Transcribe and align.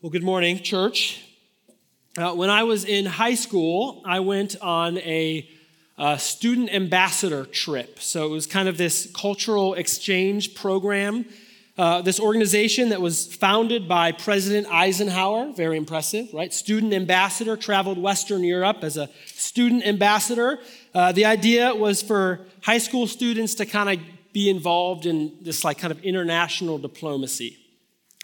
Well, 0.00 0.10
good 0.10 0.22
morning, 0.22 0.62
church. 0.62 1.24
Uh, 2.16 2.32
when 2.32 2.50
I 2.50 2.62
was 2.62 2.84
in 2.84 3.04
high 3.04 3.34
school, 3.34 4.00
I 4.04 4.20
went 4.20 4.54
on 4.62 4.98
a 4.98 5.50
uh, 5.98 6.16
student 6.18 6.72
ambassador 6.72 7.44
trip. 7.44 7.98
So 7.98 8.24
it 8.26 8.30
was 8.30 8.46
kind 8.46 8.68
of 8.68 8.78
this 8.78 9.10
cultural 9.12 9.74
exchange 9.74 10.54
program. 10.54 11.24
Uh, 11.76 12.00
this 12.00 12.20
organization 12.20 12.90
that 12.90 13.00
was 13.00 13.26
founded 13.26 13.88
by 13.88 14.12
President 14.12 14.68
Eisenhower, 14.72 15.52
very 15.52 15.76
impressive, 15.76 16.32
right? 16.32 16.54
Student 16.54 16.92
ambassador, 16.92 17.56
traveled 17.56 17.98
Western 17.98 18.44
Europe 18.44 18.84
as 18.84 18.96
a 18.96 19.10
student 19.26 19.84
ambassador. 19.84 20.60
Uh, 20.94 21.10
the 21.10 21.24
idea 21.24 21.74
was 21.74 22.02
for 22.02 22.46
high 22.62 22.78
school 22.78 23.08
students 23.08 23.56
to 23.56 23.66
kind 23.66 23.98
of 23.98 24.06
be 24.32 24.48
involved 24.48 25.06
in 25.06 25.32
this 25.40 25.64
like 25.64 25.78
kind 25.78 25.90
of 25.90 26.00
international 26.04 26.78
diplomacy. 26.78 27.57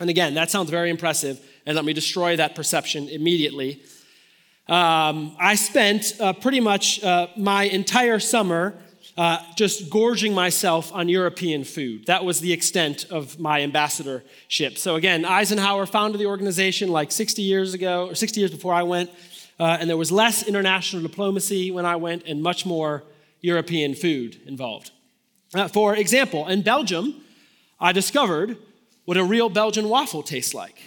And 0.00 0.10
again, 0.10 0.34
that 0.34 0.50
sounds 0.50 0.70
very 0.70 0.90
impressive 0.90 1.40
and 1.66 1.76
let 1.76 1.84
me 1.84 1.92
destroy 1.92 2.36
that 2.36 2.54
perception 2.54 3.08
immediately. 3.08 3.82
Um, 4.68 5.36
I 5.38 5.54
spent 5.56 6.14
uh, 6.20 6.32
pretty 6.32 6.60
much 6.60 7.02
uh, 7.02 7.28
my 7.36 7.64
entire 7.64 8.18
summer 8.18 8.74
uh, 9.16 9.38
just 9.56 9.90
gorging 9.90 10.34
myself 10.34 10.92
on 10.92 11.08
European 11.08 11.64
food. 11.64 12.06
That 12.06 12.24
was 12.24 12.40
the 12.40 12.52
extent 12.52 13.06
of 13.10 13.38
my 13.38 13.60
ambassadorship. 13.60 14.76
So, 14.78 14.96
again, 14.96 15.24
Eisenhower 15.24 15.86
founded 15.86 16.20
the 16.20 16.26
organization 16.26 16.88
like 16.88 17.12
60 17.12 17.42
years 17.42 17.74
ago, 17.74 18.08
or 18.08 18.14
60 18.14 18.40
years 18.40 18.50
before 18.50 18.74
I 18.74 18.82
went, 18.82 19.10
uh, 19.60 19.76
and 19.78 19.88
there 19.88 19.96
was 19.96 20.10
less 20.10 20.48
international 20.48 21.02
diplomacy 21.02 21.70
when 21.70 21.86
I 21.86 21.96
went 21.96 22.24
and 22.26 22.42
much 22.42 22.66
more 22.66 23.04
European 23.40 23.94
food 23.94 24.40
involved. 24.46 24.90
Uh, 25.54 25.68
for 25.68 25.94
example, 25.94 26.48
in 26.48 26.62
Belgium, 26.62 27.14
I 27.78 27.92
discovered 27.92 28.56
what 29.04 29.16
a 29.16 29.24
real 29.24 29.48
Belgian 29.48 29.88
waffle 29.88 30.22
tastes 30.22 30.54
like. 30.54 30.78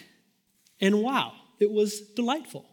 And 0.79 1.01
wow, 1.01 1.33
it 1.59 1.71
was 1.71 2.01
delightful. 2.01 2.65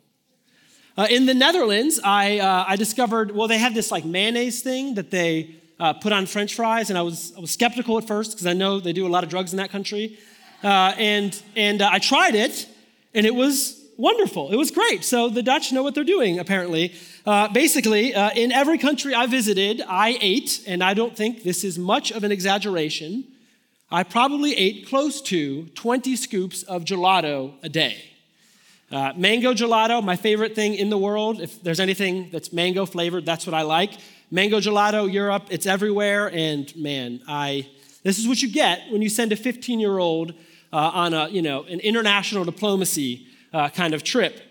Uh, 0.97 1.07
in 1.11 1.27
the 1.27 1.35
Netherlands, 1.35 1.99
I, 2.05 2.39
uh, 2.39 2.65
I 2.69 2.77
discovered, 2.77 3.33
well, 3.33 3.49
they 3.49 3.59
have 3.59 3.75
this 3.75 3.91
like 3.91 4.05
mayonnaise 4.05 4.63
thing 4.63 4.95
that 4.95 5.11
they 5.11 5.57
uh, 5.81 5.93
put 5.95 6.13
on 6.13 6.27
french 6.27 6.55
fries, 6.55 6.89
and 6.89 6.99
I 6.99 7.03
was, 7.03 7.33
I 7.37 7.41
was 7.41 7.51
skeptical 7.51 7.99
at 7.99 8.07
first 8.07 8.33
because 8.33 8.47
I 8.47 8.53
know 8.53 8.79
they 8.79 8.93
do 8.93 9.07
a 9.07 9.09
lot 9.09 9.25
of 9.25 9.31
drugs 9.31 9.53
in 9.53 9.57
that 9.57 9.71
country. 9.71 10.19
Uh, 10.63 10.95
and 10.97 11.43
and 11.57 11.83
uh, 11.83 11.91
I 11.93 11.99
tried 11.99 12.35
it, 12.35 12.67
and 13.13 13.27
it 13.27 13.35
was 13.35 13.85
wonderful. 13.99 14.51
It 14.51 14.57
was 14.57 14.71
great. 14.71 15.05
So 15.05 15.29
the 15.29 15.43
Dutch 15.43 15.73
know 15.73 15.83
what 15.83 15.95
they're 15.95 16.05
doing, 16.05 16.39
apparently. 16.39 16.95
Uh, 17.27 17.49
basically, 17.49 18.13
in 18.13 18.51
every 18.51 18.79
country 18.79 19.15
I 19.15 19.27
visited, 19.27 19.83
I 19.87 20.17
ate, 20.21 20.63
and 20.67 20.83
I 20.83 20.95
don't 20.95 21.15
think 21.15 21.43
this 21.43 21.65
is 21.65 21.79
much 21.79 22.13
of 22.13 22.25
an 22.25 22.33
exaggeration, 22.33 23.25
I 23.95 24.03
probably 24.03 24.57
ate 24.57 24.89
close 24.89 25.21
to 25.23 25.67
20 25.67 26.17
scoops 26.17 26.65
of 26.65 26.85
gelato 26.85 27.55
a 27.63 27.69
day. 27.69 28.03
Uh, 28.91 29.13
mango 29.17 29.55
gelato, 29.55 30.03
my 30.03 30.17
favorite 30.17 30.57
thing 30.57 30.75
in 30.75 30.91
the 30.91 30.99
world. 30.99 31.41
If 31.41 31.63
there's 31.63 31.79
anything 31.79 32.29
that's 32.33 32.53
mango 32.53 32.87
flavored, 32.87 33.25
that's 33.25 33.47
what 33.47 33.55
I 33.55 33.63
like. 33.63 33.93
Mango 34.33 34.59
gelato, 34.59 35.11
Europe, 35.11 35.47
it's 35.49 35.65
everywhere. 35.65 36.29
And 36.33 36.75
man, 36.75 37.23
I 37.29 37.69
this 38.03 38.19
is 38.19 38.27
what 38.27 38.43
you 38.43 38.51
get 38.51 38.91
when 38.91 39.01
you 39.01 39.09
send 39.09 39.31
a 39.31 39.37
15 39.37 39.79
year 39.79 39.99
old 39.99 40.33
uh, 40.73 40.91
on 40.93 41.15
a 41.15 41.29
you 41.29 41.41
know 41.41 41.63
an 41.63 41.79
international 41.79 42.45
diplomacy 42.45 43.29
uh, 43.53 43.69
kind 43.69 43.95
of 43.95 44.03
trip. 44.03 44.43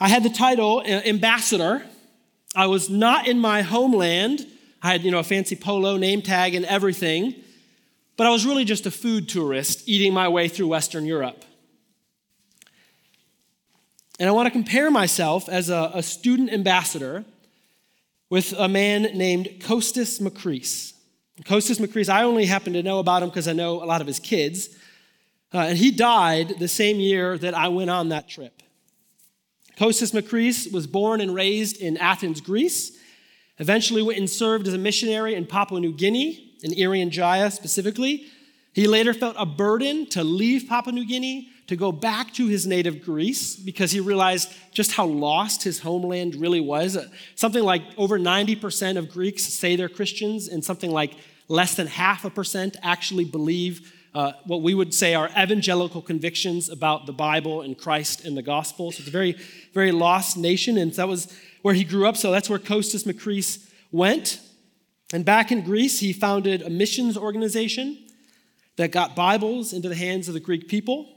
I 0.00 0.08
had 0.08 0.24
the 0.24 0.30
title 0.30 0.80
uh, 0.80 1.02
ambassador. 1.06 1.86
I 2.56 2.66
was 2.66 2.90
not 2.90 3.28
in 3.28 3.38
my 3.38 3.62
homeland. 3.62 4.44
I 4.82 4.90
had 4.90 5.04
you 5.04 5.12
know 5.12 5.20
a 5.20 5.24
fancy 5.24 5.54
polo 5.54 5.96
name 5.96 6.20
tag 6.20 6.56
and 6.56 6.64
everything. 6.64 7.42
But 8.16 8.26
I 8.26 8.30
was 8.30 8.46
really 8.46 8.64
just 8.64 8.86
a 8.86 8.90
food 8.90 9.28
tourist 9.28 9.88
eating 9.88 10.12
my 10.12 10.28
way 10.28 10.48
through 10.48 10.68
Western 10.68 11.04
Europe. 11.04 11.44
And 14.20 14.28
I 14.28 14.32
want 14.32 14.46
to 14.46 14.52
compare 14.52 14.90
myself 14.90 15.48
as 15.48 15.70
a, 15.70 15.90
a 15.94 16.02
student 16.02 16.52
ambassador 16.52 17.24
with 18.30 18.52
a 18.52 18.68
man 18.68 19.02
named 19.14 19.62
Costas 19.64 20.20
Makris. 20.20 20.92
Costas 21.44 21.78
Makris, 21.80 22.08
I 22.08 22.22
only 22.22 22.46
happen 22.46 22.72
to 22.74 22.82
know 22.82 23.00
about 23.00 23.22
him 23.22 23.28
because 23.28 23.48
I 23.48 23.52
know 23.52 23.82
a 23.82 23.86
lot 23.86 24.00
of 24.00 24.06
his 24.06 24.20
kids. 24.20 24.68
Uh, 25.52 25.58
and 25.58 25.78
he 25.78 25.90
died 25.90 26.54
the 26.60 26.68
same 26.68 27.00
year 27.00 27.36
that 27.38 27.54
I 27.54 27.68
went 27.68 27.90
on 27.90 28.10
that 28.10 28.28
trip. 28.28 28.62
Costas 29.76 30.12
Makris 30.12 30.72
was 30.72 30.86
born 30.86 31.20
and 31.20 31.34
raised 31.34 31.78
in 31.78 31.96
Athens, 31.96 32.40
Greece, 32.40 32.96
eventually 33.58 34.02
went 34.02 34.18
and 34.18 34.30
served 34.30 34.68
as 34.68 34.74
a 34.74 34.78
missionary 34.78 35.34
in 35.34 35.46
Papua 35.46 35.80
New 35.80 35.92
Guinea, 35.92 36.43
in 36.64 36.72
Irian 36.72 37.10
Jaya 37.10 37.50
specifically. 37.50 38.26
He 38.72 38.88
later 38.88 39.14
felt 39.14 39.36
a 39.38 39.46
burden 39.46 40.06
to 40.06 40.24
leave 40.24 40.66
Papua 40.68 40.92
New 40.92 41.06
Guinea 41.06 41.50
to 41.68 41.76
go 41.76 41.92
back 41.92 42.32
to 42.34 42.48
his 42.48 42.66
native 42.66 43.02
Greece 43.02 43.54
because 43.54 43.92
he 43.92 44.00
realized 44.00 44.52
just 44.72 44.92
how 44.92 45.06
lost 45.06 45.62
his 45.62 45.78
homeland 45.80 46.34
really 46.34 46.60
was. 46.60 46.98
Something 47.36 47.62
like 47.62 47.82
over 47.96 48.18
90% 48.18 48.98
of 48.98 49.10
Greeks 49.10 49.44
say 49.44 49.76
they're 49.76 49.88
Christians, 49.88 50.48
and 50.48 50.64
something 50.64 50.90
like 50.90 51.14
less 51.48 51.74
than 51.74 51.86
half 51.86 52.24
a 52.24 52.30
percent 52.30 52.76
actually 52.82 53.24
believe 53.24 53.92
uh, 54.14 54.32
what 54.44 54.62
we 54.62 54.74
would 54.74 54.94
say 54.94 55.14
are 55.14 55.28
evangelical 55.30 56.00
convictions 56.00 56.68
about 56.68 57.06
the 57.06 57.12
Bible 57.12 57.62
and 57.62 57.76
Christ 57.76 58.24
and 58.24 58.36
the 58.36 58.42
gospel. 58.42 58.92
So 58.92 59.00
it's 59.00 59.08
a 59.08 59.10
very, 59.10 59.36
very 59.72 59.92
lost 59.92 60.36
nation, 60.36 60.78
and 60.78 60.92
that 60.94 61.08
was 61.08 61.36
where 61.62 61.74
he 61.74 61.84
grew 61.84 62.06
up. 62.06 62.16
So 62.16 62.30
that's 62.30 62.48
where 62.48 62.58
Costas 62.58 63.04
Makris 63.04 63.70
went. 63.90 64.40
And 65.12 65.24
back 65.24 65.52
in 65.52 65.62
Greece, 65.62 66.00
he 66.00 66.12
founded 66.12 66.62
a 66.62 66.70
missions 66.70 67.16
organization 67.16 67.98
that 68.76 68.90
got 68.90 69.14
Bibles 69.14 69.72
into 69.72 69.88
the 69.88 69.94
hands 69.94 70.28
of 70.28 70.34
the 70.34 70.40
Greek 70.40 70.68
people. 70.68 71.08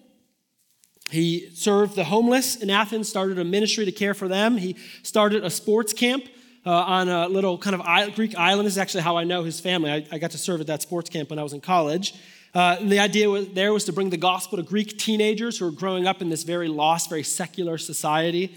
He 1.10 1.50
served 1.56 1.96
the 1.96 2.04
homeless 2.04 2.58
in 2.58 2.70
Athens, 2.70 3.08
started 3.08 3.40
a 3.40 3.44
ministry 3.44 3.86
to 3.86 3.92
care 3.92 4.14
for 4.14 4.28
them. 4.28 4.58
He 4.58 4.76
started 5.04 5.44
a 5.44 5.50
sports 5.50 5.94
camp 5.94 6.26
uh, 6.66 6.72
on 6.72 7.08
a 7.08 7.28
little 7.30 7.58
kind 7.58 7.76
of 7.76 8.16
Greek 8.16 8.36
island. 8.36 8.66
This 8.66 8.74
is 8.74 8.78
actually 8.78 9.04
how 9.04 9.16
I 9.16 9.24
know 9.24 9.44
his 9.44 9.60
family. 9.60 9.90
I, 9.90 10.06
I 10.12 10.18
got 10.18 10.32
to 10.32 10.38
serve 10.38 10.60
at 10.60 10.68
that 10.68 10.82
sports 10.82 11.10
camp 11.10 11.30
when 11.30 11.40
I 11.40 11.44
was 11.44 11.54
in 11.54 11.62
college. 11.62 12.14
Uh, 12.54 12.78
and 12.80 12.92
the 12.92 13.00
idea 13.00 13.30
was, 13.30 13.48
there 13.50 13.72
was 13.72 13.86
to 13.86 13.94
bring 13.94 14.10
the 14.10 14.18
gospel 14.18 14.58
to 14.58 14.64
Greek 14.64 14.98
teenagers 14.98 15.60
who 15.60 15.66
were 15.66 15.72
growing 15.72 16.08
up 16.08 16.22
in 16.22 16.30
this 16.30 16.44
very 16.44 16.68
lost, 16.68 17.10
very 17.10 17.24
secular 17.24 17.78
society. 17.78 18.56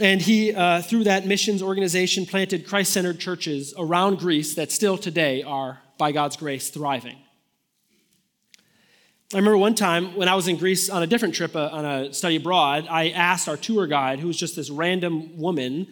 And 0.00 0.22
he, 0.22 0.54
uh, 0.54 0.80
through 0.80 1.04
that 1.04 1.26
missions 1.26 1.62
organization, 1.62 2.24
planted 2.24 2.66
Christ 2.66 2.94
centered 2.94 3.20
churches 3.20 3.74
around 3.76 4.18
Greece 4.18 4.54
that 4.54 4.72
still 4.72 4.96
today 4.96 5.42
are, 5.42 5.82
by 5.98 6.10
God's 6.10 6.38
grace, 6.38 6.70
thriving. 6.70 7.18
I 9.34 9.36
remember 9.36 9.58
one 9.58 9.74
time 9.74 10.16
when 10.16 10.26
I 10.26 10.34
was 10.34 10.48
in 10.48 10.56
Greece 10.56 10.88
on 10.88 11.02
a 11.02 11.06
different 11.06 11.34
trip, 11.34 11.54
uh, 11.54 11.68
on 11.70 11.84
a 11.84 12.14
study 12.14 12.36
abroad, 12.36 12.86
I 12.88 13.10
asked 13.10 13.46
our 13.46 13.58
tour 13.58 13.86
guide, 13.86 14.20
who 14.20 14.26
was 14.28 14.38
just 14.38 14.56
this 14.56 14.70
random 14.70 15.38
woman, 15.38 15.86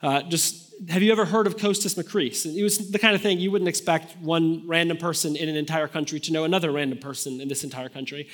uh, 0.00 0.22
just, 0.22 0.72
have 0.88 1.02
you 1.02 1.12
ever 1.12 1.26
heard 1.26 1.46
of 1.46 1.58
Costas 1.58 1.94
Makris? 1.94 2.46
And 2.46 2.56
it 2.56 2.62
was 2.62 2.90
the 2.90 2.98
kind 2.98 3.14
of 3.14 3.20
thing 3.20 3.38
you 3.38 3.50
wouldn't 3.50 3.68
expect 3.68 4.16
one 4.16 4.66
random 4.66 4.96
person 4.96 5.36
in 5.36 5.50
an 5.50 5.56
entire 5.56 5.88
country 5.88 6.20
to 6.20 6.32
know 6.32 6.44
another 6.44 6.72
random 6.72 6.98
person 6.98 7.42
in 7.42 7.48
this 7.48 7.64
entire 7.64 7.90
country. 7.90 8.28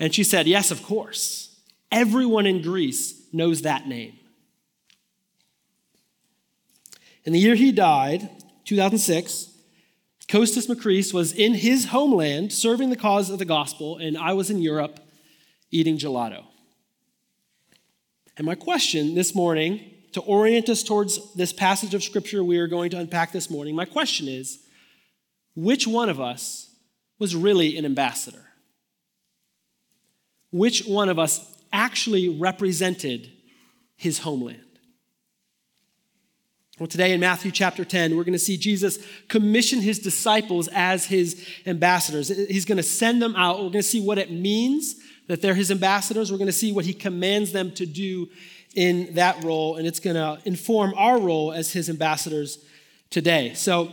And 0.00 0.12
she 0.12 0.24
said, 0.24 0.48
yes, 0.48 0.72
of 0.72 0.82
course. 0.82 1.56
Everyone 1.92 2.44
in 2.44 2.60
Greece 2.60 3.22
knows 3.32 3.62
that 3.62 3.86
name. 3.86 4.18
In 7.28 7.34
the 7.34 7.40
year 7.40 7.56
he 7.56 7.72
died, 7.72 8.30
2006, 8.64 9.50
Costas 10.30 10.66
Makris 10.66 11.12
was 11.12 11.30
in 11.30 11.52
his 11.52 11.84
homeland 11.84 12.54
serving 12.54 12.88
the 12.88 12.96
cause 12.96 13.28
of 13.28 13.38
the 13.38 13.44
gospel, 13.44 13.98
and 13.98 14.16
I 14.16 14.32
was 14.32 14.48
in 14.48 14.62
Europe 14.62 14.98
eating 15.70 15.98
gelato. 15.98 16.46
And 18.38 18.46
my 18.46 18.54
question 18.54 19.14
this 19.14 19.34
morning, 19.34 19.90
to 20.12 20.22
orient 20.22 20.70
us 20.70 20.82
towards 20.82 21.34
this 21.34 21.52
passage 21.52 21.92
of 21.92 22.02
scripture 22.02 22.42
we 22.42 22.56
are 22.56 22.66
going 22.66 22.88
to 22.92 22.98
unpack 22.98 23.32
this 23.32 23.50
morning, 23.50 23.76
my 23.76 23.84
question 23.84 24.26
is 24.26 24.60
which 25.54 25.86
one 25.86 26.08
of 26.08 26.18
us 26.18 26.70
was 27.18 27.36
really 27.36 27.76
an 27.76 27.84
ambassador? 27.84 28.46
Which 30.50 30.86
one 30.86 31.10
of 31.10 31.18
us 31.18 31.58
actually 31.74 32.30
represented 32.30 33.30
his 33.96 34.20
homeland? 34.20 34.62
Well, 36.78 36.86
today 36.86 37.12
in 37.12 37.18
Matthew 37.18 37.50
chapter 37.50 37.84
10, 37.84 38.16
we're 38.16 38.22
going 38.22 38.34
to 38.34 38.38
see 38.38 38.56
Jesus 38.56 39.00
commission 39.26 39.80
his 39.80 39.98
disciples 39.98 40.68
as 40.68 41.06
his 41.06 41.44
ambassadors. 41.66 42.28
He's 42.28 42.64
going 42.64 42.76
to 42.76 42.84
send 42.84 43.20
them 43.20 43.34
out. 43.34 43.56
We're 43.56 43.70
going 43.70 43.72
to 43.72 43.82
see 43.82 44.00
what 44.00 44.16
it 44.16 44.30
means 44.30 44.94
that 45.26 45.42
they're 45.42 45.56
his 45.56 45.72
ambassadors. 45.72 46.30
We're 46.30 46.38
going 46.38 46.46
to 46.46 46.52
see 46.52 46.70
what 46.70 46.84
he 46.84 46.94
commands 46.94 47.50
them 47.50 47.72
to 47.72 47.84
do 47.84 48.28
in 48.76 49.12
that 49.14 49.42
role, 49.42 49.74
and 49.74 49.88
it's 49.88 49.98
going 49.98 50.14
to 50.14 50.38
inform 50.44 50.94
our 50.96 51.18
role 51.18 51.50
as 51.50 51.72
his 51.72 51.90
ambassadors 51.90 52.64
today. 53.10 53.54
So, 53.54 53.90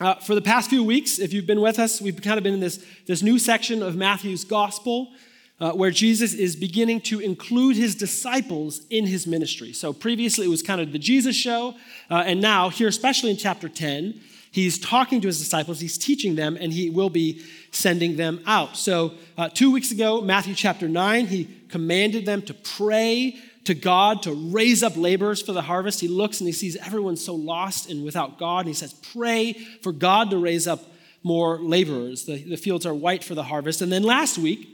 uh, 0.00 0.14
for 0.14 0.34
the 0.34 0.42
past 0.42 0.70
few 0.70 0.82
weeks, 0.82 1.18
if 1.18 1.34
you've 1.34 1.46
been 1.46 1.60
with 1.60 1.78
us, 1.78 2.00
we've 2.00 2.20
kind 2.22 2.38
of 2.38 2.42
been 2.42 2.54
in 2.54 2.60
this, 2.60 2.82
this 3.06 3.22
new 3.22 3.38
section 3.38 3.82
of 3.82 3.96
Matthew's 3.96 4.44
gospel. 4.44 5.12
Uh, 5.60 5.72
where 5.72 5.90
Jesus 5.90 6.34
is 6.34 6.56
beginning 6.56 7.00
to 7.02 7.20
include 7.20 7.76
his 7.76 7.94
disciples 7.94 8.80
in 8.90 9.06
his 9.06 9.26
ministry. 9.26 9.72
So 9.72 9.92
previously 9.92 10.46
it 10.46 10.50
was 10.50 10.62
kind 10.62 10.80
of 10.80 10.92
the 10.92 10.98
Jesus 10.98 11.36
show, 11.36 11.74
uh, 12.10 12.24
and 12.26 12.40
now, 12.40 12.68
here, 12.68 12.88
especially 12.88 13.30
in 13.30 13.36
chapter 13.36 13.68
10, 13.68 14.20
he's 14.50 14.78
talking 14.78 15.20
to 15.20 15.26
his 15.26 15.38
disciples, 15.38 15.80
he's 15.80 15.98
teaching 15.98 16.34
them, 16.34 16.56
and 16.60 16.72
he 16.72 16.90
will 16.90 17.10
be 17.10 17.42
sending 17.70 18.16
them 18.16 18.40
out. 18.46 18.76
So, 18.76 19.14
uh, 19.38 19.48
two 19.48 19.70
weeks 19.70 19.90
ago, 19.90 20.20
Matthew 20.20 20.54
chapter 20.54 20.88
9, 20.88 21.26
he 21.26 21.48
commanded 21.68 22.26
them 22.26 22.42
to 22.42 22.54
pray 22.54 23.36
to 23.64 23.74
God 23.74 24.22
to 24.24 24.32
raise 24.32 24.82
up 24.82 24.96
laborers 24.96 25.40
for 25.40 25.52
the 25.52 25.62
harvest. 25.62 26.00
He 26.00 26.08
looks 26.08 26.40
and 26.40 26.46
he 26.46 26.52
sees 26.52 26.76
everyone 26.76 27.16
so 27.16 27.34
lost 27.34 27.90
and 27.90 28.04
without 28.04 28.38
God, 28.38 28.60
and 28.60 28.68
he 28.68 28.74
says, 28.74 28.92
Pray 28.92 29.54
for 29.82 29.92
God 29.92 30.30
to 30.30 30.38
raise 30.38 30.66
up 30.66 30.84
more 31.22 31.58
laborers. 31.58 32.26
The, 32.26 32.42
the 32.42 32.56
fields 32.56 32.84
are 32.84 32.94
white 32.94 33.24
for 33.24 33.34
the 33.34 33.44
harvest. 33.44 33.80
And 33.80 33.90
then 33.90 34.02
last 34.02 34.36
week, 34.36 34.73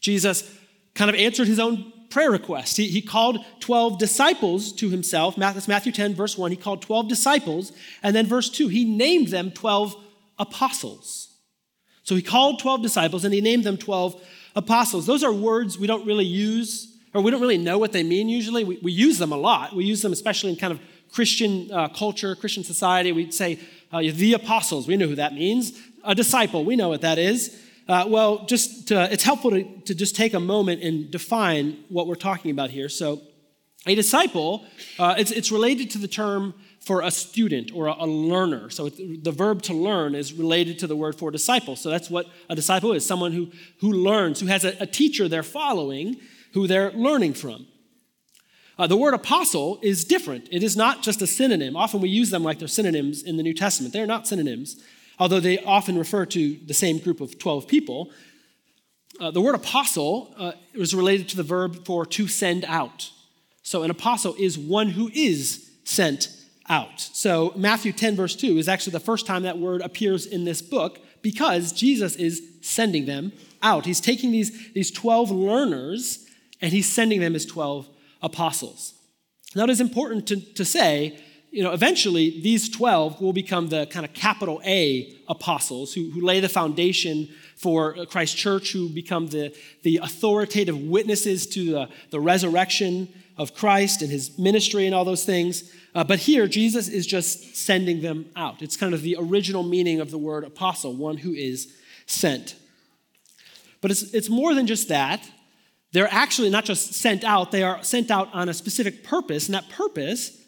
Jesus 0.00 0.50
kind 0.94 1.10
of 1.10 1.16
answered 1.16 1.46
his 1.46 1.58
own 1.58 1.92
prayer 2.10 2.30
request. 2.30 2.76
He, 2.76 2.88
he 2.88 3.02
called 3.02 3.44
12 3.60 3.98
disciples 3.98 4.72
to 4.74 4.88
himself. 4.88 5.36
Matthew, 5.36 5.62
Matthew 5.68 5.92
10, 5.92 6.14
verse 6.14 6.38
1, 6.38 6.50
he 6.50 6.56
called 6.56 6.82
12 6.82 7.08
disciples. 7.08 7.72
And 8.02 8.14
then 8.14 8.26
verse 8.26 8.48
2, 8.48 8.68
he 8.68 8.84
named 8.84 9.28
them 9.28 9.50
12 9.50 9.94
apostles. 10.38 11.34
So 12.02 12.14
he 12.14 12.22
called 12.22 12.60
12 12.60 12.82
disciples 12.82 13.24
and 13.24 13.34
he 13.34 13.40
named 13.40 13.64
them 13.64 13.76
12 13.76 14.22
apostles. 14.54 15.06
Those 15.06 15.24
are 15.24 15.32
words 15.32 15.78
we 15.78 15.86
don't 15.86 16.06
really 16.06 16.24
use 16.24 16.96
or 17.12 17.20
we 17.20 17.30
don't 17.30 17.40
really 17.40 17.58
know 17.58 17.78
what 17.78 17.92
they 17.92 18.02
mean 18.02 18.28
usually. 18.28 18.62
We, 18.64 18.78
we 18.82 18.92
use 18.92 19.18
them 19.18 19.32
a 19.32 19.36
lot. 19.36 19.74
We 19.74 19.84
use 19.84 20.02
them 20.02 20.12
especially 20.12 20.50
in 20.50 20.56
kind 20.56 20.72
of 20.72 20.80
Christian 21.12 21.70
uh, 21.72 21.88
culture, 21.88 22.34
Christian 22.34 22.62
society. 22.62 23.12
We'd 23.12 23.34
say 23.34 23.58
uh, 23.92 24.00
the 24.00 24.34
apostles. 24.34 24.86
We 24.86 24.96
know 24.96 25.06
who 25.06 25.16
that 25.16 25.34
means. 25.34 25.78
A 26.04 26.14
disciple. 26.14 26.64
We 26.64 26.76
know 26.76 26.88
what 26.88 27.00
that 27.00 27.18
is. 27.18 27.60
Uh, 27.88 28.04
well, 28.08 28.44
just 28.46 28.88
to, 28.88 29.12
it's 29.12 29.22
helpful 29.22 29.50
to, 29.52 29.64
to 29.82 29.94
just 29.94 30.16
take 30.16 30.34
a 30.34 30.40
moment 30.40 30.82
and 30.82 31.10
define 31.10 31.84
what 31.88 32.06
we're 32.06 32.14
talking 32.16 32.50
about 32.50 32.70
here. 32.70 32.88
So, 32.88 33.20
a 33.86 33.94
disciple, 33.94 34.64
uh, 34.98 35.14
it's, 35.16 35.30
it's 35.30 35.52
related 35.52 35.90
to 35.92 35.98
the 35.98 36.08
term 36.08 36.54
for 36.80 37.02
a 37.02 37.10
student 37.10 37.70
or 37.72 37.86
a, 37.86 37.94
a 38.00 38.06
learner. 38.06 38.68
So 38.70 38.88
the 38.88 39.30
verb 39.30 39.62
to 39.62 39.74
learn 39.74 40.14
is 40.14 40.32
related 40.32 40.80
to 40.80 40.86
the 40.86 40.96
word 40.96 41.16
for 41.16 41.30
disciple. 41.30 41.76
So 41.76 41.88
that's 41.90 42.10
what 42.10 42.26
a 42.48 42.56
disciple 42.56 42.92
is 42.92 43.06
someone 43.06 43.32
who, 43.32 43.50
who 43.80 43.92
learns, 43.92 44.40
who 44.40 44.46
has 44.46 44.64
a, 44.64 44.76
a 44.80 44.86
teacher 44.86 45.28
they're 45.28 45.44
following 45.44 46.16
who 46.52 46.66
they're 46.66 46.90
learning 46.92 47.34
from. 47.34 47.66
Uh, 48.78 48.86
the 48.86 48.96
word 48.96 49.14
apostle 49.14 49.78
is 49.82 50.04
different. 50.04 50.48
It 50.50 50.62
is 50.62 50.76
not 50.76 51.02
just 51.02 51.22
a 51.22 51.26
synonym. 51.26 51.76
Often 51.76 52.02
we 52.02 52.08
use 52.08 52.30
them 52.30 52.42
like 52.42 52.58
they're 52.58 52.68
synonyms 52.68 53.22
in 53.22 53.36
the 53.36 53.42
New 53.42 53.54
Testament. 53.54 53.92
They're 53.92 54.06
not 54.06 54.26
synonyms, 54.26 54.82
although 55.18 55.40
they 55.40 55.58
often 55.58 55.98
refer 55.98 56.26
to 56.26 56.56
the 56.66 56.74
same 56.74 56.98
group 56.98 57.20
of 57.20 57.38
12 57.38 57.66
people. 57.66 58.10
Uh, 59.18 59.30
the 59.30 59.40
word 59.40 59.54
apostle 59.54 60.34
uh, 60.36 60.52
is 60.74 60.94
related 60.94 61.28
to 61.30 61.36
the 61.36 61.42
verb 61.42 61.84
for 61.86 62.04
to 62.04 62.28
send 62.28 62.64
out. 62.64 63.10
So 63.62 63.82
an 63.82 63.90
apostle 63.90 64.34
is 64.38 64.58
one 64.58 64.90
who 64.90 65.10
is 65.14 65.70
sent 65.84 66.28
out. 66.68 67.00
So 67.00 67.52
Matthew 67.56 67.92
10, 67.92 68.16
verse 68.16 68.36
2 68.36 68.58
is 68.58 68.68
actually 68.68 68.92
the 68.92 69.00
first 69.00 69.26
time 69.26 69.42
that 69.44 69.58
word 69.58 69.80
appears 69.80 70.26
in 70.26 70.44
this 70.44 70.60
book 70.60 71.00
because 71.22 71.72
Jesus 71.72 72.16
is 72.16 72.42
sending 72.60 73.06
them 73.06 73.32
out. 73.62 73.86
He's 73.86 74.00
taking 74.00 74.32
these, 74.32 74.72
these 74.72 74.90
12 74.90 75.30
learners 75.30 76.26
and 76.60 76.72
he's 76.72 76.90
sending 76.90 77.20
them 77.20 77.34
as 77.34 77.46
12 77.46 77.88
apostles. 78.22 78.94
Now, 79.54 79.64
it 79.64 79.70
is 79.70 79.80
important 79.80 80.26
to, 80.28 80.36
to 80.54 80.64
say, 80.64 81.18
you 81.56 81.62
know, 81.62 81.72
eventually 81.72 82.38
these 82.42 82.68
12 82.68 83.18
will 83.18 83.32
become 83.32 83.68
the 83.68 83.86
kind 83.86 84.04
of 84.04 84.12
capital 84.12 84.60
A 84.66 85.16
apostles 85.26 85.94
who, 85.94 86.10
who 86.10 86.20
lay 86.20 86.38
the 86.38 86.50
foundation 86.50 87.30
for 87.56 88.04
Christ's 88.04 88.36
church, 88.36 88.72
who 88.72 88.90
become 88.90 89.28
the, 89.28 89.56
the 89.82 89.98
authoritative 90.02 90.78
witnesses 90.78 91.46
to 91.46 91.70
the, 91.70 91.88
the 92.10 92.20
resurrection 92.20 93.08
of 93.38 93.54
Christ 93.54 94.02
and 94.02 94.10
his 94.10 94.38
ministry 94.38 94.84
and 94.84 94.94
all 94.94 95.06
those 95.06 95.24
things. 95.24 95.72
Uh, 95.94 96.04
but 96.04 96.18
here, 96.18 96.46
Jesus 96.46 96.88
is 96.88 97.06
just 97.06 97.56
sending 97.56 98.02
them 98.02 98.26
out. 98.36 98.60
It's 98.60 98.76
kind 98.76 98.92
of 98.92 99.00
the 99.00 99.16
original 99.18 99.62
meaning 99.62 99.98
of 99.98 100.10
the 100.10 100.18
word 100.18 100.44
apostle, 100.44 100.92
one 100.94 101.16
who 101.16 101.32
is 101.32 101.74
sent. 102.04 102.54
But 103.80 103.90
it's, 103.90 104.02
it's 104.12 104.28
more 104.28 104.54
than 104.54 104.66
just 104.66 104.88
that. 104.88 105.26
They're 105.92 106.12
actually 106.12 106.50
not 106.50 106.66
just 106.66 106.92
sent 106.92 107.24
out, 107.24 107.50
they 107.50 107.62
are 107.62 107.82
sent 107.82 108.10
out 108.10 108.28
on 108.34 108.50
a 108.50 108.52
specific 108.52 109.02
purpose, 109.02 109.46
and 109.46 109.54
that 109.54 109.70
purpose 109.70 110.42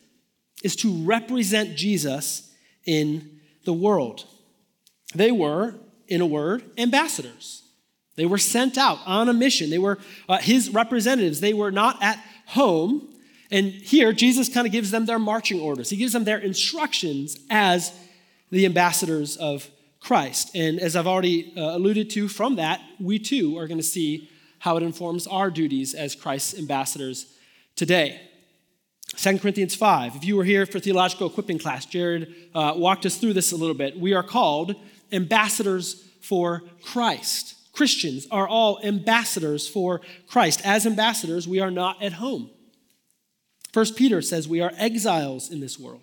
is 0.63 0.77
to 0.77 1.05
represent 1.05 1.77
Jesus 1.77 2.53
in 2.85 3.41
the 3.65 3.73
world. 3.73 4.25
They 5.15 5.31
were, 5.31 5.75
in 6.07 6.21
a 6.21 6.27
word, 6.27 6.65
ambassadors. 6.77 7.63
They 8.17 8.27
were 8.27 8.39
sent 8.39 8.77
out 8.77 8.99
on 9.07 9.29
a 9.29 9.33
mission. 9.33 9.71
They 9.71 9.79
were 9.79 9.99
uh, 10.29 10.39
his 10.39 10.71
representatives. 10.71 11.41
They 11.41 11.53
were 11.53 11.71
not 11.71 12.03
at 12.03 12.19
home. 12.47 13.15
And 13.51 13.67
here, 13.67 14.13
Jesus 14.13 14.49
kind 14.49 14.67
of 14.67 14.73
gives 14.73 14.91
them 14.91 15.07
their 15.07 15.19
marching 15.19 15.61
orders. 15.61 15.89
He 15.91 15.97
gives 15.97 16.13
them 16.13 16.25
their 16.25 16.39
instructions 16.39 17.39
as 17.49 17.93
the 18.51 18.67
ambassadors 18.67 19.37
of 19.37 19.71
Christ. 20.01 20.51
And 20.55 20.81
as 20.81 20.97
I've 20.97 21.07
already 21.07 21.53
uh, 21.57 21.77
alluded 21.77 22.11
to 22.11 22.29
from 22.29 22.57
that, 22.57 22.81
we 22.99 23.19
too 23.19 23.57
are 23.59 23.67
going 23.67 23.79
to 23.79 23.85
see 23.85 24.29
how 24.59 24.77
it 24.77 24.83
informs 24.83 25.27
our 25.27 25.51
duties 25.51 25.95
as 25.95 26.15
Christ's 26.15 26.59
ambassadors 26.59 27.35
today. 27.77 28.28
2 29.19 29.41
Corinthians 29.41 29.75
5. 29.75 30.15
If 30.15 30.25
you 30.25 30.37
were 30.37 30.45
here 30.45 30.65
for 30.65 30.79
theological 30.79 31.27
equipping 31.27 31.59
class, 31.59 31.85
Jared 31.85 32.33
uh, 32.55 32.75
walked 32.77 33.05
us 33.05 33.17
through 33.17 33.33
this 33.33 33.51
a 33.51 33.57
little 33.57 33.75
bit. 33.75 33.99
We 33.99 34.15
are 34.15 34.23
called 34.23 34.77
ambassadors 35.11 36.05
for 36.21 36.63
Christ. 36.85 37.57
Christians 37.73 38.29
are 38.31 38.47
all 38.47 38.79
ambassadors 38.85 39.67
for 39.67 40.03
Christ. 40.29 40.61
As 40.65 40.87
ambassadors, 40.87 41.49
we 41.49 41.59
are 41.59 41.71
not 41.71 42.01
at 42.01 42.13
home. 42.13 42.51
1 43.75 43.95
Peter 43.95 44.23
says 44.23 44.47
we 44.47 44.61
are 44.61 44.73
exiles 44.77 45.51
in 45.51 45.59
this 45.59 45.81
world. 45.81 46.03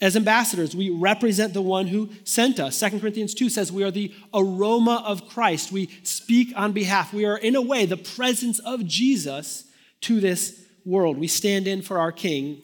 As 0.00 0.16
ambassadors, 0.16 0.74
we 0.74 0.90
represent 0.90 1.54
the 1.54 1.62
one 1.62 1.86
who 1.86 2.08
sent 2.24 2.58
us. 2.58 2.80
2 2.80 2.98
Corinthians 2.98 3.32
2 3.32 3.48
says 3.48 3.70
we 3.70 3.84
are 3.84 3.92
the 3.92 4.12
aroma 4.34 5.04
of 5.06 5.28
Christ. 5.28 5.70
We 5.70 5.88
speak 6.02 6.52
on 6.56 6.72
behalf. 6.72 7.14
We 7.14 7.26
are, 7.26 7.36
in 7.36 7.54
a 7.54 7.62
way, 7.62 7.86
the 7.86 7.96
presence 7.96 8.58
of 8.58 8.84
Jesus 8.84 9.66
to 10.00 10.18
this 10.18 10.61
world. 10.84 11.18
We 11.18 11.28
stand 11.28 11.66
in 11.66 11.82
for 11.82 11.98
our 11.98 12.12
King. 12.12 12.62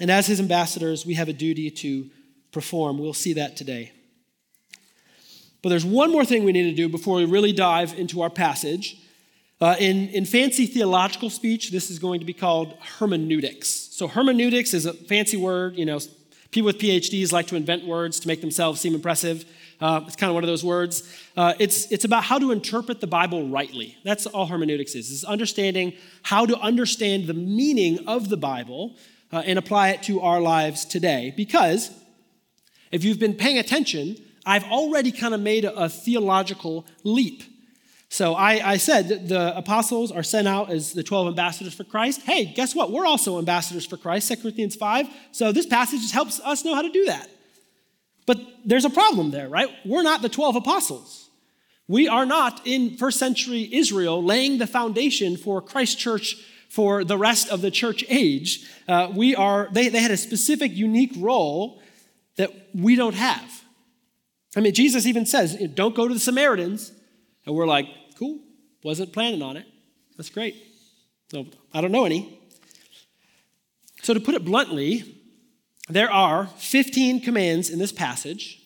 And 0.00 0.10
as 0.10 0.26
his 0.26 0.40
ambassadors, 0.40 1.06
we 1.06 1.14
have 1.14 1.28
a 1.28 1.32
duty 1.32 1.70
to 1.70 2.10
perform. 2.50 2.98
We'll 2.98 3.14
see 3.14 3.34
that 3.34 3.56
today. 3.56 3.92
But 5.62 5.68
there's 5.68 5.84
one 5.84 6.10
more 6.10 6.24
thing 6.24 6.44
we 6.44 6.52
need 6.52 6.70
to 6.70 6.76
do 6.76 6.88
before 6.88 7.16
we 7.16 7.24
really 7.24 7.52
dive 7.52 7.94
into 7.98 8.22
our 8.22 8.30
passage. 8.30 8.98
Uh, 9.60 9.76
in, 9.78 10.08
in 10.08 10.24
fancy 10.24 10.66
theological 10.66 11.30
speech, 11.30 11.70
this 11.70 11.88
is 11.88 12.00
going 12.00 12.18
to 12.18 12.26
be 12.26 12.32
called 12.32 12.74
hermeneutics. 12.98 13.68
So, 13.68 14.08
hermeneutics 14.08 14.74
is 14.74 14.86
a 14.86 14.92
fancy 14.92 15.36
word, 15.36 15.76
you 15.76 15.86
know, 15.86 16.00
People 16.52 16.66
with 16.66 16.78
PhDs 16.78 17.32
like 17.32 17.46
to 17.46 17.56
invent 17.56 17.86
words 17.86 18.20
to 18.20 18.28
make 18.28 18.42
themselves 18.42 18.78
seem 18.78 18.94
impressive. 18.94 19.46
Uh, 19.82 20.00
it's 20.06 20.14
kind 20.14 20.30
of 20.30 20.34
one 20.34 20.44
of 20.44 20.48
those 20.48 20.62
words. 20.62 21.12
Uh, 21.36 21.54
it's, 21.58 21.90
it's 21.90 22.04
about 22.04 22.22
how 22.22 22.38
to 22.38 22.52
interpret 22.52 23.00
the 23.00 23.06
Bible 23.08 23.48
rightly. 23.48 23.96
That's 24.04 24.26
all 24.26 24.46
hermeneutics 24.46 24.94
is, 24.94 25.10
is 25.10 25.24
understanding 25.24 25.94
how 26.22 26.46
to 26.46 26.56
understand 26.58 27.26
the 27.26 27.34
meaning 27.34 28.06
of 28.06 28.28
the 28.28 28.36
Bible 28.36 28.96
uh, 29.32 29.42
and 29.44 29.58
apply 29.58 29.90
it 29.90 30.04
to 30.04 30.20
our 30.20 30.40
lives 30.40 30.84
today. 30.84 31.34
Because 31.36 31.90
if 32.92 33.02
you've 33.02 33.18
been 33.18 33.34
paying 33.34 33.58
attention, 33.58 34.16
I've 34.46 34.64
already 34.64 35.10
kind 35.10 35.34
of 35.34 35.40
made 35.40 35.64
a, 35.64 35.74
a 35.74 35.88
theological 35.88 36.86
leap. 37.02 37.42
So 38.08 38.34
I, 38.34 38.72
I 38.72 38.76
said 38.76 39.28
the 39.28 39.56
apostles 39.56 40.12
are 40.12 40.22
sent 40.22 40.46
out 40.46 40.70
as 40.70 40.92
the 40.92 41.02
12 41.02 41.28
ambassadors 41.28 41.74
for 41.74 41.82
Christ. 41.82 42.20
Hey, 42.22 42.44
guess 42.44 42.74
what? 42.74 42.92
We're 42.92 43.06
also 43.06 43.38
ambassadors 43.38 43.86
for 43.86 43.96
Christ, 43.96 44.28
2 44.28 44.36
Corinthians 44.36 44.76
5. 44.76 45.08
So 45.32 45.50
this 45.50 45.66
passage 45.66 46.02
just 46.02 46.12
helps 46.12 46.38
us 46.40 46.64
know 46.64 46.74
how 46.74 46.82
to 46.82 46.90
do 46.90 47.06
that. 47.06 47.31
But 48.26 48.38
there's 48.64 48.84
a 48.84 48.90
problem 48.90 49.30
there, 49.30 49.48
right? 49.48 49.68
We're 49.84 50.02
not 50.02 50.22
the 50.22 50.28
12 50.28 50.56
apostles. 50.56 51.30
We 51.88 52.08
are 52.08 52.24
not 52.24 52.60
in 52.64 52.96
first 52.96 53.18
century 53.18 53.68
Israel 53.72 54.22
laying 54.22 54.58
the 54.58 54.66
foundation 54.66 55.36
for 55.36 55.60
Christ 55.60 55.98
Church 55.98 56.36
for 56.68 57.04
the 57.04 57.18
rest 57.18 57.50
of 57.50 57.60
the 57.60 57.70
church 57.70 58.04
age. 58.08 58.66
Uh, 58.88 59.12
we 59.14 59.36
are, 59.36 59.68
they, 59.72 59.88
they 59.88 60.00
had 60.00 60.10
a 60.10 60.16
specific, 60.16 60.72
unique 60.72 61.12
role 61.18 61.82
that 62.36 62.50
we 62.74 62.96
don't 62.96 63.14
have. 63.14 63.62
I 64.56 64.60
mean, 64.60 64.72
Jesus 64.72 65.04
even 65.04 65.26
says, 65.26 65.56
don't 65.74 65.94
go 65.94 66.08
to 66.08 66.14
the 66.14 66.20
Samaritans. 66.20 66.92
And 67.44 67.54
we're 67.54 67.66
like, 67.66 67.88
Cool. 68.22 68.38
Wasn't 68.84 69.12
planning 69.12 69.42
on 69.42 69.56
it. 69.56 69.66
That's 70.16 70.30
great. 70.30 70.54
So 71.30 71.46
I 71.74 71.80
don't 71.80 71.90
know 71.90 72.04
any. 72.04 72.38
So 74.02 74.14
to 74.14 74.20
put 74.20 74.36
it 74.36 74.44
bluntly, 74.44 75.21
there 75.94 76.10
are 76.10 76.46
15 76.58 77.20
commands 77.20 77.70
in 77.70 77.78
this 77.78 77.92
passage. 77.92 78.58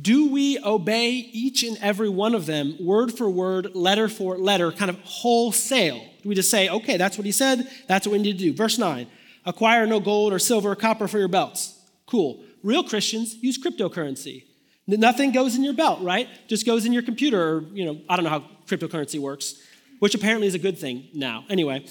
Do 0.00 0.30
we 0.30 0.58
obey 0.60 1.10
each 1.10 1.62
and 1.62 1.76
every 1.82 2.08
one 2.08 2.34
of 2.34 2.46
them, 2.46 2.76
word 2.80 3.12
for 3.12 3.28
word, 3.28 3.74
letter 3.74 4.08
for 4.08 4.38
letter, 4.38 4.72
kind 4.72 4.88
of 4.88 4.98
wholesale? 5.00 6.02
Do 6.22 6.28
we 6.28 6.34
just 6.34 6.50
say, 6.50 6.68
okay, 6.68 6.96
that's 6.96 7.18
what 7.18 7.26
he 7.26 7.32
said, 7.32 7.68
that's 7.86 8.06
what 8.06 8.12
we 8.12 8.18
need 8.18 8.38
to 8.38 8.44
do? 8.44 8.54
Verse 8.54 8.78
9 8.78 9.06
acquire 9.46 9.86
no 9.86 10.00
gold 10.00 10.34
or 10.34 10.38
silver 10.38 10.72
or 10.72 10.76
copper 10.76 11.08
for 11.08 11.18
your 11.18 11.26
belts. 11.26 11.78
Cool. 12.06 12.44
Real 12.62 12.84
Christians 12.84 13.36
use 13.36 13.58
cryptocurrency. 13.58 14.44
Nothing 14.86 15.32
goes 15.32 15.56
in 15.56 15.64
your 15.64 15.72
belt, 15.72 16.00
right? 16.02 16.28
Just 16.46 16.66
goes 16.66 16.84
in 16.84 16.92
your 16.92 17.02
computer, 17.02 17.42
or, 17.42 17.60
you 17.72 17.86
know, 17.86 18.00
I 18.08 18.16
don't 18.16 18.24
know 18.24 18.30
how 18.30 18.44
cryptocurrency 18.66 19.18
works, 19.18 19.54
which 19.98 20.14
apparently 20.14 20.46
is 20.46 20.54
a 20.54 20.58
good 20.58 20.76
thing 20.76 21.08
now. 21.14 21.44
Anyway, 21.48 21.86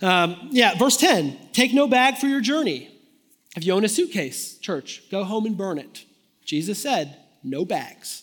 um, 0.00 0.48
yeah, 0.50 0.76
verse 0.76 0.96
10 0.96 1.50
take 1.52 1.72
no 1.72 1.88
bag 1.88 2.18
for 2.18 2.26
your 2.26 2.40
journey. 2.40 2.91
If 3.56 3.66
you 3.66 3.72
own 3.74 3.84
a 3.84 3.88
suitcase, 3.88 4.58
church, 4.58 5.02
go 5.10 5.24
home 5.24 5.46
and 5.46 5.56
burn 5.56 5.78
it. 5.78 6.04
Jesus 6.44 6.80
said, 6.80 7.16
no 7.42 7.64
bags. 7.64 8.22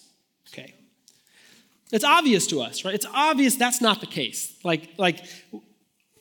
Okay. 0.52 0.74
It's 1.92 2.04
obvious 2.04 2.48
to 2.48 2.62
us, 2.62 2.86
right? 2.86 2.94
It's 2.94 3.06
obvious 3.14 3.56
that's 3.56 3.82
not 3.82 4.02
the 4.02 4.08
case. 4.08 4.56
Like, 4.64 4.90
like, 4.98 5.26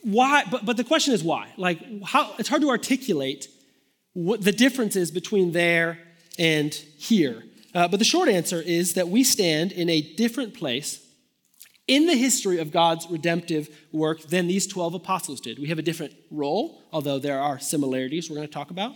why? 0.03 0.45
But, 0.51 0.65
but 0.65 0.77
the 0.77 0.85
question 0.85 1.15
is 1.15 1.23
why? 1.23 1.53
Like, 1.57 1.79
how? 2.05 2.35
It's 2.39 2.49
hard 2.49 2.63
to 2.63 2.71
articulate 2.71 3.49
what 4.13 4.43
the 4.43 4.53
difference 4.53 4.97
is 4.97 5.11
between 5.11 5.53
there 5.53 5.99
and 6.39 6.73
here. 6.75 7.45
Uh, 7.75 7.89
but 7.89 7.99
the 7.99 8.05
short 8.05 8.29
answer 8.29 8.61
is 8.61 8.95
that 8.95 9.09
we 9.09 9.23
stand 9.23 9.73
in 9.73 9.89
a 9.89 10.01
different 10.01 10.55
place 10.55 11.05
in 11.89 12.07
the 12.07 12.15
history 12.15 12.59
of 12.59 12.71
God's 12.71 13.07
redemptive 13.11 13.69
work 13.91 14.21
than 14.21 14.47
these 14.47 14.67
12 14.67 14.95
apostles 14.95 15.41
did. 15.41 15.59
We 15.59 15.69
have 15.69 15.79
a 15.79 15.83
different 15.83 16.15
role, 16.31 16.85
although 16.93 17.19
there 17.19 17.41
are 17.41 17.59
similarities 17.59 18.29
we're 18.29 18.37
going 18.37 18.47
to 18.47 18.53
talk 18.53 18.71
about. 18.71 18.93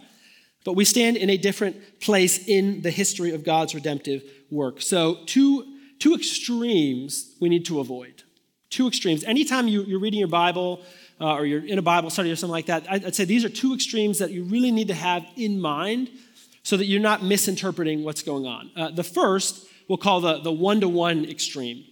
But 0.65 0.75
we 0.75 0.85
stand 0.85 1.17
in 1.17 1.31
a 1.31 1.37
different 1.37 2.01
place 2.01 2.47
in 2.47 2.83
the 2.83 2.91
history 2.91 3.33
of 3.33 3.45
God's 3.45 3.75
redemptive 3.75 4.23
work. 4.51 4.81
So, 4.81 5.19
two, 5.27 5.79
two 5.99 6.15
extremes 6.15 7.35
we 7.41 7.49
need 7.49 7.65
to 7.67 7.81
avoid. 7.81 8.23
Two 8.71 8.87
extremes. 8.87 9.25
Anytime 9.25 9.67
you, 9.67 9.97
are 9.97 9.99
reading 9.99 10.21
your 10.21 10.29
Bible 10.29 10.83
uh, 11.21 11.35
or 11.35 11.47
you're 11.47 11.67
in 11.67 11.79
a 11.79 11.83
Bible 11.83 12.11
study 12.11 12.31
or 12.31 12.37
something 12.37 12.53
like 12.53 12.67
that, 12.67 12.87
I'd 12.89 13.15
say 13.15 13.25
these 13.25 13.45
are 13.45 13.49
two 13.49 13.75
extremes 13.75 14.19
that 14.19 14.31
you 14.31 14.45
really 14.45 14.71
need 14.71 14.89
to 14.89 14.95
have 14.95 15.27
in 15.37 15.61
mind 15.61 16.11
so 16.63 16.77
that 16.77 16.87
you're 16.87 17.01
not 17.01 17.25
misinterpreting 17.25 18.05
what's 18.05 18.23
going 18.23 18.47
on. 18.47 18.71
Uh, 18.77 18.91
the 18.91 19.05
first 19.05 19.67
we'll 19.89 19.99
call 19.99 20.21
the, 20.21 20.41
the 20.41 20.53
one-to-one 20.53 21.25
extreme. 21.25 21.85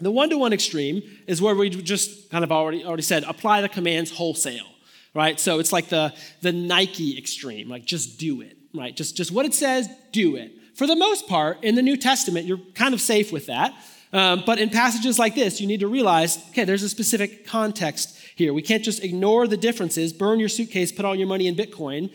The 0.00 0.10
one-to-one 0.10 0.52
extreme 0.52 1.02
is 1.26 1.42
where 1.42 1.54
we 1.54 1.70
just 1.70 2.30
kind 2.30 2.44
of 2.44 2.52
already, 2.52 2.84
already 2.84 3.02
said, 3.02 3.24
apply 3.24 3.60
the 3.60 3.68
commands 3.68 4.10
wholesale, 4.10 4.66
right? 5.14 5.38
So 5.38 5.58
it's 5.58 5.72
like 5.72 5.88
the, 5.88 6.14
the 6.40 6.52
Nike 6.52 7.18
extreme, 7.18 7.68
like 7.68 7.84
just 7.84 8.18
do 8.18 8.40
it, 8.40 8.56
right? 8.74 8.96
Just, 8.96 9.16
just 9.16 9.32
what 9.32 9.46
it 9.46 9.54
says, 9.54 9.88
do 10.12 10.36
it. 10.36 10.52
For 10.74 10.86
the 10.86 10.96
most 10.96 11.28
part, 11.28 11.62
in 11.62 11.74
the 11.74 11.82
New 11.82 11.96
Testament, 11.96 12.46
you're 12.46 12.60
kind 12.74 12.94
of 12.94 13.00
safe 13.00 13.32
with 13.32 13.46
that. 13.46 13.74
Um, 14.12 14.42
but 14.44 14.58
in 14.58 14.70
passages 14.70 15.18
like 15.18 15.34
this, 15.34 15.60
you 15.60 15.66
need 15.66 15.80
to 15.80 15.88
realize 15.88 16.38
okay, 16.50 16.64
there's 16.64 16.82
a 16.82 16.88
specific 16.88 17.46
context 17.46 18.18
here. 18.34 18.52
We 18.52 18.62
can't 18.62 18.82
just 18.82 19.04
ignore 19.04 19.46
the 19.46 19.56
differences, 19.56 20.12
burn 20.12 20.40
your 20.40 20.48
suitcase, 20.48 20.90
put 20.90 21.04
all 21.04 21.14
your 21.14 21.28
money 21.28 21.46
in 21.46 21.54
Bitcoin, 21.54 22.10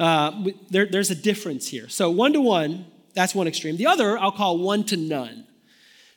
uh, 0.00 0.44
there, 0.70 0.86
there's 0.86 1.10
a 1.10 1.14
difference 1.14 1.68
here. 1.68 1.88
So 1.88 2.10
one 2.10 2.32
to 2.32 2.40
one, 2.40 2.86
that's 3.14 3.34
one 3.34 3.46
extreme. 3.46 3.76
The 3.76 3.86
other, 3.86 4.18
I'll 4.18 4.32
call 4.32 4.56
one 4.58 4.82
to 4.84 4.96
none, 4.96 5.46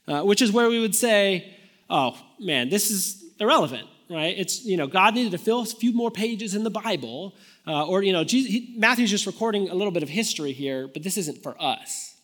uh, 0.07 0.21
which 0.21 0.41
is 0.41 0.51
where 0.51 0.69
we 0.69 0.79
would 0.79 0.95
say, 0.95 1.55
oh 1.89 2.17
man, 2.39 2.69
this 2.69 2.91
is 2.91 3.23
irrelevant, 3.39 3.87
right? 4.09 4.37
It's, 4.37 4.65
you 4.65 4.77
know, 4.77 4.87
God 4.87 5.15
needed 5.15 5.31
to 5.31 5.37
fill 5.37 5.61
a 5.61 5.65
few 5.65 5.93
more 5.93 6.11
pages 6.11 6.55
in 6.55 6.63
the 6.63 6.69
Bible. 6.69 7.35
Uh, 7.65 7.85
or, 7.87 8.03
you 8.03 8.11
know, 8.11 8.23
Jesus, 8.23 8.51
he, 8.51 8.75
Matthew's 8.77 9.09
just 9.09 9.25
recording 9.25 9.69
a 9.69 9.75
little 9.75 9.91
bit 9.91 10.03
of 10.03 10.09
history 10.09 10.51
here, 10.51 10.87
but 10.87 11.03
this 11.03 11.17
isn't 11.17 11.41
for 11.43 11.55
us. 11.61 12.15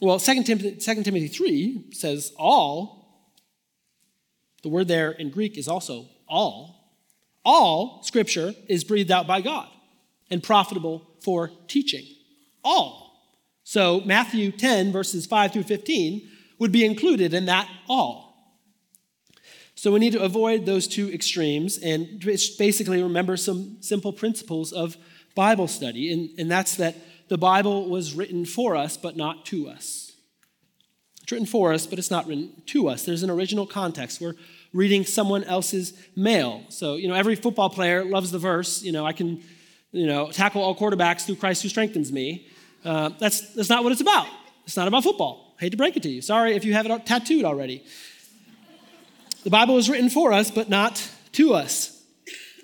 Well, 0.00 0.18
2 0.18 0.44
Timothy, 0.44 0.76
2 0.76 1.02
Timothy 1.02 1.28
3 1.28 1.90
says 1.92 2.32
all. 2.38 2.98
The 4.62 4.68
word 4.68 4.88
there 4.88 5.10
in 5.10 5.30
Greek 5.30 5.56
is 5.56 5.68
also 5.68 6.08
all. 6.28 6.92
All 7.44 8.02
scripture 8.02 8.54
is 8.68 8.84
breathed 8.84 9.10
out 9.10 9.26
by 9.26 9.40
God 9.40 9.68
and 10.30 10.42
profitable 10.42 11.06
for 11.22 11.50
teaching. 11.66 12.04
All. 12.62 12.99
So 13.70 14.00
Matthew 14.00 14.50
10, 14.50 14.90
verses 14.90 15.26
5 15.26 15.52
through 15.52 15.62
15, 15.62 16.28
would 16.58 16.72
be 16.72 16.84
included 16.84 17.32
in 17.32 17.44
that 17.44 17.68
all. 17.88 18.58
So 19.76 19.92
we 19.92 20.00
need 20.00 20.12
to 20.14 20.22
avoid 20.24 20.66
those 20.66 20.88
two 20.88 21.08
extremes 21.12 21.78
and 21.78 22.18
basically 22.58 23.00
remember 23.00 23.36
some 23.36 23.76
simple 23.78 24.12
principles 24.12 24.72
of 24.72 24.96
Bible 25.36 25.68
study. 25.68 26.12
And, 26.12 26.30
and 26.36 26.50
that's 26.50 26.74
that 26.78 26.96
the 27.28 27.38
Bible 27.38 27.88
was 27.88 28.12
written 28.12 28.44
for 28.44 28.74
us, 28.74 28.96
but 28.96 29.16
not 29.16 29.46
to 29.46 29.68
us. 29.68 30.16
It's 31.22 31.30
written 31.30 31.46
for 31.46 31.72
us, 31.72 31.86
but 31.86 32.00
it's 32.00 32.10
not 32.10 32.26
written 32.26 32.50
to 32.66 32.88
us. 32.88 33.04
There's 33.04 33.22
an 33.22 33.30
original 33.30 33.68
context. 33.68 34.20
We're 34.20 34.34
reading 34.72 35.04
someone 35.04 35.44
else's 35.44 35.92
mail. 36.16 36.64
So, 36.70 36.96
you 36.96 37.06
know, 37.06 37.14
every 37.14 37.36
football 37.36 37.70
player 37.70 38.04
loves 38.04 38.32
the 38.32 38.38
verse, 38.40 38.82
you 38.82 38.90
know, 38.90 39.06
I 39.06 39.12
can, 39.12 39.40
you 39.92 40.06
know, 40.06 40.32
tackle 40.32 40.60
all 40.60 40.74
quarterbacks 40.74 41.24
through 41.24 41.36
Christ 41.36 41.62
who 41.62 41.68
strengthens 41.68 42.10
me. 42.10 42.48
Uh, 42.84 43.10
that's, 43.18 43.54
that's 43.54 43.68
not 43.68 43.82
what 43.82 43.92
it's 43.92 44.00
about. 44.00 44.26
It's 44.64 44.76
not 44.76 44.88
about 44.88 45.02
football. 45.02 45.54
I 45.58 45.64
hate 45.64 45.70
to 45.70 45.76
break 45.76 45.96
it 45.96 46.02
to 46.04 46.08
you. 46.08 46.22
Sorry 46.22 46.54
if 46.54 46.64
you 46.64 46.72
have 46.72 46.86
it 46.86 47.06
tattooed 47.06 47.44
already. 47.44 47.84
The 49.44 49.50
Bible 49.50 49.78
is 49.78 49.88
written 49.88 50.10
for 50.10 50.32
us, 50.32 50.50
but 50.50 50.68
not 50.68 51.08
to 51.32 51.54
us. 51.54 52.02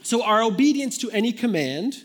So 0.03 0.23
our 0.23 0.43
obedience 0.43 0.99
to 0.99 1.11
any 1.11 1.33
command 1.33 2.03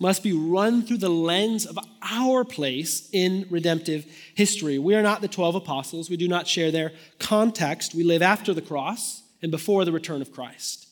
must 0.00 0.22
be 0.22 0.32
run 0.32 0.82
through 0.82 0.98
the 0.98 1.08
lens 1.08 1.66
of 1.66 1.78
our 2.02 2.44
place 2.44 3.08
in 3.12 3.46
redemptive 3.50 4.06
history. 4.34 4.78
We 4.78 4.94
are 4.94 5.02
not 5.02 5.20
the 5.20 5.28
12 5.28 5.56
apostles. 5.56 6.08
We 6.08 6.16
do 6.16 6.28
not 6.28 6.46
share 6.46 6.70
their 6.70 6.92
context. 7.18 7.94
We 7.94 8.04
live 8.04 8.22
after 8.22 8.54
the 8.54 8.62
cross 8.62 9.22
and 9.42 9.50
before 9.50 9.84
the 9.84 9.92
return 9.92 10.22
of 10.22 10.32
Christ. 10.32 10.86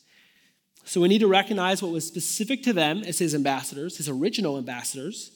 So 0.83 1.01
we 1.01 1.07
need 1.07 1.19
to 1.19 1.27
recognize 1.27 1.81
what 1.81 1.91
was 1.91 2.05
specific 2.05 2.63
to 2.63 2.73
them 2.73 3.03
as 3.03 3.19
his 3.19 3.35
ambassadors, 3.35 3.97
his 3.97 4.09
original 4.09 4.57
ambassadors, 4.57 5.31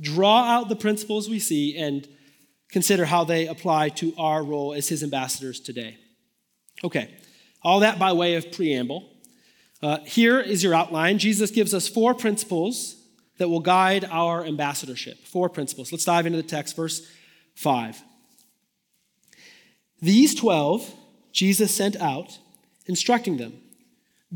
draw 0.00 0.44
out 0.44 0.68
the 0.68 0.76
principles 0.76 1.28
we 1.28 1.38
see, 1.38 1.76
and 1.76 2.08
consider 2.70 3.06
how 3.06 3.24
they 3.24 3.46
apply 3.46 3.88
to 3.90 4.14
our 4.18 4.42
role 4.42 4.72
as 4.72 4.88
his 4.88 5.02
ambassadors 5.02 5.60
today. 5.60 5.98
Okay, 6.84 7.14
all 7.62 7.80
that 7.80 7.98
by 7.98 8.12
way 8.12 8.34
of 8.34 8.52
preamble. 8.52 9.08
Uh, 9.82 9.98
here 10.00 10.40
is 10.40 10.62
your 10.62 10.74
outline. 10.74 11.18
Jesus 11.18 11.50
gives 11.50 11.72
us 11.72 11.88
four 11.88 12.14
principles 12.14 12.96
that 13.38 13.48
will 13.48 13.60
guide 13.60 14.04
our 14.10 14.44
ambassadorship. 14.44 15.24
Four 15.24 15.48
principles. 15.48 15.92
Let's 15.92 16.04
dive 16.04 16.26
into 16.26 16.36
the 16.36 16.48
text, 16.48 16.74
verse 16.74 17.06
5. 17.54 18.02
These 20.00 20.34
12 20.34 20.94
Jesus 21.32 21.72
sent 21.72 21.94
out, 21.96 22.38
instructing 22.86 23.36
them 23.36 23.60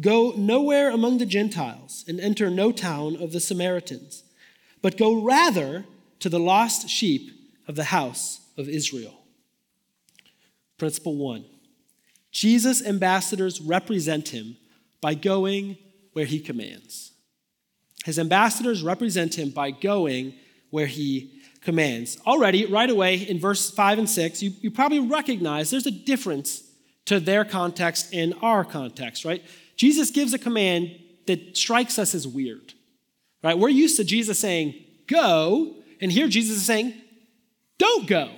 Go 0.00 0.32
nowhere 0.36 0.90
among 0.90 1.18
the 1.18 1.26
Gentiles 1.26 2.04
and 2.08 2.18
enter 2.20 2.48
no 2.48 2.72
town 2.72 3.16
of 3.16 3.32
the 3.32 3.40
Samaritans, 3.40 4.24
but 4.82 4.98
go 4.98 5.22
rather 5.22 5.84
to 6.20 6.28
the 6.28 6.40
lost 6.40 6.88
sheep 6.88 7.30
of 7.66 7.76
the 7.76 7.84
house 7.84 8.40
of 8.58 8.68
Israel. 8.68 9.14
Principle 10.78 11.16
one 11.16 11.44
Jesus' 12.32 12.84
ambassadors 12.84 13.60
represent 13.60 14.28
him 14.28 14.56
by 15.00 15.14
going 15.14 15.78
where 16.12 16.24
he 16.24 16.40
commands. 16.40 17.12
His 18.04 18.18
ambassadors 18.18 18.82
represent 18.82 19.38
him 19.38 19.50
by 19.50 19.70
going 19.70 20.34
where 20.70 20.86
he 20.86 21.42
commands. 21.60 22.18
Already, 22.26 22.66
right 22.66 22.90
away 22.90 23.16
in 23.16 23.38
verse 23.38 23.70
5 23.70 23.98
and 24.00 24.10
6, 24.10 24.42
you, 24.42 24.52
you 24.60 24.70
probably 24.70 24.98
recognize 24.98 25.70
there's 25.70 25.86
a 25.86 25.90
difference 25.90 26.64
to 27.04 27.20
their 27.20 27.44
context 27.44 28.12
and 28.12 28.34
our 28.42 28.64
context, 28.64 29.24
right? 29.24 29.42
Jesus 29.76 30.10
gives 30.10 30.34
a 30.34 30.38
command 30.38 30.98
that 31.26 31.56
strikes 31.56 31.98
us 31.98 32.14
as 32.14 32.26
weird, 32.26 32.74
right? 33.42 33.58
We're 33.58 33.68
used 33.68 33.96
to 33.96 34.04
Jesus 34.04 34.38
saying, 34.38 34.74
go, 35.06 35.76
and 36.00 36.10
here 36.10 36.28
Jesus 36.28 36.56
is 36.58 36.64
saying, 36.64 36.94
don't 37.78 38.06
go. 38.06 38.30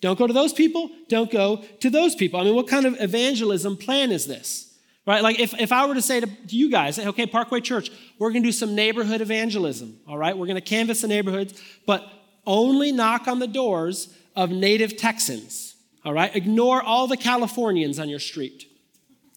Don't 0.00 0.18
go 0.18 0.26
to 0.26 0.34
those 0.34 0.52
people, 0.52 0.90
don't 1.08 1.30
go 1.30 1.64
to 1.80 1.88
those 1.88 2.14
people. 2.14 2.38
I 2.38 2.44
mean, 2.44 2.54
what 2.54 2.68
kind 2.68 2.84
of 2.84 3.00
evangelism 3.00 3.78
plan 3.78 4.12
is 4.12 4.26
this? 4.26 4.76
Right? 5.06 5.22
Like 5.22 5.38
if, 5.38 5.58
if 5.58 5.72
I 5.72 5.86
were 5.86 5.94
to 5.94 6.02
say 6.02 6.20
to, 6.20 6.28
you 6.48 6.70
guys, 6.70 6.98
okay, 6.98 7.26
Parkway 7.26 7.60
Church, 7.60 7.90
we're 8.18 8.30
going 8.30 8.42
to 8.42 8.48
do 8.48 8.52
some 8.52 8.74
neighborhood 8.74 9.20
evangelism, 9.20 9.98
all 10.08 10.18
right? 10.18 10.36
We're 10.36 10.46
going 10.46 10.56
to 10.56 10.62
canvass 10.62 11.02
the 11.02 11.08
neighborhoods, 11.08 11.60
but 11.86 12.06
only 12.46 12.92
knock 12.92 13.28
on 13.28 13.38
the 13.38 13.46
doors 13.46 14.14
of 14.36 14.50
native 14.50 14.96
Texans, 14.96 15.74
all 16.04 16.12
right? 16.12 16.34
Ignore 16.34 16.82
all 16.82 17.06
the 17.06 17.16
Californians 17.16 17.98
on 17.98 18.08
your 18.08 18.18
street, 18.18 18.66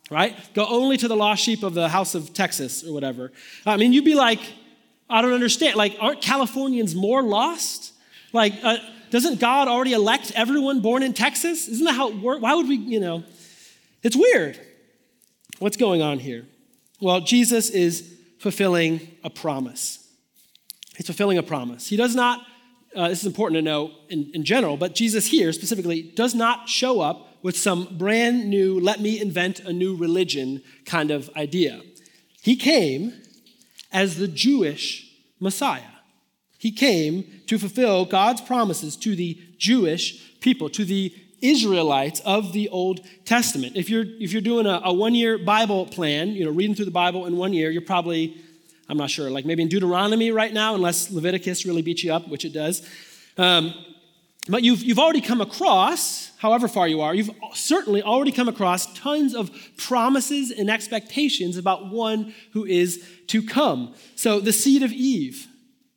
right? 0.10 0.38
Go 0.54 0.66
only 0.66 0.98
to 0.98 1.08
the 1.08 1.16
lost 1.16 1.44
sheep 1.44 1.64
of 1.64 1.74
the 1.74 1.90
house 1.90 2.16
of 2.16 2.34
Texas 2.34 2.84
or 2.84 2.94
whatever. 2.94 3.32
I 3.66 3.78
mean, 3.78 3.94
you'd 3.94 4.06
be 4.06 4.16
like, 4.16 4.40
I 5.10 5.22
don't 5.22 5.34
understand. 5.34 5.76
Like, 5.76 5.96
aren't 6.00 6.22
Californians 6.22 6.96
more 6.96 7.22
lost? 7.22 7.94
Like, 8.34 8.54
uh, 8.64 8.78
doesn't 9.10 9.40
God 9.40 9.68
already 9.68 9.94
elect 9.94 10.32
everyone 10.36 10.82
born 10.82 11.02
in 11.04 11.14
Texas? 11.14 11.68
Isn't 11.68 11.86
that 11.86 11.94
how 11.94 12.10
it 12.10 12.18
works? 12.18 12.42
Why 12.42 12.54
would 12.56 12.68
we, 12.68 12.76
you 12.76 13.00
know? 13.00 13.24
It's 14.04 14.16
weird. 14.16 14.60
What's 15.60 15.78
going 15.78 16.02
on 16.02 16.20
here? 16.20 16.46
Well, 17.00 17.22
Jesus 17.22 17.70
is 17.70 18.16
fulfilling 18.40 19.16
a 19.24 19.30
promise. 19.30 20.08
He's 20.96 21.06
fulfilling 21.06 21.38
a 21.38 21.44
promise. 21.44 21.88
He 21.88 21.96
does 21.96 22.16
not, 22.16 22.46
uh, 22.96 23.08
this 23.08 23.22
is 23.22 23.26
important 23.26 23.58
to 23.58 23.62
know 23.62 23.92
in, 24.10 24.32
in 24.34 24.44
general, 24.44 24.78
but 24.78 24.94
Jesus 24.94 25.28
here 25.28 25.54
specifically 25.54 26.02
does 26.16 26.36
not 26.36 26.68
show 26.68 27.02
up 27.02 27.38
with 27.44 27.56
some 27.58 27.98
brand 27.98 28.50
new, 28.50 28.80
let 28.80 29.00
me 29.00 29.22
invent 29.22 29.60
a 29.62 29.72
new 29.72 29.96
religion 29.96 30.62
kind 30.86 31.12
of 31.12 31.30
idea. 31.36 31.82
He 32.42 32.56
came 32.56 33.14
as 33.92 34.18
the 34.18 34.28
Jewish 34.28 35.10
Messiah. 35.40 35.82
He 36.58 36.72
came 36.72 37.42
to 37.48 37.60
fulfill 37.60 38.06
God's 38.06 38.42
promises 38.42 38.96
to 38.98 39.16
the 39.16 39.40
Jewish 39.58 40.40
people, 40.40 40.70
to 40.72 40.86
the 40.86 41.14
Israelites 41.42 42.20
of 42.26 42.52
the 42.52 42.68
Old 42.70 43.02
Testament. 43.26 43.76
If 43.76 43.90
you're, 43.90 44.06
if 44.20 44.34
you're 44.34 44.42
doing 44.42 44.66
a, 44.66 44.82
a 44.84 44.94
one 44.94 45.14
year 45.14 45.38
Bible 45.38 45.86
plan, 45.86 46.30
you 46.30 46.46
know, 46.46 46.52
reading 46.52 46.76
through 46.76 46.86
the 46.86 46.92
Bible 46.92 47.28
in 47.28 47.38
one 47.38 47.54
year, 47.54 47.70
you're 47.70 47.82
probably, 47.84 48.38
I'm 48.90 48.98
not 48.98 49.12
sure, 49.12 49.30
like 49.30 49.46
maybe 49.46 49.62
in 49.62 49.70
Deuteronomy 49.70 50.32
right 50.32 50.52
now, 50.52 50.74
unless 50.74 51.12
Leviticus 51.12 51.66
really 51.66 51.84
beats 51.84 52.04
you 52.04 52.12
up, 52.12 52.28
which 52.28 52.44
it 52.44 52.54
does. 52.54 52.88
Um, 53.38 53.74
but 54.50 54.64
you've, 54.64 54.84
you've 54.84 55.00
already 55.00 55.22
come 55.22 55.42
across, 55.42 56.32
however 56.38 56.68
far 56.68 56.88
you 56.88 57.02
are, 57.02 57.14
you've 57.14 57.32
certainly 57.54 58.02
already 58.02 58.32
come 58.32 58.48
across 58.48 58.94
tons 58.98 59.36
of 59.36 59.52
promises 59.78 60.52
and 60.52 60.70
expectations 60.70 61.58
about 61.58 61.92
one 61.92 62.34
who 62.54 62.66
is 62.66 63.04
to 63.28 63.42
come. 63.42 63.94
So 64.16 64.40
the 64.40 64.54
seed 64.54 64.84
of 64.84 64.92
Eve, 64.92 65.48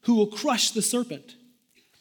who 0.02 0.14
will 0.14 0.26
crush 0.26 0.70
the 0.70 0.82
serpent 0.82 1.36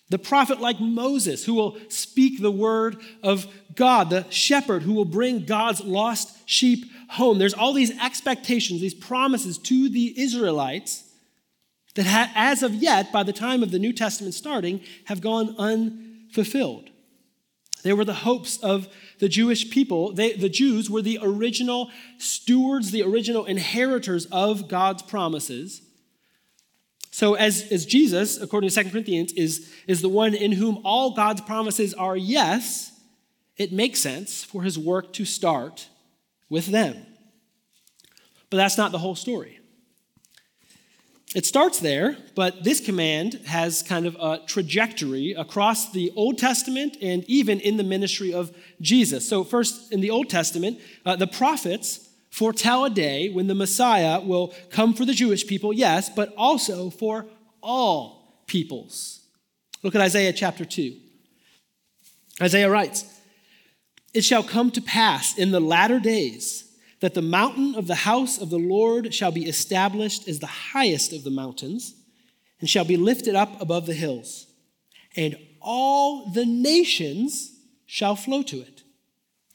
the 0.09 0.19
prophet 0.19 0.59
like 0.59 0.79
Moses, 0.79 1.45
who 1.45 1.53
will 1.53 1.77
speak 1.87 2.41
the 2.41 2.51
word 2.51 2.97
of 3.23 3.47
God, 3.75 4.09
the 4.09 4.25
shepherd 4.29 4.81
who 4.81 4.93
will 4.93 5.05
bring 5.05 5.45
God's 5.45 5.81
lost 5.81 6.49
sheep 6.49 6.91
home. 7.11 7.37
There's 7.37 7.53
all 7.53 7.73
these 7.73 7.97
expectations, 7.99 8.81
these 8.81 8.93
promises 8.93 9.57
to 9.59 9.87
the 9.89 10.19
Israelites 10.19 11.03
that, 11.95 12.07
ha- 12.07 12.31
as 12.35 12.63
of 12.63 12.73
yet, 12.73 13.11
by 13.11 13.23
the 13.23 13.33
time 13.33 13.61
of 13.61 13.71
the 13.71 13.79
New 13.79 13.93
Testament 13.93 14.33
starting, 14.33 14.81
have 15.05 15.21
gone 15.21 15.55
unfulfilled. 15.57 16.08
They 17.83 17.93
were 17.93 18.05
the 18.05 18.13
hopes 18.13 18.57
of 18.57 18.87
the 19.19 19.29
Jewish 19.29 19.69
people. 19.69 20.13
They, 20.13 20.33
the 20.33 20.49
Jews 20.49 20.89
were 20.89 21.01
the 21.01 21.19
original 21.21 21.91
stewards, 22.17 22.91
the 22.91 23.03
original 23.03 23.45
inheritors 23.45 24.25
of 24.31 24.67
God's 24.67 25.01
promises. 25.01 25.81
So, 27.11 27.33
as, 27.33 27.71
as 27.71 27.85
Jesus, 27.85 28.39
according 28.39 28.69
to 28.69 28.83
2 28.83 28.89
Corinthians, 28.91 29.31
is, 29.33 29.73
is 29.87 30.01
the 30.01 30.09
one 30.09 30.33
in 30.33 30.53
whom 30.53 30.79
all 30.83 31.15
God's 31.15 31.41
promises 31.41 31.93
are 31.93 32.15
yes, 32.15 32.91
it 33.57 33.71
makes 33.71 33.99
sense 33.99 34.43
for 34.43 34.63
his 34.63 34.77
work 34.77 35.11
to 35.13 35.25
start 35.25 35.89
with 36.49 36.67
them. 36.67 37.05
But 38.49 38.57
that's 38.57 38.77
not 38.77 38.91
the 38.91 38.99
whole 38.99 39.15
story. 39.15 39.58
It 41.35 41.45
starts 41.45 41.79
there, 41.79 42.17
but 42.33 42.63
this 42.63 42.79
command 42.79 43.35
has 43.45 43.83
kind 43.83 44.07
of 44.07 44.15
a 44.15 44.41
trajectory 44.47 45.33
across 45.33 45.91
the 45.91 46.11
Old 46.15 46.39
Testament 46.39 46.97
and 47.03 47.23
even 47.25 47.59
in 47.59 47.77
the 47.77 47.83
ministry 47.83 48.33
of 48.33 48.51
Jesus. 48.81 49.29
So, 49.29 49.43
first, 49.43 49.91
in 49.93 50.01
the 50.01 50.09
Old 50.09 50.29
Testament, 50.29 50.79
uh, 51.05 51.15
the 51.15 51.27
prophets 51.27 52.09
foretell 52.31 52.85
a 52.85 52.89
day 52.89 53.29
when 53.29 53.45
the 53.45 53.53
Messiah 53.53 54.19
will 54.19 54.55
come 54.71 54.95
for 54.95 55.05
the 55.05 55.13
Jewish 55.13 55.45
people, 55.45 55.71
yes, 55.71 56.09
but 56.09 56.33
also 56.35 56.89
for 56.89 57.27
all 57.61 58.41
peoples. 58.47 59.19
Look 59.83 59.93
at 59.93 60.01
Isaiah 60.01 60.33
chapter 60.33 60.65
2. 60.65 60.95
Isaiah 62.41 62.71
writes, 62.71 63.05
It 64.15 64.23
shall 64.23 64.43
come 64.43 64.71
to 64.71 64.81
pass 64.81 65.37
in 65.37 65.51
the 65.51 65.59
latter 65.59 65.99
days 65.99 66.68
that 66.99 67.13
the 67.13 67.21
mountain 67.21 67.75
of 67.75 67.87
the 67.87 67.95
house 67.95 68.37
of 68.39 68.49
the 68.49 68.59
Lord 68.59 69.13
shall 69.13 69.31
be 69.31 69.47
established 69.47 70.27
as 70.27 70.39
the 70.39 70.47
highest 70.47 71.13
of 71.13 71.23
the 71.23 71.29
mountains 71.29 71.95
and 72.59 72.69
shall 72.69 72.85
be 72.85 72.97
lifted 72.97 73.35
up 73.35 73.61
above 73.61 73.85
the 73.85 73.93
hills, 73.93 74.47
and 75.15 75.37
all 75.61 76.29
the 76.31 76.45
nations 76.45 77.51
shall 77.85 78.15
flow 78.15 78.43
to 78.43 78.59
it, 78.59 78.83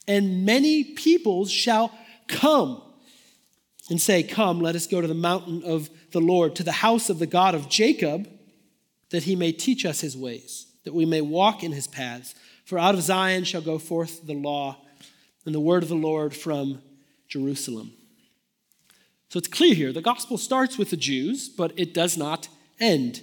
and 0.07 0.45
many 0.45 0.83
peoples 0.83 1.51
shall 1.51 1.91
Come 2.27 2.81
and 3.89 4.01
say, 4.01 4.23
Come, 4.23 4.59
let 4.59 4.75
us 4.75 4.87
go 4.87 5.01
to 5.01 5.07
the 5.07 5.13
mountain 5.13 5.63
of 5.63 5.89
the 6.11 6.21
Lord, 6.21 6.55
to 6.55 6.63
the 6.63 6.71
house 6.71 7.09
of 7.09 7.19
the 7.19 7.27
God 7.27 7.55
of 7.55 7.69
Jacob, 7.69 8.27
that 9.11 9.23
he 9.23 9.35
may 9.35 9.51
teach 9.51 9.85
us 9.85 10.01
his 10.01 10.17
ways, 10.17 10.67
that 10.83 10.93
we 10.93 11.05
may 11.05 11.21
walk 11.21 11.63
in 11.63 11.71
his 11.71 11.87
paths. 11.87 12.33
For 12.65 12.79
out 12.79 12.95
of 12.95 13.01
Zion 13.01 13.43
shall 13.43 13.61
go 13.61 13.77
forth 13.77 14.25
the 14.25 14.33
law 14.33 14.77
and 15.45 15.53
the 15.53 15.59
word 15.59 15.83
of 15.83 15.89
the 15.89 15.95
Lord 15.95 16.35
from 16.35 16.81
Jerusalem. 17.35 17.91
So 19.29 19.39
it's 19.39 19.49
clear 19.49 19.75
here 19.75 19.91
the 19.91 20.01
gospel 20.01 20.37
starts 20.37 20.77
with 20.77 20.89
the 20.89 20.97
Jews, 20.97 21.49
but 21.49 21.73
it 21.75 21.93
does 21.93 22.15
not 22.15 22.47
end 22.79 23.21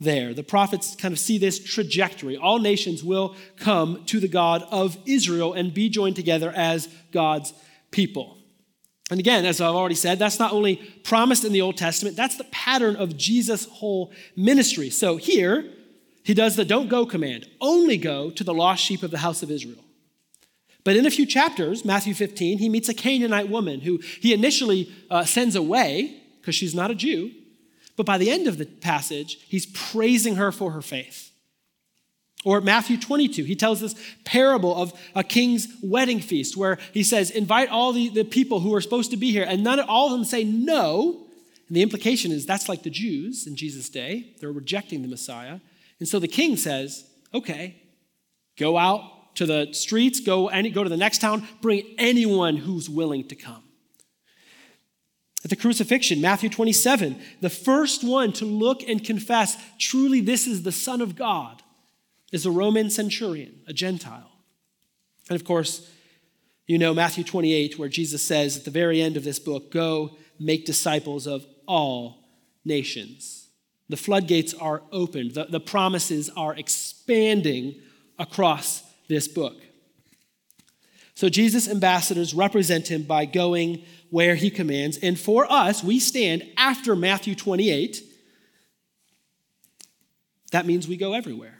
there. 0.00 0.34
The 0.34 0.42
prophets 0.42 0.96
kind 0.96 1.12
of 1.12 1.20
see 1.20 1.38
this 1.38 1.60
trajectory. 1.62 2.36
All 2.36 2.58
nations 2.58 3.04
will 3.04 3.36
come 3.56 4.04
to 4.06 4.18
the 4.18 4.26
God 4.26 4.64
of 4.72 4.98
Israel 5.06 5.52
and 5.52 5.72
be 5.72 5.88
joined 5.88 6.16
together 6.16 6.52
as 6.56 6.88
God's 7.12 7.54
people. 7.92 8.36
And 9.12 9.20
again, 9.20 9.44
as 9.44 9.60
I've 9.60 9.76
already 9.76 9.94
said, 9.94 10.18
that's 10.18 10.40
not 10.40 10.52
only 10.52 10.76
promised 11.04 11.44
in 11.44 11.52
the 11.52 11.60
Old 11.60 11.76
Testament, 11.76 12.16
that's 12.16 12.36
the 12.36 12.50
pattern 12.50 12.96
of 12.96 13.16
Jesus' 13.16 13.66
whole 13.66 14.10
ministry. 14.34 14.90
So 14.90 15.18
here, 15.18 15.70
he 16.24 16.34
does 16.34 16.56
the 16.56 16.64
don't 16.64 16.88
go 16.88 17.06
command 17.06 17.48
only 17.60 17.96
go 17.96 18.30
to 18.30 18.42
the 18.42 18.54
lost 18.54 18.82
sheep 18.82 19.04
of 19.04 19.12
the 19.12 19.18
house 19.18 19.44
of 19.44 19.52
Israel. 19.52 19.84
But 20.84 20.96
in 20.96 21.06
a 21.06 21.10
few 21.10 21.26
chapters, 21.26 21.84
Matthew 21.84 22.14
15, 22.14 22.58
he 22.58 22.68
meets 22.68 22.88
a 22.88 22.94
Canaanite 22.94 23.48
woman 23.48 23.80
who 23.80 23.98
he 24.20 24.32
initially 24.32 24.92
uh, 25.10 25.24
sends 25.24 25.54
away 25.54 26.20
because 26.40 26.54
she's 26.54 26.74
not 26.74 26.90
a 26.90 26.94
Jew. 26.94 27.30
But 27.96 28.06
by 28.06 28.18
the 28.18 28.30
end 28.30 28.48
of 28.48 28.58
the 28.58 28.66
passage, 28.66 29.38
he's 29.48 29.66
praising 29.66 30.36
her 30.36 30.50
for 30.50 30.72
her 30.72 30.82
faith. 30.82 31.30
Or 32.44 32.60
Matthew 32.60 32.98
22, 32.98 33.44
he 33.44 33.54
tells 33.54 33.80
this 33.80 33.94
parable 34.24 34.74
of 34.74 34.92
a 35.14 35.22
king's 35.22 35.68
wedding 35.82 36.20
feast 36.20 36.56
where 36.56 36.78
he 36.92 37.04
says, 37.04 37.30
invite 37.30 37.68
all 37.68 37.92
the, 37.92 38.08
the 38.08 38.24
people 38.24 38.60
who 38.60 38.74
are 38.74 38.80
supposed 38.80 39.12
to 39.12 39.16
be 39.16 39.30
here, 39.30 39.44
and 39.46 39.62
none 39.62 39.78
all 39.78 40.06
of 40.06 40.12
them 40.12 40.24
say 40.24 40.42
no. 40.42 41.26
And 41.68 41.76
the 41.76 41.82
implication 41.82 42.32
is 42.32 42.44
that's 42.44 42.68
like 42.68 42.82
the 42.82 42.90
Jews 42.90 43.46
in 43.46 43.54
Jesus' 43.54 43.88
day. 43.88 44.34
They're 44.40 44.50
rejecting 44.50 45.02
the 45.02 45.08
Messiah. 45.08 45.60
And 46.00 46.08
so 46.08 46.18
the 46.18 46.26
king 46.26 46.56
says, 46.56 47.06
okay, 47.32 47.76
go 48.58 48.76
out 48.76 49.04
to 49.34 49.46
the 49.46 49.72
streets, 49.72 50.20
go, 50.20 50.48
any, 50.48 50.70
go 50.70 50.82
to 50.82 50.90
the 50.90 50.96
next 50.96 51.20
town, 51.20 51.46
bring 51.60 51.94
anyone 51.98 52.56
who's 52.56 52.88
willing 52.88 53.26
to 53.28 53.34
come. 53.34 53.62
At 55.44 55.50
the 55.50 55.56
crucifixion, 55.56 56.20
Matthew 56.20 56.48
27, 56.48 57.20
the 57.40 57.50
first 57.50 58.04
one 58.04 58.32
to 58.34 58.44
look 58.44 58.82
and 58.82 59.02
confess, 59.02 59.56
truly 59.78 60.20
this 60.20 60.46
is 60.46 60.62
the 60.62 60.70
Son 60.70 61.00
of 61.00 61.16
God 61.16 61.62
is 62.30 62.46
a 62.46 62.50
Roman 62.50 62.90
centurion, 62.90 63.60
a 63.66 63.72
Gentile. 63.72 64.30
And 65.28 65.36
of 65.36 65.44
course, 65.44 65.90
you 66.66 66.78
know 66.78 66.94
Matthew 66.94 67.24
28, 67.24 67.78
where 67.78 67.88
Jesus 67.88 68.22
says 68.22 68.56
at 68.56 68.64
the 68.64 68.70
very 68.70 69.02
end 69.02 69.16
of 69.16 69.24
this 69.24 69.38
book, 69.38 69.70
Go 69.70 70.16
make 70.38 70.64
disciples 70.64 71.26
of 71.26 71.44
all 71.66 72.24
nations. 72.64 73.48
The 73.88 73.96
floodgates 73.96 74.54
are 74.54 74.82
opened, 74.92 75.32
the, 75.32 75.44
the 75.44 75.60
promises 75.60 76.30
are 76.36 76.54
expanding 76.54 77.80
across 78.18 78.82
this 79.12 79.28
book. 79.28 79.56
So 81.14 81.28
Jesus' 81.28 81.68
ambassadors 81.68 82.34
represent 82.34 82.90
him 82.90 83.02
by 83.02 83.26
going 83.26 83.84
where 84.10 84.34
he 84.34 84.50
commands. 84.50 84.98
And 84.98 85.18
for 85.18 85.50
us, 85.50 85.84
we 85.84 86.00
stand 86.00 86.44
after 86.56 86.96
Matthew 86.96 87.34
28. 87.34 88.02
That 90.50 90.66
means 90.66 90.88
we 90.88 90.96
go 90.96 91.12
everywhere. 91.14 91.58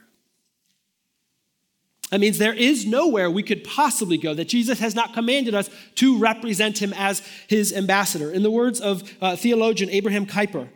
That 2.09 2.19
means 2.19 2.37
there 2.37 2.53
is 2.53 2.85
nowhere 2.85 3.31
we 3.31 3.41
could 3.41 3.63
possibly 3.63 4.17
go 4.17 4.35
that 4.35 4.47
Jesus 4.47 4.79
has 4.79 4.93
not 4.93 5.13
commanded 5.13 5.55
us 5.55 5.69
to 5.95 6.19
represent 6.19 6.79
him 6.79 6.93
as 6.95 7.27
his 7.47 7.73
ambassador. 7.73 8.31
In 8.31 8.43
the 8.43 8.51
words 8.51 8.79
of 8.79 9.01
uh, 9.19 9.35
theologian 9.35 9.89
Abraham 9.89 10.27
Kuyper, 10.27 10.69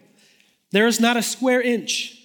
there 0.71 0.87
is 0.87 0.99
not 0.99 1.15
a 1.15 1.21
square 1.21 1.61
inch 1.61 2.17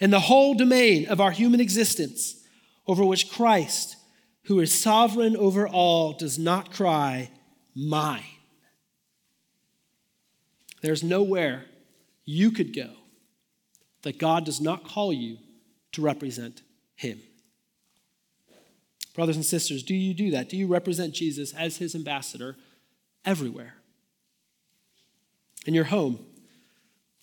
in 0.00 0.10
the 0.10 0.20
whole 0.20 0.54
domain 0.54 1.06
of 1.08 1.20
our 1.20 1.32
human 1.32 1.60
existence 1.60 2.41
over 2.86 3.04
which 3.04 3.30
Christ, 3.30 3.96
who 4.44 4.60
is 4.60 4.72
sovereign 4.72 5.36
over 5.36 5.68
all, 5.68 6.12
does 6.12 6.38
not 6.38 6.72
cry, 6.72 7.30
Mine. 7.74 8.22
There's 10.82 11.02
nowhere 11.02 11.64
you 12.24 12.50
could 12.50 12.74
go 12.74 12.90
that 14.02 14.18
God 14.18 14.44
does 14.44 14.60
not 14.60 14.84
call 14.84 15.12
you 15.12 15.38
to 15.92 16.02
represent 16.02 16.62
him. 16.96 17.20
Brothers 19.14 19.36
and 19.36 19.44
sisters, 19.44 19.82
do 19.82 19.94
you 19.94 20.14
do 20.14 20.30
that? 20.32 20.48
Do 20.48 20.56
you 20.56 20.66
represent 20.66 21.14
Jesus 21.14 21.52
as 21.54 21.76
his 21.76 21.94
ambassador 21.94 22.56
everywhere? 23.24 23.74
In 25.66 25.74
your 25.74 25.84
home, 25.84 26.18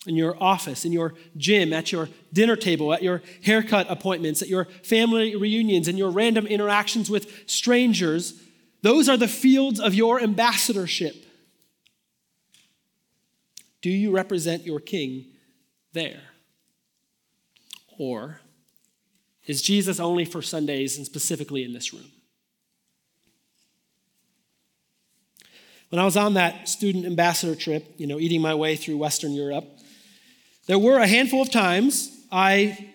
in 0.06 0.16
your 0.16 0.42
office, 0.42 0.84
in 0.84 0.92
your 0.92 1.14
gym, 1.36 1.72
at 1.72 1.92
your 1.92 2.08
dinner 2.32 2.56
table, 2.56 2.92
at 2.94 3.02
your 3.02 3.22
haircut 3.44 3.86
appointments, 3.90 4.40
at 4.40 4.48
your 4.48 4.64
family 4.82 5.36
reunions, 5.36 5.88
and 5.88 5.98
your 5.98 6.10
random 6.10 6.46
interactions 6.46 7.10
with 7.10 7.30
strangers, 7.46 8.40
those 8.82 9.08
are 9.08 9.18
the 9.18 9.28
fields 9.28 9.78
of 9.78 9.94
your 9.94 10.20
ambassadorship. 10.20 11.14
Do 13.82 13.90
you 13.90 14.10
represent 14.10 14.64
your 14.64 14.80
king 14.80 15.26
there? 15.92 16.22
Or 17.98 18.40
is 19.46 19.60
Jesus 19.60 20.00
only 20.00 20.24
for 20.24 20.40
Sundays 20.40 20.96
and 20.96 21.04
specifically 21.04 21.62
in 21.62 21.72
this 21.72 21.92
room? 21.92 22.10
When 25.90 25.98
I 25.98 26.04
was 26.04 26.16
on 26.16 26.34
that 26.34 26.68
student 26.68 27.04
ambassador 27.04 27.54
trip, 27.54 27.94
you 27.98 28.06
know, 28.06 28.18
eating 28.18 28.40
my 28.40 28.54
way 28.54 28.76
through 28.76 28.96
Western 28.96 29.32
Europe, 29.32 29.66
there 30.70 30.78
were 30.78 30.98
a 30.98 31.06
handful 31.08 31.42
of 31.42 31.50
times 31.50 32.16
I 32.30 32.92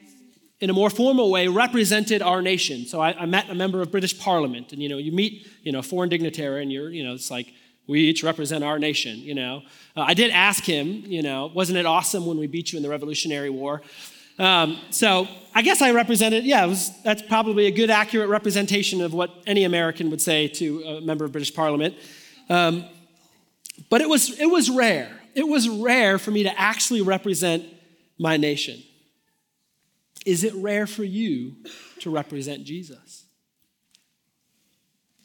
in 0.62 0.70
a 0.70 0.74
more 0.74 0.90
formal 0.90 1.30
way, 1.30 1.50
represented 1.50 2.22
our 2.22 2.42
nation. 2.42 2.86
So 2.86 3.02
I, 3.02 3.12
I, 3.24 3.26
met 3.26 3.50
a 3.50 3.54
member 3.54 3.82
of 3.82 3.92
British 3.92 4.18
Parliament, 4.18 4.72
and 4.72 4.82
you 4.82 4.88
know, 4.88 4.98
you 4.98 5.12
meet 5.12 5.46
you 5.62 5.74
know 5.74 5.80
a 5.80 5.84
foreign 5.84 6.08
dignitary, 6.08 6.62
and 6.62 6.72
you're 6.72 6.90
you 6.90 7.04
know 7.04 7.14
it's 7.14 7.30
like 7.30 7.54
we 7.86 8.00
each 8.00 8.24
represent 8.24 8.64
our 8.64 8.80
nation. 8.80 9.20
You 9.20 9.36
know, 9.36 9.62
uh, 9.98 10.04
I 10.04 10.14
did 10.14 10.32
ask 10.32 10.64
him, 10.64 11.04
you 11.06 11.22
know, 11.22 11.52
wasn't 11.54 11.78
it 11.78 11.86
awesome 11.86 12.26
when 12.26 12.38
we 12.38 12.48
beat 12.48 12.72
you 12.72 12.78
in 12.78 12.84
the 12.84 12.88
Revolutionary 12.88 13.50
War? 13.50 13.82
Um, 14.40 14.80
so 14.90 15.28
I 15.54 15.62
guess 15.62 15.82
I 15.82 15.92
represented. 15.92 16.46
Yeah, 16.46 16.66
was, 16.68 16.92
that's 17.04 17.24
probably 17.24 17.66
a 17.66 17.72
good, 17.72 17.90
accurate 17.90 18.30
representation 18.30 19.02
of 19.02 19.14
what 19.14 19.32
any 19.46 19.66
American 19.66 20.10
would 20.12 20.22
say 20.22 20.48
to 20.48 20.82
a 20.84 21.02
member 21.02 21.26
of 21.26 21.34
British 21.34 21.54
Parliament. 21.54 21.94
Um, 22.50 22.86
but 23.90 24.00
it 24.00 24.08
was 24.08 24.40
it 24.40 24.46
was 24.46 24.70
rare. 24.70 25.12
It 25.36 25.48
was 25.48 25.68
rare 25.70 26.18
for 26.18 26.32
me 26.32 26.44
to 26.44 26.60
actually 26.60 27.02
represent 27.02 27.66
my 28.18 28.38
nation. 28.38 28.82
Is 30.26 30.44
it 30.44 30.54
rare 30.56 30.88
for 30.88 31.04
you 31.04 31.58
to 32.00 32.10
represent 32.10 32.64
Jesus? 32.64 33.26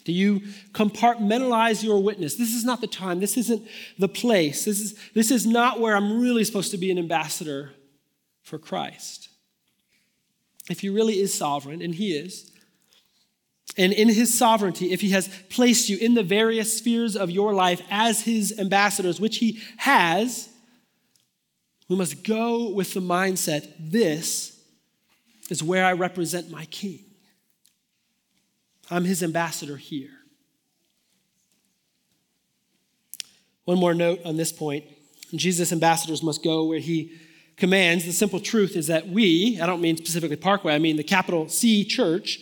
Do 0.04 0.12
you 0.12 0.40
compartmentalize 0.72 1.84
your 1.84 2.02
witness? 2.02 2.34
This 2.34 2.52
is 2.52 2.64
not 2.64 2.80
the 2.80 2.86
time. 2.86 3.20
This 3.20 3.36
isn't 3.36 3.66
the 3.98 4.08
place. 4.08 4.64
This 4.64 4.80
is, 4.80 4.98
this 5.14 5.30
is 5.30 5.46
not 5.46 5.78
where 5.78 5.94
I'm 5.94 6.20
really 6.20 6.42
supposed 6.44 6.70
to 6.72 6.78
be 6.78 6.90
an 6.90 6.98
ambassador 6.98 7.72
for 8.42 8.58
Christ. 8.58 9.28
If 10.68 10.80
he 10.80 10.88
really 10.88 11.20
is 11.20 11.32
sovereign, 11.32 11.82
and 11.82 11.94
he 11.94 12.12
is, 12.12 12.49
and 13.76 13.92
in 13.92 14.08
his 14.08 14.36
sovereignty, 14.36 14.92
if 14.92 15.00
he 15.00 15.10
has 15.10 15.28
placed 15.48 15.88
you 15.88 15.96
in 15.98 16.14
the 16.14 16.22
various 16.22 16.76
spheres 16.76 17.16
of 17.16 17.30
your 17.30 17.54
life 17.54 17.82
as 17.90 18.22
his 18.22 18.58
ambassadors, 18.58 19.20
which 19.20 19.38
he 19.38 19.60
has, 19.76 20.48
we 21.88 21.96
must 21.96 22.24
go 22.24 22.70
with 22.70 22.94
the 22.94 23.00
mindset 23.00 23.68
this 23.78 24.60
is 25.50 25.62
where 25.62 25.84
I 25.84 25.92
represent 25.92 26.50
my 26.50 26.64
king. 26.66 27.00
I'm 28.90 29.04
his 29.04 29.22
ambassador 29.22 29.76
here. 29.76 30.10
One 33.64 33.78
more 33.78 33.94
note 33.94 34.20
on 34.24 34.36
this 34.36 34.52
point 34.52 34.84
Jesus' 35.32 35.70
ambassadors 35.70 36.24
must 36.24 36.42
go 36.42 36.64
where 36.64 36.80
he 36.80 37.12
commands. 37.56 38.04
The 38.04 38.12
simple 38.12 38.40
truth 38.40 38.74
is 38.74 38.88
that 38.88 39.08
we, 39.08 39.60
I 39.60 39.66
don't 39.66 39.80
mean 39.80 39.96
specifically 39.96 40.36
Parkway, 40.36 40.74
I 40.74 40.78
mean 40.78 40.96
the 40.96 41.04
capital 41.04 41.48
C 41.48 41.84
church, 41.84 42.40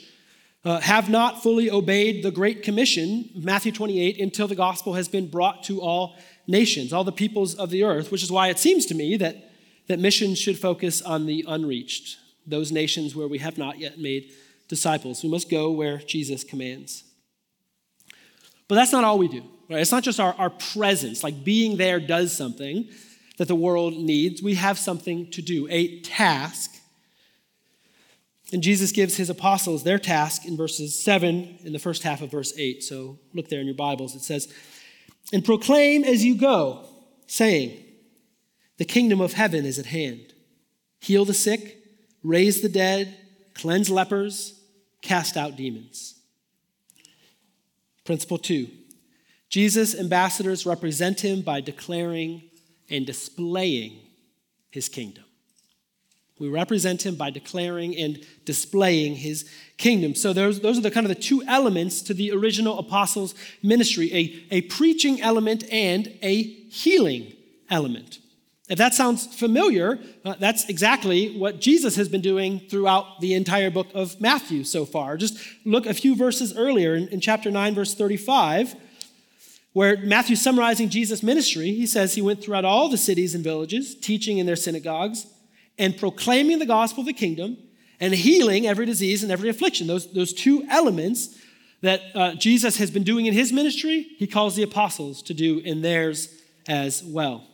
uh, 0.65 0.81
have 0.81 1.09
not 1.09 1.43
fully 1.43 1.71
obeyed 1.71 2.23
the 2.23 2.31
Great 2.31 2.63
Commission, 2.63 3.31
Matthew 3.35 3.73
28, 3.73 4.21
until 4.21 4.49
the 4.49 4.55
gospel 4.55 4.95
has 4.95 5.09
been 5.09 5.29
brought 5.29 5.63
to 5.65 5.81
all 5.81 6.17
nations, 6.47 6.93
all 6.93 7.05
the 7.05 7.13
peoples 7.13 7.55
of 7.55 7.71
the 7.71 7.85
earth, 7.85 8.11
which 8.11 8.23
is 8.23 8.33
why 8.33 8.49
it 8.49 8.59
seems 8.59 8.87
to 8.87 8.95
me 8.95 9.17
that, 9.17 9.51
that 9.87 9.99
missions 9.99 10.39
should 10.39 10.59
focus 10.59 11.01
on 11.01 11.27
the 11.27 11.45
unreached, 11.47 12.17
those 12.47 12.73
nations 12.73 13.15
where 13.15 13.29
we 13.29 13.39
have 13.39 13.57
not 13.57 13.79
yet 13.79 13.99
made 13.99 14.31
disciples. 14.69 15.23
We 15.23 15.31
must 15.31 15.49
go 15.49 15.71
where 15.71 15.99
Jesus 15.99 16.45
commands. 16.45 17.05
But 18.67 18.75
that's 18.75 18.93
not 18.93 19.05
all 19.05 19.19
we 19.19 19.29
do, 19.29 19.43
right? 19.71 19.81
It's 19.81 19.93
not 19.93 20.03
just 20.03 20.21
our, 20.21 20.35
our 20.35 20.51
presence, 20.51 21.23
like 21.23 21.45
being 21.45 21.77
there 21.77 22.01
does 22.01 22.37
something 22.37 22.89
that 23.39 23.49
the 23.49 23.55
world 23.55 23.95
needs. 23.95 24.43
We 24.43 24.55
have 24.55 24.79
something 24.79 25.31
to 25.31 25.41
do, 25.41 25.69
a 25.71 26.01
task 26.01 26.78
and 28.53 28.63
Jesus 28.63 28.93
gives 28.93 29.17
his 29.17 29.29
apostles 29.29 29.85
their 29.85 29.99
task 29.99 30.47
in 30.47 30.57
verses 30.57 30.99
7 30.99 31.59
in 31.65 31.73
the 31.73 31.79
first 31.79 32.03
half 32.03 32.23
of 32.23 32.31
verse 32.31 32.53
8. 32.57 32.83
So 32.83 33.19
look 33.35 33.49
there 33.49 33.61
in 33.61 33.67
your 33.67 33.75
Bibles. 33.75 34.15
It 34.15 34.23
says, 34.23 34.53
And 35.33 35.45
proclaim 35.45 36.03
as 36.05 36.25
you 36.25 36.35
go, 36.37 36.87
saying, 37.27 37.85
The 38.79 38.87
kingdom 38.87 39.21
of 39.21 39.35
heaven 39.35 39.67
is 39.67 39.79
at 39.79 39.87
hand. 39.87 40.33
Heal 41.01 41.25
the 41.25 41.35
sick, 41.35 41.79
raise 42.23 42.63
the 42.63 42.69
dead, 42.69 43.17
cleanse 43.55 43.91
lepers, 43.91 44.59
cast 45.03 45.37
out 45.37 45.57
demons. 45.57 46.15
Principle 48.05 48.39
two 48.39 48.69
Jesus' 49.51 49.95
ambassadors 49.95 50.65
represent 50.65 51.21
him 51.21 51.43
by 51.43 51.61
declaring 51.61 52.43
and 52.91 53.07
displaying 53.07 54.01
his 54.71 54.89
kingdom. 54.89 55.25
We 56.39 56.49
represent 56.49 57.05
him 57.05 57.17
by 57.17 57.31
declaring 57.31 57.97
and 57.97 58.25
displaying 58.45 59.17
his 59.17 59.49
kingdom. 59.77 60.15
So 60.15 60.33
those, 60.33 60.61
those 60.61 60.79
are 60.79 60.83
the 60.83 60.91
kind 60.91 61.05
of 61.05 61.09
the 61.09 61.21
two 61.21 61.43
elements 61.45 62.01
to 62.03 62.15
the 62.15 62.31
original 62.33 62.79
apostles' 62.79 63.35
ministry 63.63 64.13
a, 64.15 64.45
a 64.51 64.61
preaching 64.63 65.21
element 65.21 65.65
and 65.73 66.07
a 66.23 66.43
healing 66.43 67.33
element. 67.71 68.21
If 68.69 68.79
that 68.79 68.95
sounds 68.95 69.27
familiar, 69.35 69.99
uh, 70.25 70.35
that's 70.39 70.69
exactly 70.69 71.37
what 71.39 71.59
Jesus 71.59 71.97
has 71.97 72.09
been 72.09 72.21
doing 72.21 72.61
throughout 72.61 73.21
the 73.21 73.35
entire 73.35 73.71
book 73.71 73.89
of 73.95 74.21
Matthew 74.21 74.63
so 74.63 74.85
far. 74.85 75.17
Just 75.17 75.39
look 75.65 75.87
a 75.87 75.95
few 75.95 76.15
verses 76.15 76.55
earlier 76.57 76.95
in, 76.95 77.09
in 77.09 77.21
chapter 77.21 77.51
9, 77.51 77.75
verse 77.75 77.95
35, 77.95 78.77
where 79.73 79.97
Matthew's 79.97 80.43
summarizing 80.43 80.91
Jesus' 80.91 81.23
ministry. 81.23 81.73
He 81.73 81.87
says 81.87 82.15
he 82.15 82.23
went 82.23 82.43
throughout 82.43 82.67
all 82.67 82.91
the 82.91 82.99
cities 82.99 83.35
and 83.35 83.43
villages, 83.43 83.95
teaching 83.95 84.37
in 84.37 84.45
their 84.45 84.57
synagogues 84.57 85.27
and 85.79 85.97
proclaiming 85.97 86.59
the 86.59 86.67
gospel 86.67 87.01
of 87.01 87.07
the 87.07 87.13
kingdom 87.13 87.57
and 88.01 88.15
healing 88.15 88.67
every 88.67 88.87
disease 88.87 89.23
and 89.23 89.33
every 89.33 89.49
affliction. 89.49 89.87
Those, 89.87 90.13
those 90.13 90.33
two 90.33 90.65
elements 90.71 91.39
that 91.81 92.01
uh, 92.15 92.35
Jesus 92.35 92.77
has 92.79 92.91
been 92.91 93.05
doing 93.05 93.27
in 93.27 93.35
his 93.35 93.53
ministry, 93.53 94.09
he 94.19 94.27
calls 94.27 94.57
the 94.57 94.63
apostles 94.63 95.23
to 95.23 95.35
do 95.35 95.59
in 95.59 95.83
theirs 95.83 96.43
as 96.69 97.03
well. 97.05 97.47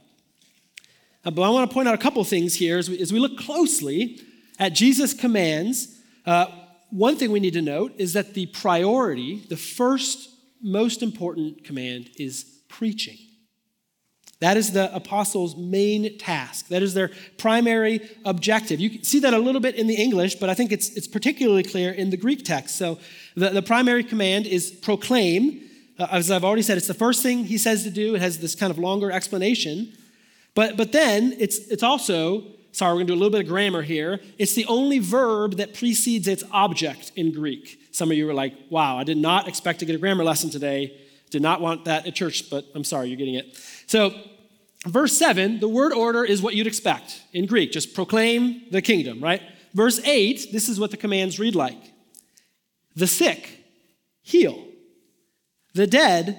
Uh, 1.24 1.30
but 1.30 1.42
I 1.42 1.50
want 1.50 1.70
to 1.70 1.74
point 1.74 1.88
out 1.88 1.94
a 1.94 1.98
couple 1.98 2.22
things 2.24 2.54
here 2.54 2.78
as 2.78 2.90
we, 2.90 2.98
as 2.98 3.12
we 3.12 3.18
look 3.18 3.38
closely 3.38 4.20
at 4.58 4.72
Jesus' 4.72 5.14
commands. 5.14 6.00
Uh, 6.26 6.46
one 6.90 7.16
thing 7.16 7.32
we 7.32 7.40
need 7.40 7.54
to 7.54 7.62
note 7.62 7.92
is 7.98 8.12
that 8.12 8.34
the 8.34 8.46
priority, 8.46 9.44
the 9.48 9.56
first 9.56 10.30
most 10.62 11.02
important 11.02 11.64
command, 11.64 12.10
is 12.18 12.44
preaching. 12.68 13.18
That 14.44 14.59
is 14.59 14.72
the 14.72 14.94
apostles' 14.94 15.57
main 15.57 16.18
task. 16.18 16.68
That 16.68 16.83
is 16.83 16.92
their 16.92 17.11
primary 17.38 18.07
objective. 18.26 18.78
You 18.78 19.02
see 19.02 19.20
that 19.20 19.33
a 19.33 19.38
little 19.38 19.61
bit 19.62 19.74
in 19.74 19.87
the 19.87 19.94
English, 19.94 20.35
but 20.35 20.50
I 20.50 20.54
think 20.54 20.70
it's, 20.70 20.90
it's 20.90 21.09
particularly 21.09 21.62
clear 21.62 21.90
in 21.90 22.11
the 22.11 22.18
Greek 22.18 22.44
text. 22.44 22.76
So 22.76 22.98
the, 23.35 23.48
the 23.48 23.62
primary 23.62 24.04
command 24.04 24.46
is 24.46 24.70
proclaim. 24.70 25.62
Uh, 25.98 26.09
as 26.11 26.30
I've 26.30 26.44
already 26.44 26.61
said, 26.61 26.76
it's 26.76 26.87
the 26.87 26.92
first 26.92 27.22
thing 27.22 27.44
he 27.44 27.57
says 27.57 27.85
to 27.85 27.90
do. 27.90 28.16
It 28.16 28.20
has 28.20 28.38
this 28.38 28.54
kind 28.54 28.70
of 28.70 28.78
longer 28.78 29.11
explanation. 29.11 29.96
But, 30.54 30.76
but 30.76 30.92
then 30.92 31.35
it's, 31.38 31.57
it's 31.68 31.83
also, 31.83 32.44
sorry, 32.72 32.92
we're 32.92 32.98
going 32.98 33.07
to 33.07 33.12
do 33.14 33.18
a 33.18 33.20
little 33.20 33.30
bit 33.30 33.40
of 33.40 33.48
grammar 33.48 33.80
here. 33.80 34.20
It's 34.37 34.52
the 34.52 34.66
only 34.66 34.98
verb 34.98 35.54
that 35.54 35.72
precedes 35.72 36.28
its 36.28 36.44
object 36.50 37.12
in 37.16 37.33
Greek. 37.33 37.80
Some 37.92 38.11
of 38.11 38.18
you 38.18 38.26
were 38.26 38.35
like, 38.35 38.52
wow, 38.68 38.98
I 38.98 39.04
did 39.04 39.16
not 39.16 39.48
expect 39.48 39.78
to 39.78 39.87
get 39.87 39.96
a 39.96 39.98
grammar 39.98 40.22
lesson 40.22 40.50
today. 40.50 41.00
Did 41.30 41.40
not 41.40 41.62
want 41.62 41.87
that 41.87 42.07
at 42.07 42.14
church, 42.14 42.50
but 42.50 42.66
I'm 42.74 42.85
sorry, 42.85 43.09
you're 43.09 43.16
getting 43.16 43.37
it. 43.37 43.59
So 43.87 44.12
Verse 44.86 45.16
7, 45.16 45.60
the 45.60 45.68
word 45.68 45.92
order 45.92 46.24
is 46.24 46.42
what 46.42 46.54
you'd 46.54 46.66
expect 46.66 47.22
in 47.32 47.46
Greek, 47.46 47.72
just 47.72 47.94
proclaim 47.94 48.62
the 48.70 48.82
kingdom, 48.82 49.22
right? 49.22 49.40
Verse 49.72 49.98
8, 50.04 50.52
this 50.52 50.68
is 50.68 50.78
what 50.78 50.90
the 50.90 50.96
commands 50.96 51.38
read 51.38 51.54
like 51.54 51.92
The 52.94 53.06
sick, 53.06 53.64
heal. 54.22 54.66
The 55.74 55.86
dead, 55.86 56.38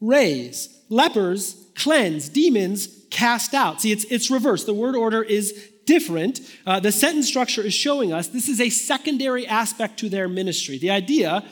raise. 0.00 0.68
Lepers, 0.88 1.56
cleanse. 1.74 2.28
Demons, 2.28 2.88
cast 3.10 3.54
out. 3.54 3.80
See, 3.80 3.90
it's, 3.90 4.04
it's 4.04 4.30
reversed. 4.30 4.66
The 4.66 4.74
word 4.74 4.94
order 4.94 5.22
is 5.22 5.70
different. 5.84 6.40
Uh, 6.66 6.78
the 6.78 6.92
sentence 6.92 7.26
structure 7.26 7.62
is 7.62 7.74
showing 7.74 8.12
us 8.12 8.28
this 8.28 8.48
is 8.48 8.60
a 8.60 8.68
secondary 8.68 9.46
aspect 9.46 9.98
to 10.00 10.08
their 10.08 10.28
ministry. 10.28 10.78
The 10.78 10.90
idea 10.90 11.42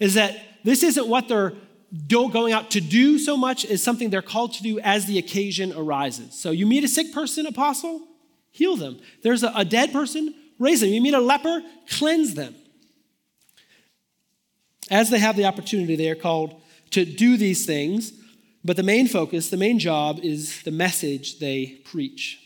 is 0.00 0.14
that 0.14 0.36
this 0.64 0.82
isn't 0.82 1.06
what 1.06 1.28
they're 1.28 1.52
going 2.08 2.52
out 2.52 2.70
to 2.70 2.80
do 2.80 3.18
so 3.18 3.36
much 3.36 3.64
is 3.64 3.82
something 3.82 4.10
they're 4.10 4.22
called 4.22 4.54
to 4.54 4.62
do 4.62 4.80
as 4.80 5.06
the 5.06 5.18
occasion 5.18 5.72
arises. 5.76 6.34
So 6.34 6.50
you 6.50 6.66
meet 6.66 6.84
a 6.84 6.88
sick 6.88 7.12
person, 7.12 7.46
apostle, 7.46 8.02
heal 8.50 8.76
them. 8.76 9.00
There's 9.22 9.42
a, 9.42 9.52
a 9.54 9.64
dead 9.64 9.92
person, 9.92 10.34
raise 10.58 10.80
them. 10.80 10.90
You 10.90 11.02
meet 11.02 11.14
a 11.14 11.20
leper, 11.20 11.62
cleanse 11.90 12.34
them. 12.34 12.54
As 14.90 15.10
they 15.10 15.18
have 15.18 15.36
the 15.36 15.44
opportunity, 15.44 15.96
they 15.96 16.08
are 16.08 16.14
called 16.14 16.60
to 16.90 17.04
do 17.04 17.36
these 17.36 17.66
things, 17.66 18.12
but 18.64 18.76
the 18.76 18.82
main 18.82 19.08
focus, 19.08 19.48
the 19.48 19.56
main 19.56 19.78
job 19.78 20.20
is 20.22 20.62
the 20.62 20.70
message 20.70 21.38
they 21.38 21.80
preach. 21.84 22.38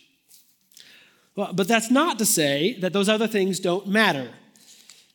Well, 1.35 1.52
but 1.52 1.68
that's 1.68 1.90
not 1.90 2.18
to 2.18 2.26
say 2.26 2.78
that 2.80 2.92
those 2.92 3.09
other 3.09 3.26
things 3.26 3.61
don't 3.61 3.87
matter. 3.87 4.30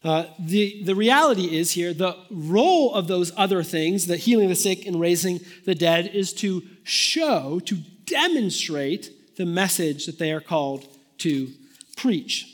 Uh, 0.03 0.25
the, 0.39 0.83
the 0.83 0.95
reality 0.95 1.55
is 1.55 1.71
here 1.71 1.93
the 1.93 2.15
role 2.31 2.93
of 2.93 3.07
those 3.07 3.31
other 3.37 3.61
things, 3.61 4.07
the 4.07 4.17
healing 4.17 4.49
the 4.49 4.55
sick 4.55 4.85
and 4.85 4.99
raising 4.99 5.39
the 5.65 5.75
dead, 5.75 6.07
is 6.07 6.33
to 6.33 6.63
show, 6.83 7.59
to 7.65 7.75
demonstrate 8.05 9.35
the 9.37 9.45
message 9.45 10.05
that 10.07 10.17
they 10.17 10.31
are 10.31 10.41
called 10.41 10.87
to 11.19 11.49
preach. 11.97 12.47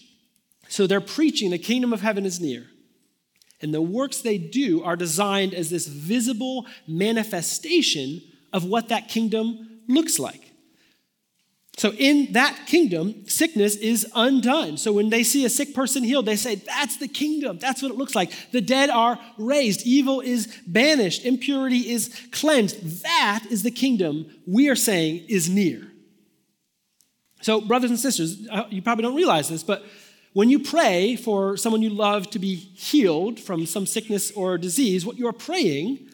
So 0.68 0.88
they're 0.88 1.00
preaching 1.00 1.52
the 1.52 1.58
kingdom 1.58 1.94
of 1.94 2.02
heaven 2.02 2.26
is 2.26 2.42
near. 2.42 2.66
And 3.62 3.74
the 3.74 3.82
works 3.82 4.22
they 4.22 4.38
do 4.38 4.84
are 4.84 4.96
designed 4.96 5.54
as 5.54 5.70
this 5.70 5.88
visible 5.88 6.66
manifestation 6.88 8.22
of 8.54 8.66
what 8.66 8.90
that 8.90 9.08
kingdom 9.08 9.82
looks 9.88 10.20
like. 10.20 10.47
So, 11.78 11.94
in 11.94 12.34
that 12.34 12.66
kingdom, 12.66 13.28
sickness 13.28 13.76
is 13.76 14.08
undone. 14.16 14.78
So, 14.78 14.92
when 14.92 15.10
they 15.10 15.22
see 15.22 15.46
a 15.46 15.50
sick 15.50 15.76
person 15.76 16.04
healed, 16.04 16.26
they 16.26 16.36
say, 16.36 16.56
That's 16.56 16.98
the 16.98 17.08
kingdom. 17.08 17.60
That's 17.60 17.84
what 17.84 17.92
it 17.92 17.98
looks 17.98 18.16
like. 18.16 18.32
The 18.52 18.62
dead 18.62 18.90
are 18.90 19.20
raised, 19.38 19.86
evil 19.86 20.20
is 20.20 20.48
banished, 20.66 21.24
impurity 21.24 21.92
is 21.92 22.20
cleansed. 22.32 23.04
That 23.04 23.44
is 23.52 23.62
the 23.62 23.70
kingdom 23.70 24.26
we 24.48 24.70
are 24.70 24.76
saying 24.76 25.26
is 25.30 25.50
near. 25.50 25.92
So, 27.42 27.62
brothers 27.62 27.92
and 27.92 28.00
sisters, 28.00 28.48
uh, 28.52 28.64
you 28.72 28.82
probably 28.82 29.04
don't 29.04 29.16
realize 29.16 29.48
this, 29.48 29.62
but 29.62 29.86
when 30.34 30.50
you 30.50 30.58
pray 30.60 31.16
for 31.16 31.58
someone 31.58 31.84
you 31.84 31.92
love 31.92 32.28
to 32.32 32.40
be 32.40 32.56
healed 32.56 33.40
from 33.40 33.68
some 33.68 33.86
sickness 33.86 34.32
or 34.32 34.58
disease, 34.58 35.06
what 35.06 35.18
you 35.18 35.28
are 35.28 35.34
praying 35.34 36.10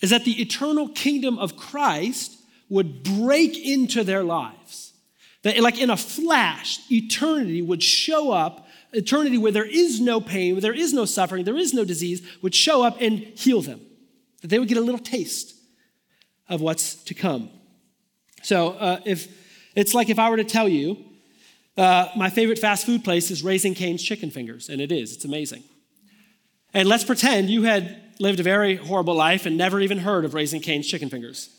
is 0.00 0.10
that 0.10 0.24
the 0.24 0.42
eternal 0.42 0.88
kingdom 0.88 1.38
of 1.38 1.56
Christ 1.56 2.41
would 2.72 3.02
break 3.02 3.58
into 3.58 4.02
their 4.02 4.24
lives. 4.24 4.94
That, 5.42 5.60
like 5.60 5.78
in 5.78 5.90
a 5.90 5.96
flash, 5.96 6.80
eternity 6.90 7.60
would 7.60 7.82
show 7.82 8.32
up, 8.32 8.66
eternity 8.94 9.36
where 9.36 9.52
there 9.52 9.66
is 9.66 10.00
no 10.00 10.22
pain, 10.22 10.54
where 10.54 10.62
there 10.62 10.72
is 10.72 10.94
no 10.94 11.04
suffering, 11.04 11.44
there 11.44 11.58
is 11.58 11.74
no 11.74 11.84
disease, 11.84 12.26
would 12.40 12.54
show 12.54 12.82
up 12.82 12.96
and 12.98 13.18
heal 13.18 13.60
them. 13.60 13.82
That 14.40 14.48
they 14.48 14.58
would 14.58 14.68
get 14.68 14.78
a 14.78 14.82
little 14.82 14.98
taste 14.98 15.54
of 16.48 16.62
what's 16.62 16.94
to 17.04 17.14
come. 17.14 17.50
So, 18.42 18.70
uh, 18.70 19.00
if 19.04 19.28
it's 19.76 19.92
like 19.92 20.08
if 20.08 20.18
I 20.18 20.30
were 20.30 20.38
to 20.38 20.44
tell 20.44 20.68
you, 20.68 20.96
uh, 21.76 22.08
my 22.16 22.30
favorite 22.30 22.58
fast 22.58 22.86
food 22.86 23.04
place 23.04 23.30
is 23.30 23.42
Raising 23.42 23.74
Cane's 23.74 24.02
Chicken 24.02 24.30
Fingers, 24.30 24.70
and 24.70 24.80
it 24.80 24.90
is, 24.90 25.12
it's 25.14 25.26
amazing. 25.26 25.62
And 26.72 26.88
let's 26.88 27.04
pretend 27.04 27.50
you 27.50 27.64
had 27.64 28.00
lived 28.18 28.40
a 28.40 28.42
very 28.42 28.76
horrible 28.76 29.14
life 29.14 29.44
and 29.44 29.58
never 29.58 29.78
even 29.78 29.98
heard 29.98 30.24
of 30.24 30.32
Raising 30.32 30.62
Cane's 30.62 30.86
Chicken 30.86 31.10
Fingers. 31.10 31.50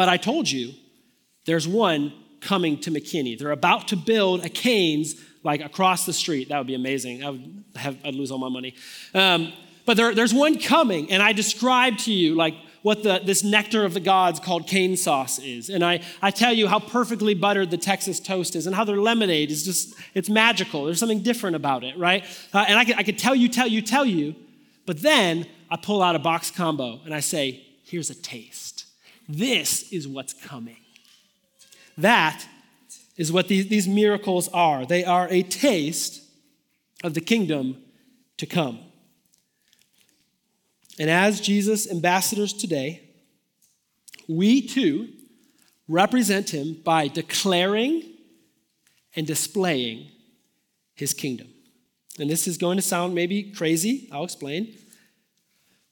But 0.00 0.08
I 0.08 0.16
told 0.16 0.50
you, 0.50 0.72
there's 1.44 1.68
one 1.68 2.14
coming 2.40 2.80
to 2.80 2.90
McKinney. 2.90 3.38
They're 3.38 3.50
about 3.50 3.88
to 3.88 3.96
build 3.96 4.42
a 4.42 4.48
Cane's 4.48 5.14
like 5.42 5.60
across 5.60 6.06
the 6.06 6.14
street. 6.14 6.48
That 6.48 6.56
would 6.56 6.66
be 6.66 6.74
amazing. 6.74 7.22
I 7.22 7.28
would 7.28 7.64
have, 7.76 7.98
I'd 8.02 8.14
lose 8.14 8.30
all 8.30 8.38
my 8.38 8.48
money. 8.48 8.72
Um, 9.12 9.52
but 9.84 9.98
there, 9.98 10.14
there's 10.14 10.32
one 10.32 10.58
coming, 10.58 11.12
and 11.12 11.22
I 11.22 11.34
described 11.34 11.98
to 12.06 12.12
you 12.14 12.34
like 12.34 12.54
what 12.80 13.02
the, 13.02 13.20
this 13.22 13.44
nectar 13.44 13.84
of 13.84 13.92
the 13.92 14.00
gods 14.00 14.40
called 14.40 14.66
cane 14.66 14.96
sauce 14.96 15.38
is. 15.38 15.68
And 15.68 15.84
I, 15.84 16.00
I 16.22 16.30
tell 16.30 16.54
you 16.54 16.66
how 16.66 16.78
perfectly 16.78 17.34
buttered 17.34 17.70
the 17.70 17.76
Texas 17.76 18.20
toast 18.20 18.56
is 18.56 18.66
and 18.66 18.74
how 18.74 18.84
their 18.84 18.96
lemonade 18.96 19.50
is 19.50 19.66
just, 19.66 19.94
it's 20.14 20.30
magical. 20.30 20.86
There's 20.86 20.98
something 20.98 21.22
different 21.22 21.56
about 21.56 21.84
it, 21.84 21.98
right? 21.98 22.24
Uh, 22.54 22.64
and 22.66 22.78
I 22.78 22.86
could, 22.86 22.96
I 22.96 23.02
could 23.02 23.18
tell 23.18 23.34
you, 23.34 23.50
tell 23.50 23.68
you, 23.68 23.82
tell 23.82 24.06
you, 24.06 24.34
but 24.86 25.02
then 25.02 25.46
I 25.70 25.76
pull 25.76 26.00
out 26.02 26.16
a 26.16 26.18
box 26.20 26.50
combo 26.50 27.00
and 27.04 27.12
I 27.12 27.20
say, 27.20 27.66
here's 27.84 28.08
a 28.08 28.14
taste. 28.14 28.69
This 29.30 29.92
is 29.92 30.08
what's 30.08 30.34
coming. 30.34 30.76
That 31.96 32.44
is 33.16 33.30
what 33.30 33.46
these, 33.46 33.68
these 33.68 33.86
miracles 33.86 34.48
are. 34.48 34.84
They 34.84 35.04
are 35.04 35.28
a 35.30 35.42
taste 35.42 36.22
of 37.04 37.14
the 37.14 37.20
kingdom 37.20 37.76
to 38.38 38.46
come. 38.46 38.80
And 40.98 41.08
as 41.08 41.40
Jesus' 41.40 41.88
ambassadors 41.88 42.52
today, 42.52 43.02
we 44.28 44.66
too 44.66 45.10
represent 45.86 46.50
him 46.50 46.80
by 46.84 47.06
declaring 47.06 48.02
and 49.14 49.26
displaying 49.26 50.10
his 50.94 51.14
kingdom. 51.14 51.48
And 52.18 52.28
this 52.28 52.48
is 52.48 52.58
going 52.58 52.76
to 52.78 52.82
sound 52.82 53.14
maybe 53.14 53.52
crazy, 53.52 54.08
I'll 54.10 54.24
explain. 54.24 54.74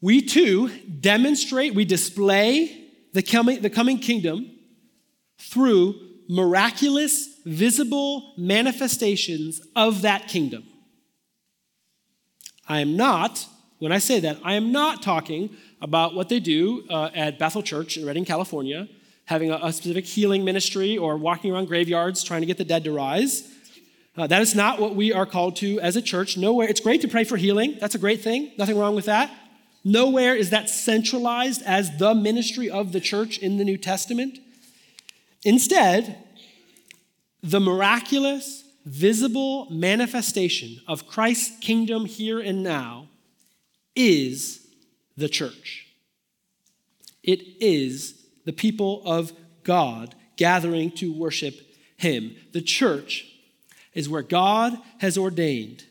We 0.01 0.23
too 0.23 0.71
demonstrate, 1.01 1.75
we 1.75 1.85
display 1.85 2.88
the 3.13 3.23
coming, 3.23 3.63
the 3.63 3.71
coming 3.71 3.99
kingdom 3.99 4.51
through 5.39 5.95
miraculous, 6.29 7.41
visible 7.45 8.35
manifestations 8.37 9.61
of 9.75 10.03
that 10.03 10.29
kingdom. 10.29 10.65
I 12.69 12.81
am 12.81 12.97
not, 12.97 13.47
when 13.79 13.93
I 13.93 13.99
say 13.99 14.21
that, 14.21 14.39
I 14.45 14.55
am 14.55 14.73
not 14.73 15.03
talking 15.03 15.57
about 15.81 16.15
what 16.15 16.29
they 16.29 16.39
do 16.39 16.85
uh, 16.91 17.11
at 17.15 17.39
Bethel 17.39 17.63
Church 17.63 17.97
in 17.97 18.05
Redding, 18.05 18.27
California, 18.27 18.89
having 19.25 19.51
a, 19.51 19.59
a, 19.63 19.73
specific 19.73 20.05
healing 20.05 20.45
ministry 20.45 20.99
or 20.99 21.17
walking 21.17 21.53
around 21.53 21.67
graveyards 21.67 22.23
trying 22.23 22.41
to 22.41 22.47
get 22.47 22.59
the 22.59 22.65
dead 22.65 22.85
to 22.85 22.93
rise. 22.93 23.51
Uh, 24.17 24.27
that 24.27 24.43
is 24.43 24.55
not 24.55 24.81
what 24.81 24.97
we 24.97 25.13
are 25.13 25.25
called 25.25 25.57
to 25.57 25.81
as 25.81 25.97
a 25.97 26.03
church. 26.03 26.37
Nowhere. 26.37 26.69
It's 26.69 26.81
great 26.81 27.01
to 27.03 27.09
pray 27.09 27.25
for 27.25 27.37
healing. 27.37 27.79
That's 27.81 27.95
a 27.95 27.99
great 27.99 28.21
thing. 28.21 28.53
Nothing 28.59 28.77
wrong 28.77 28.95
with 28.95 29.07
that. 29.07 29.31
Nowhere 29.89 30.35
is 30.35 30.51
that 30.51 30.69
centralized 30.69 31.63
as 31.63 31.97
the 31.97 32.15
ministry 32.15 32.69
of 32.69 32.93
the 32.93 33.01
church 33.01 33.39
in 33.39 33.57
the 33.57 33.65
New 33.65 33.79
Testament. 33.79 34.39
Instead, 35.47 36.23
the 37.43 37.59
miraculous, 37.59 38.65
visible 38.85 39.67
manifestation 39.71 40.83
of 40.87 41.07
Christ's 41.07 41.59
kingdom 41.61 42.05
here 42.05 42.39
and 42.39 42.63
now 42.63 43.09
is 43.97 44.67
the 45.17 45.27
church. 45.27 45.87
It 47.23 47.41
is 47.59 48.27
the 48.45 48.53
people 48.53 49.01
of 49.07 49.33
God 49.63 50.15
gathering 50.37 50.91
to 50.97 51.11
worship 51.11 51.55
Him. 51.97 52.37
The 52.53 52.61
church 52.61 53.25
is 53.95 54.07
where 54.07 54.21
God 54.21 54.77
has 54.99 55.17
ordained 55.17 55.85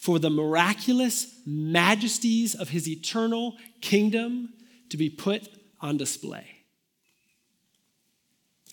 for 0.00 0.18
the 0.18 0.30
miraculous 0.30 1.38
majesties 1.44 2.54
of 2.54 2.70
his 2.70 2.88
eternal 2.88 3.58
kingdom 3.82 4.48
to 4.88 4.96
be 4.96 5.10
put 5.10 5.46
on 5.78 5.98
display. 5.98 6.46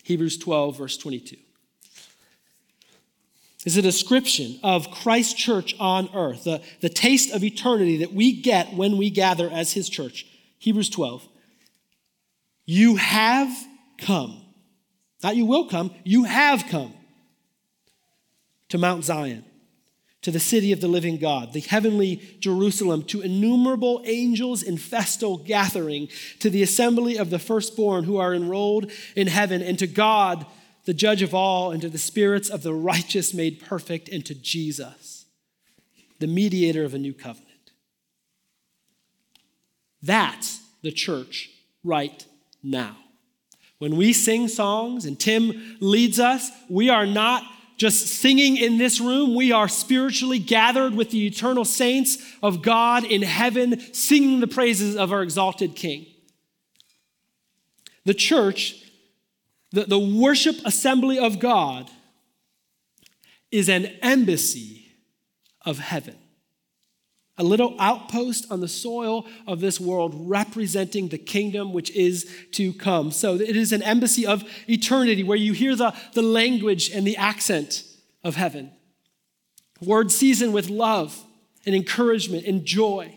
Hebrews 0.04 0.38
12, 0.38 0.78
verse 0.78 0.96
22 0.96 1.36
is 3.66 3.76
a 3.76 3.82
description 3.82 4.58
of 4.62 4.90
Christ's 4.90 5.34
church 5.34 5.74
on 5.78 6.08
earth, 6.14 6.44
the, 6.44 6.62
the 6.80 6.88
taste 6.88 7.34
of 7.34 7.44
eternity 7.44 7.98
that 7.98 8.14
we 8.14 8.40
get 8.40 8.72
when 8.72 8.96
we 8.96 9.10
gather 9.10 9.50
as 9.50 9.74
his 9.74 9.90
church. 9.90 10.26
Hebrews 10.58 10.88
12. 10.88 11.28
You 12.64 12.96
have 12.96 13.54
come. 13.98 14.40
Not 15.22 15.36
you 15.36 15.44
will 15.44 15.66
come, 15.66 15.90
you 16.04 16.24
have 16.24 16.66
come 16.68 16.94
to 18.70 18.78
Mount 18.78 19.04
Zion 19.04 19.44
to 20.28 20.32
the 20.32 20.38
city 20.38 20.72
of 20.72 20.82
the 20.82 20.88
living 20.88 21.16
God, 21.16 21.54
the 21.54 21.60
heavenly 21.60 22.36
Jerusalem, 22.38 23.02
to 23.04 23.22
innumerable 23.22 24.02
angels 24.04 24.62
in 24.62 24.76
festal 24.76 25.38
gathering, 25.38 26.08
to 26.40 26.50
the 26.50 26.62
assembly 26.62 27.16
of 27.16 27.30
the 27.30 27.38
firstborn 27.38 28.04
who 28.04 28.18
are 28.18 28.34
enrolled 28.34 28.92
in 29.16 29.26
heaven, 29.26 29.62
and 29.62 29.78
to 29.78 29.86
God, 29.86 30.44
the 30.84 30.92
judge 30.92 31.22
of 31.22 31.32
all, 31.32 31.70
and 31.70 31.80
to 31.80 31.88
the 31.88 31.96
spirits 31.96 32.50
of 32.50 32.62
the 32.62 32.74
righteous 32.74 33.32
made 33.32 33.62
perfect, 33.62 34.10
and 34.10 34.26
to 34.26 34.34
Jesus, 34.34 35.24
the 36.18 36.26
mediator 36.26 36.84
of 36.84 36.92
a 36.92 36.98
new 36.98 37.14
covenant. 37.14 37.72
That's 40.02 40.60
the 40.82 40.92
church 40.92 41.48
right 41.82 42.22
now. 42.62 42.98
When 43.78 43.96
we 43.96 44.12
sing 44.12 44.48
songs 44.48 45.06
and 45.06 45.18
Tim 45.18 45.78
leads 45.80 46.20
us, 46.20 46.50
we 46.68 46.90
are 46.90 47.06
not 47.06 47.44
just 47.78 48.06
singing 48.06 48.56
in 48.56 48.76
this 48.76 49.00
room. 49.00 49.34
We 49.34 49.52
are 49.52 49.68
spiritually 49.68 50.40
gathered 50.40 50.94
with 50.94 51.10
the 51.10 51.26
eternal 51.26 51.64
saints 51.64 52.18
of 52.42 52.60
God 52.60 53.04
in 53.04 53.22
heaven, 53.22 53.80
singing 53.94 54.40
the 54.40 54.48
praises 54.48 54.96
of 54.96 55.12
our 55.12 55.22
exalted 55.22 55.76
King. 55.76 56.06
The 58.04 58.14
church, 58.14 58.84
the, 59.70 59.84
the 59.84 59.98
worship 59.98 60.56
assembly 60.64 61.18
of 61.18 61.38
God, 61.38 61.88
is 63.50 63.68
an 63.68 63.86
embassy 64.02 64.86
of 65.64 65.78
heaven. 65.78 66.16
A 67.38 67.44
little 67.44 67.76
outpost 67.78 68.50
on 68.50 68.60
the 68.60 68.68
soil 68.68 69.24
of 69.46 69.60
this 69.60 69.80
world 69.80 70.12
representing 70.28 71.08
the 71.08 71.18
kingdom 71.18 71.72
which 71.72 71.90
is 71.92 72.28
to 72.52 72.72
come. 72.72 73.12
So 73.12 73.36
it 73.36 73.56
is 73.56 73.72
an 73.72 73.82
embassy 73.82 74.26
of 74.26 74.42
eternity 74.68 75.22
where 75.22 75.38
you 75.38 75.52
hear 75.52 75.76
the, 75.76 75.94
the 76.14 76.22
language 76.22 76.90
and 76.90 77.06
the 77.06 77.16
accent 77.16 77.84
of 78.24 78.34
heaven. 78.34 78.72
Words 79.80 80.16
seasoned 80.16 80.52
with 80.52 80.68
love 80.68 81.16
and 81.64 81.74
encouragement 81.74 82.44
and 82.44 82.64
joy, 82.64 83.14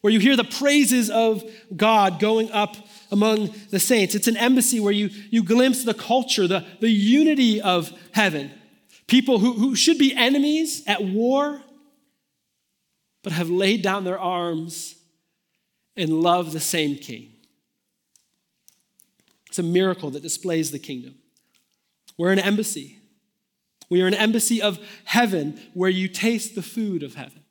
where 0.00 0.12
you 0.12 0.20
hear 0.20 0.36
the 0.36 0.44
praises 0.44 1.10
of 1.10 1.42
God 1.74 2.20
going 2.20 2.52
up 2.52 2.76
among 3.10 3.54
the 3.70 3.80
saints. 3.80 4.14
It's 4.14 4.28
an 4.28 4.36
embassy 4.36 4.78
where 4.78 4.92
you, 4.92 5.10
you 5.30 5.42
glimpse 5.42 5.84
the 5.84 5.94
culture, 5.94 6.46
the, 6.46 6.64
the 6.80 6.90
unity 6.90 7.60
of 7.60 7.90
heaven. 8.12 8.50
People 9.06 9.38
who, 9.38 9.54
who 9.54 9.74
should 9.74 9.98
be 9.98 10.14
enemies 10.14 10.82
at 10.86 11.02
war 11.02 11.60
but 13.24 13.32
have 13.32 13.50
laid 13.50 13.82
down 13.82 14.04
their 14.04 14.20
arms 14.20 14.94
and 15.96 16.20
love 16.20 16.52
the 16.52 16.60
same 16.60 16.94
king. 16.96 17.32
It's 19.48 19.58
a 19.58 19.62
miracle 19.64 20.10
that 20.10 20.22
displays 20.22 20.70
the 20.70 20.78
kingdom. 20.78 21.16
We're 22.16 22.32
an 22.32 22.38
embassy. 22.38 22.98
We 23.88 24.02
are 24.02 24.06
an 24.06 24.14
embassy 24.14 24.60
of 24.62 24.78
heaven 25.04 25.60
where 25.72 25.90
you 25.90 26.06
taste 26.06 26.54
the 26.54 26.62
food 26.62 27.02
of 27.02 27.14
heaven. 27.14 27.42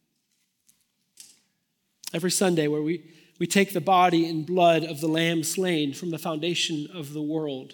Every 2.13 2.31
Sunday, 2.31 2.67
where 2.67 2.83
we, 2.83 3.09
we 3.39 3.47
take 3.47 3.73
the 3.73 3.81
body 3.81 4.29
and 4.29 4.45
blood 4.45 4.83
of 4.83 5.01
the 5.01 5.07
Lamb 5.07 5.43
slain 5.43 5.93
from 5.93 6.11
the 6.11 6.19
foundation 6.19 6.87
of 6.93 7.13
the 7.13 7.21
world 7.21 7.73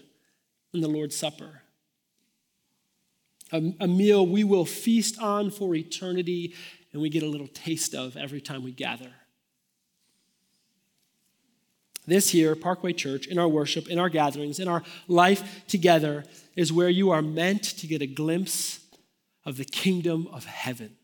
in 0.73 0.81
the 0.81 0.87
Lord's 0.87 1.17
Supper. 1.17 1.63
a, 3.51 3.73
a 3.79 3.87
meal 3.87 4.25
we 4.25 4.43
will 4.43 4.65
feast 4.65 5.19
on 5.19 5.49
for 5.49 5.75
eternity 5.75 6.53
and 6.91 7.01
we 7.01 7.09
get 7.09 7.23
a 7.23 7.27
little 7.27 7.47
taste 7.47 7.93
of 7.93 8.17
every 8.17 8.41
time 8.41 8.63
we 8.63 8.71
gather. 8.71 9.11
This 12.07 12.29
here, 12.29 12.55
Parkway 12.55 12.93
Church, 12.93 13.27
in 13.27 13.37
our 13.37 13.47
worship, 13.47 13.87
in 13.87 13.99
our 13.99 14.09
gatherings, 14.09 14.59
in 14.59 14.67
our 14.67 14.83
life 15.07 15.67
together, 15.67 16.23
is 16.55 16.73
where 16.73 16.89
you 16.89 17.11
are 17.11 17.21
meant 17.21 17.63
to 17.63 17.87
get 17.87 18.01
a 18.01 18.07
glimpse 18.07 18.79
of 19.45 19.57
the 19.57 19.65
kingdom 19.65 20.27
of 20.31 20.45
heaven. 20.45 20.95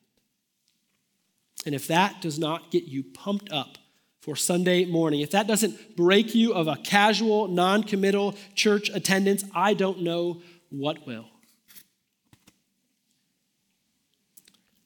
And 1.66 1.76
if 1.76 1.88
that 1.88 2.22
does 2.22 2.40
not 2.40 2.72
get 2.72 2.86
you 2.86 3.04
pumped 3.04 3.52
up 3.52 3.78
for 4.20 4.36
Sunday 4.36 4.86
morning, 4.86 5.22
if 5.22 5.32
that 5.32 5.48
doesn't 5.48 5.96
break 5.96 6.34
you 6.34 6.54
of 6.54 6.68
a 6.68 6.76
casual, 6.78 7.48
non 7.48 7.84
committal 7.84 8.36
church 8.56 8.90
attendance, 8.90 9.44
I 9.54 9.76
don't 9.76 10.02
know 10.02 10.42
what 10.70 11.06
will. 11.06 11.28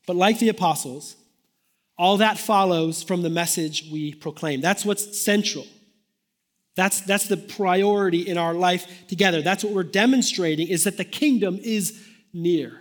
But 0.09 0.15
like 0.15 0.39
the 0.39 0.49
apostles, 0.49 1.15
all 1.95 2.17
that 2.17 2.39
follows 2.39 3.03
from 3.03 3.21
the 3.21 3.29
message 3.29 3.87
we 3.91 4.15
proclaim. 4.15 4.59
That's 4.59 4.83
what's 4.83 5.21
central. 5.21 5.67
That's, 6.73 7.01
that's 7.01 7.27
the 7.27 7.37
priority 7.37 8.27
in 8.27 8.35
our 8.35 8.55
life 8.55 9.07
together. 9.07 9.43
That's 9.43 9.63
what 9.63 9.71
we're 9.71 9.83
demonstrating 9.83 10.67
is 10.67 10.85
that 10.85 10.97
the 10.97 11.05
kingdom 11.05 11.59
is 11.61 12.03
near. 12.33 12.79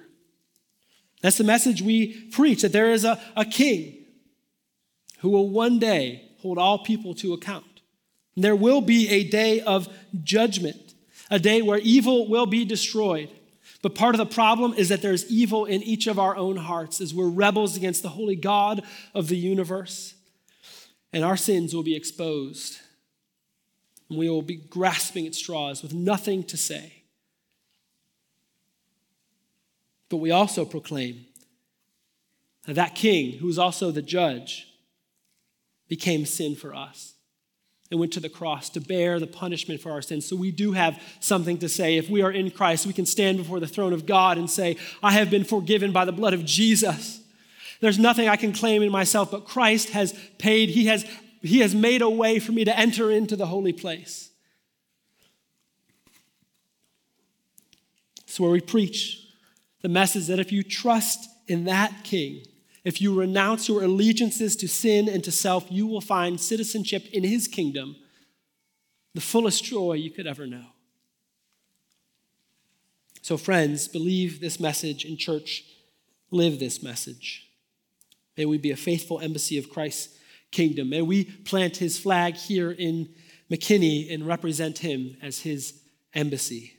That's 1.20 1.36
the 1.36 1.44
message 1.44 1.82
we 1.82 2.18
preach 2.30 2.62
that 2.62 2.72
there 2.72 2.92
is 2.92 3.04
a, 3.04 3.20
a 3.36 3.44
king 3.44 4.06
who 5.18 5.28
will 5.28 5.50
one 5.50 5.78
day 5.78 6.30
hold 6.40 6.56
all 6.56 6.78
people 6.78 7.14
to 7.16 7.34
account. 7.34 7.82
And 8.36 8.42
there 8.42 8.56
will 8.56 8.80
be 8.80 9.06
a 9.10 9.24
day 9.24 9.60
of 9.60 9.86
judgment, 10.22 10.94
a 11.30 11.38
day 11.38 11.60
where 11.60 11.78
evil 11.80 12.26
will 12.26 12.46
be 12.46 12.64
destroyed. 12.64 13.28
But 13.80 13.94
part 13.94 14.14
of 14.14 14.18
the 14.18 14.34
problem 14.34 14.74
is 14.74 14.88
that 14.88 15.02
there's 15.02 15.30
evil 15.30 15.64
in 15.64 15.82
each 15.82 16.06
of 16.06 16.18
our 16.18 16.36
own 16.36 16.56
hearts 16.56 17.00
as 17.00 17.14
we're 17.14 17.28
rebels 17.28 17.76
against 17.76 18.02
the 18.02 18.08
holy 18.08 18.34
God 18.34 18.82
of 19.14 19.28
the 19.28 19.36
universe. 19.36 20.14
And 21.12 21.24
our 21.24 21.36
sins 21.36 21.74
will 21.74 21.84
be 21.84 21.96
exposed 21.96 22.78
and 24.08 24.18
we 24.18 24.28
will 24.28 24.42
be 24.42 24.56
grasping 24.56 25.26
at 25.26 25.34
straws 25.34 25.82
with 25.82 25.92
nothing 25.92 26.42
to 26.44 26.56
say. 26.56 27.04
But 30.08 30.16
we 30.16 30.30
also 30.30 30.64
proclaim 30.64 31.26
that 32.64 32.74
that 32.74 32.94
king, 32.94 33.38
who 33.38 33.48
is 33.48 33.58
also 33.58 33.90
the 33.90 34.02
judge, 34.02 34.66
became 35.88 36.24
sin 36.24 36.56
for 36.56 36.74
us 36.74 37.14
and 37.90 37.98
went 37.98 38.12
to 38.12 38.20
the 38.20 38.28
cross 38.28 38.68
to 38.70 38.80
bear 38.80 39.18
the 39.18 39.26
punishment 39.26 39.80
for 39.80 39.90
our 39.90 40.02
sins. 40.02 40.26
So 40.26 40.36
we 40.36 40.50
do 40.50 40.72
have 40.72 41.02
something 41.20 41.58
to 41.58 41.68
say. 41.68 41.96
If 41.96 42.10
we 42.10 42.22
are 42.22 42.30
in 42.30 42.50
Christ, 42.50 42.86
we 42.86 42.92
can 42.92 43.06
stand 43.06 43.38
before 43.38 43.60
the 43.60 43.66
throne 43.66 43.92
of 43.92 44.04
God 44.04 44.36
and 44.36 44.50
say, 44.50 44.76
I 45.02 45.12
have 45.12 45.30
been 45.30 45.44
forgiven 45.44 45.92
by 45.92 46.04
the 46.04 46.12
blood 46.12 46.34
of 46.34 46.44
Jesus. 46.44 47.20
There's 47.80 47.98
nothing 47.98 48.28
I 48.28 48.36
can 48.36 48.52
claim 48.52 48.82
in 48.82 48.90
myself, 48.90 49.30
but 49.30 49.46
Christ 49.46 49.90
has 49.90 50.18
paid, 50.38 50.68
He 50.70 50.86
has 50.86 51.06
he 51.42 51.60
has 51.60 51.74
made 51.74 52.02
a 52.02 52.10
way 52.10 52.38
for 52.38 52.52
me 52.52 52.64
to 52.64 52.76
enter 52.76 53.10
into 53.10 53.36
the 53.36 53.46
holy 53.46 53.72
place. 53.72 54.30
It's 58.26 58.40
where 58.40 58.50
we 58.50 58.60
preach 58.60 59.24
the 59.82 59.88
message 59.88 60.26
that 60.26 60.38
if 60.40 60.52
you 60.52 60.62
trust 60.62 61.28
in 61.46 61.64
that 61.64 62.04
king, 62.04 62.42
if 62.88 63.02
you 63.02 63.14
renounce 63.14 63.68
your 63.68 63.82
allegiances 63.82 64.56
to 64.56 64.66
sin 64.66 65.10
and 65.10 65.22
to 65.22 65.30
self, 65.30 65.66
you 65.68 65.86
will 65.86 66.00
find 66.00 66.40
citizenship 66.40 67.06
in 67.12 67.22
his 67.22 67.46
kingdom, 67.46 67.94
the 69.12 69.20
fullest 69.20 69.62
joy 69.62 69.92
you 69.92 70.10
could 70.10 70.26
ever 70.26 70.46
know. 70.46 70.64
So, 73.20 73.36
friends, 73.36 73.88
believe 73.88 74.40
this 74.40 74.58
message 74.58 75.04
in 75.04 75.18
church, 75.18 75.64
live 76.30 76.58
this 76.58 76.82
message. 76.82 77.50
May 78.38 78.46
we 78.46 78.56
be 78.56 78.70
a 78.70 78.76
faithful 78.76 79.20
embassy 79.20 79.58
of 79.58 79.68
Christ's 79.68 80.16
kingdom. 80.50 80.88
May 80.88 81.02
we 81.02 81.24
plant 81.24 81.76
his 81.76 81.98
flag 81.98 82.36
here 82.36 82.70
in 82.70 83.10
McKinney 83.50 84.10
and 84.10 84.26
represent 84.26 84.78
him 84.78 85.18
as 85.20 85.40
his 85.40 85.78
embassy. 86.14 86.77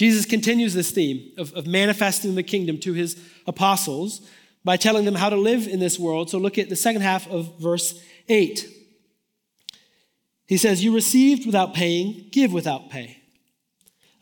Jesus 0.00 0.24
continues 0.24 0.72
this 0.72 0.92
theme 0.92 1.30
of, 1.36 1.52
of 1.52 1.66
manifesting 1.66 2.34
the 2.34 2.42
kingdom 2.42 2.78
to 2.78 2.94
his 2.94 3.22
apostles 3.46 4.26
by 4.64 4.78
telling 4.78 5.04
them 5.04 5.14
how 5.14 5.28
to 5.28 5.36
live 5.36 5.66
in 5.68 5.78
this 5.78 5.98
world. 5.98 6.30
So 6.30 6.38
look 6.38 6.56
at 6.56 6.70
the 6.70 6.74
second 6.74 7.02
half 7.02 7.28
of 7.28 7.58
verse 7.58 8.02
8. 8.26 8.66
He 10.46 10.56
says, 10.56 10.82
You 10.82 10.94
received 10.94 11.44
without 11.44 11.74
paying, 11.74 12.30
give 12.32 12.50
without 12.50 12.88
pay. 12.88 13.18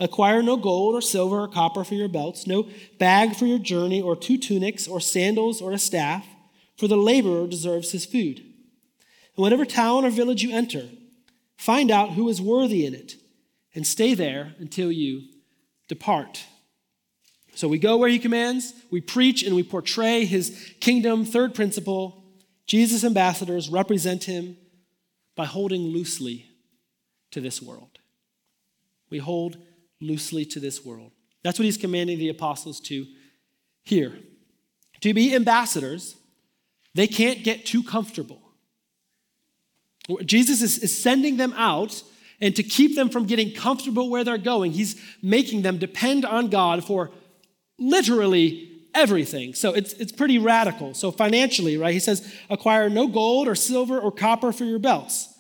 Acquire 0.01 0.43
no 0.43 0.57
gold 0.57 0.97
or 0.97 1.01
silver 1.01 1.43
or 1.43 1.49
copper 1.49 1.85
for 1.85 1.95
your 1.95 2.09
belts, 2.09 2.45
no 2.45 2.69
bag 2.99 3.37
for 3.37 3.47
your 3.47 3.61
journey, 3.61 4.03
or 4.03 4.17
two 4.17 4.37
tunics, 4.37 4.89
or 4.89 4.99
sandals, 4.99 5.63
or 5.63 5.71
a 5.71 5.79
staff 5.79 6.27
for 6.77 6.89
the 6.89 6.97
laborer 6.97 7.47
deserves 7.47 7.93
his 7.93 8.05
food. 8.05 8.39
And 8.41 8.47
whatever 9.37 9.65
town 9.65 10.05
or 10.05 10.11
village 10.11 10.43
you 10.43 10.53
enter, 10.53 10.89
find 11.57 11.93
out 11.93 12.15
who 12.15 12.29
is 12.29 12.43
worthy 12.43 12.85
in 12.85 12.95
it, 12.95 13.15
and 13.77 13.87
stay 13.87 14.15
there 14.15 14.57
until 14.59 14.91
you 14.91 15.23
depart. 15.89 16.45
So 17.55 17.67
we 17.67 17.79
go 17.79 17.97
where 17.97 18.09
he 18.09 18.19
commands, 18.19 18.73
we 18.91 19.01
preach 19.01 19.43
and 19.43 19.57
we 19.57 19.63
portray 19.63 20.25
his 20.25 20.75
kingdom. 20.81 21.25
Third 21.25 21.55
principle 21.55 22.23
Jesus' 22.67 23.03
ambassadors 23.03 23.69
represent 23.71 24.25
him 24.25 24.57
by 25.35 25.47
holding 25.47 25.83
loosely 25.89 26.51
to 27.31 27.41
this 27.41 27.63
world. 27.63 27.99
We 29.11 29.19
hold 29.19 29.57
loosely 30.01 30.45
to 30.45 30.61
this 30.61 30.85
world. 30.85 31.13
That's 31.43 31.59
what 31.59 31.65
he's 31.65 31.79
commanding 31.79 32.19
the 32.19 32.29
apostles 32.29 32.79
to 32.81 33.07
here. 33.85 34.19
To 35.01 35.15
be 35.15 35.35
ambassadors 35.35 36.17
they 36.95 37.07
can't 37.07 37.45
get 37.45 37.65
too 37.65 37.85
comfortable. 37.85 38.43
Jesus 40.25 40.63
is, 40.63 40.79
is 40.79 41.01
sending 41.01 41.37
them 41.37 41.53
out, 41.57 42.03
and 42.41 42.55
to 42.57 42.63
keep 42.63 42.95
them 42.97 43.09
from 43.09 43.27
getting 43.27 43.53
comfortable 43.53 44.09
where 44.11 44.25
they're 44.25 44.39
going, 44.39 44.73
he's 44.73 45.01
making 45.23 45.63
them 45.63 45.79
depend 45.79 46.25
on 46.25 46.49
God 46.49 46.85
for 46.85 47.11
literally 47.79 48.71
everything. 48.95 49.55
So 49.55 49.73
it's, 49.73 49.93
it's 49.95 50.13
pretty 50.13 50.39
radical. 50.39 50.95
So 50.95 51.11
financially, 51.11 51.77
right, 51.77 51.93
he 51.93 52.01
says, 52.01 52.33
acquire 52.49 52.89
no 52.89 53.09
gold 53.09 53.49
or 53.49 53.55
silver 53.55 53.99
or 53.99 54.13
copper 54.13 54.53
for 54.53 54.65
your 54.65 54.79
belts. 54.79 55.35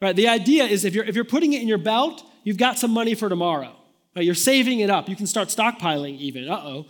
Right? 0.00 0.14
The 0.14 0.28
idea 0.28 0.64
is 0.64 0.84
if 0.84 0.94
you're, 0.94 1.04
if 1.04 1.14
you're 1.14 1.24
putting 1.24 1.52
it 1.52 1.62
in 1.62 1.68
your 1.68 1.78
belt, 1.78 2.24
you've 2.42 2.58
got 2.58 2.78
some 2.78 2.90
money 2.90 3.14
for 3.14 3.28
tomorrow. 3.28 3.74
Right? 4.14 4.24
You're 4.24 4.34
saving 4.34 4.80
it 4.80 4.90
up. 4.90 5.08
You 5.08 5.16
can 5.16 5.26
start 5.26 5.48
stockpiling 5.48 6.18
even. 6.18 6.48
Uh 6.48 6.60
oh. 6.62 6.86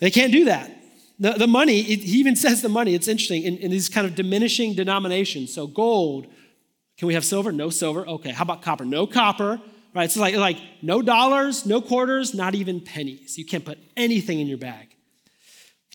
They 0.00 0.10
can't 0.10 0.32
do 0.32 0.46
that. 0.46 0.70
The, 1.18 1.32
the 1.32 1.46
money, 1.46 1.80
it, 1.80 2.00
he 2.00 2.18
even 2.18 2.34
says 2.34 2.62
the 2.62 2.68
money, 2.68 2.94
it's 2.94 3.06
interesting, 3.08 3.44
in, 3.44 3.56
in 3.58 3.70
these 3.70 3.88
kind 3.88 4.06
of 4.06 4.14
diminishing 4.14 4.74
denominations. 4.74 5.54
So 5.54 5.66
gold, 5.66 6.26
can 7.02 7.08
we 7.08 7.14
have 7.14 7.24
silver? 7.24 7.50
No 7.50 7.68
silver. 7.68 8.06
Okay, 8.06 8.30
how 8.30 8.44
about 8.44 8.62
copper? 8.62 8.84
No 8.84 9.08
copper. 9.08 9.60
Right? 9.92 10.08
So 10.08 10.20
like, 10.20 10.36
like 10.36 10.58
no 10.82 11.02
dollars, 11.02 11.66
no 11.66 11.80
quarters, 11.80 12.32
not 12.32 12.54
even 12.54 12.80
pennies. 12.80 13.36
You 13.36 13.44
can't 13.44 13.64
put 13.64 13.76
anything 13.96 14.38
in 14.38 14.46
your 14.46 14.56
bag. 14.56 14.94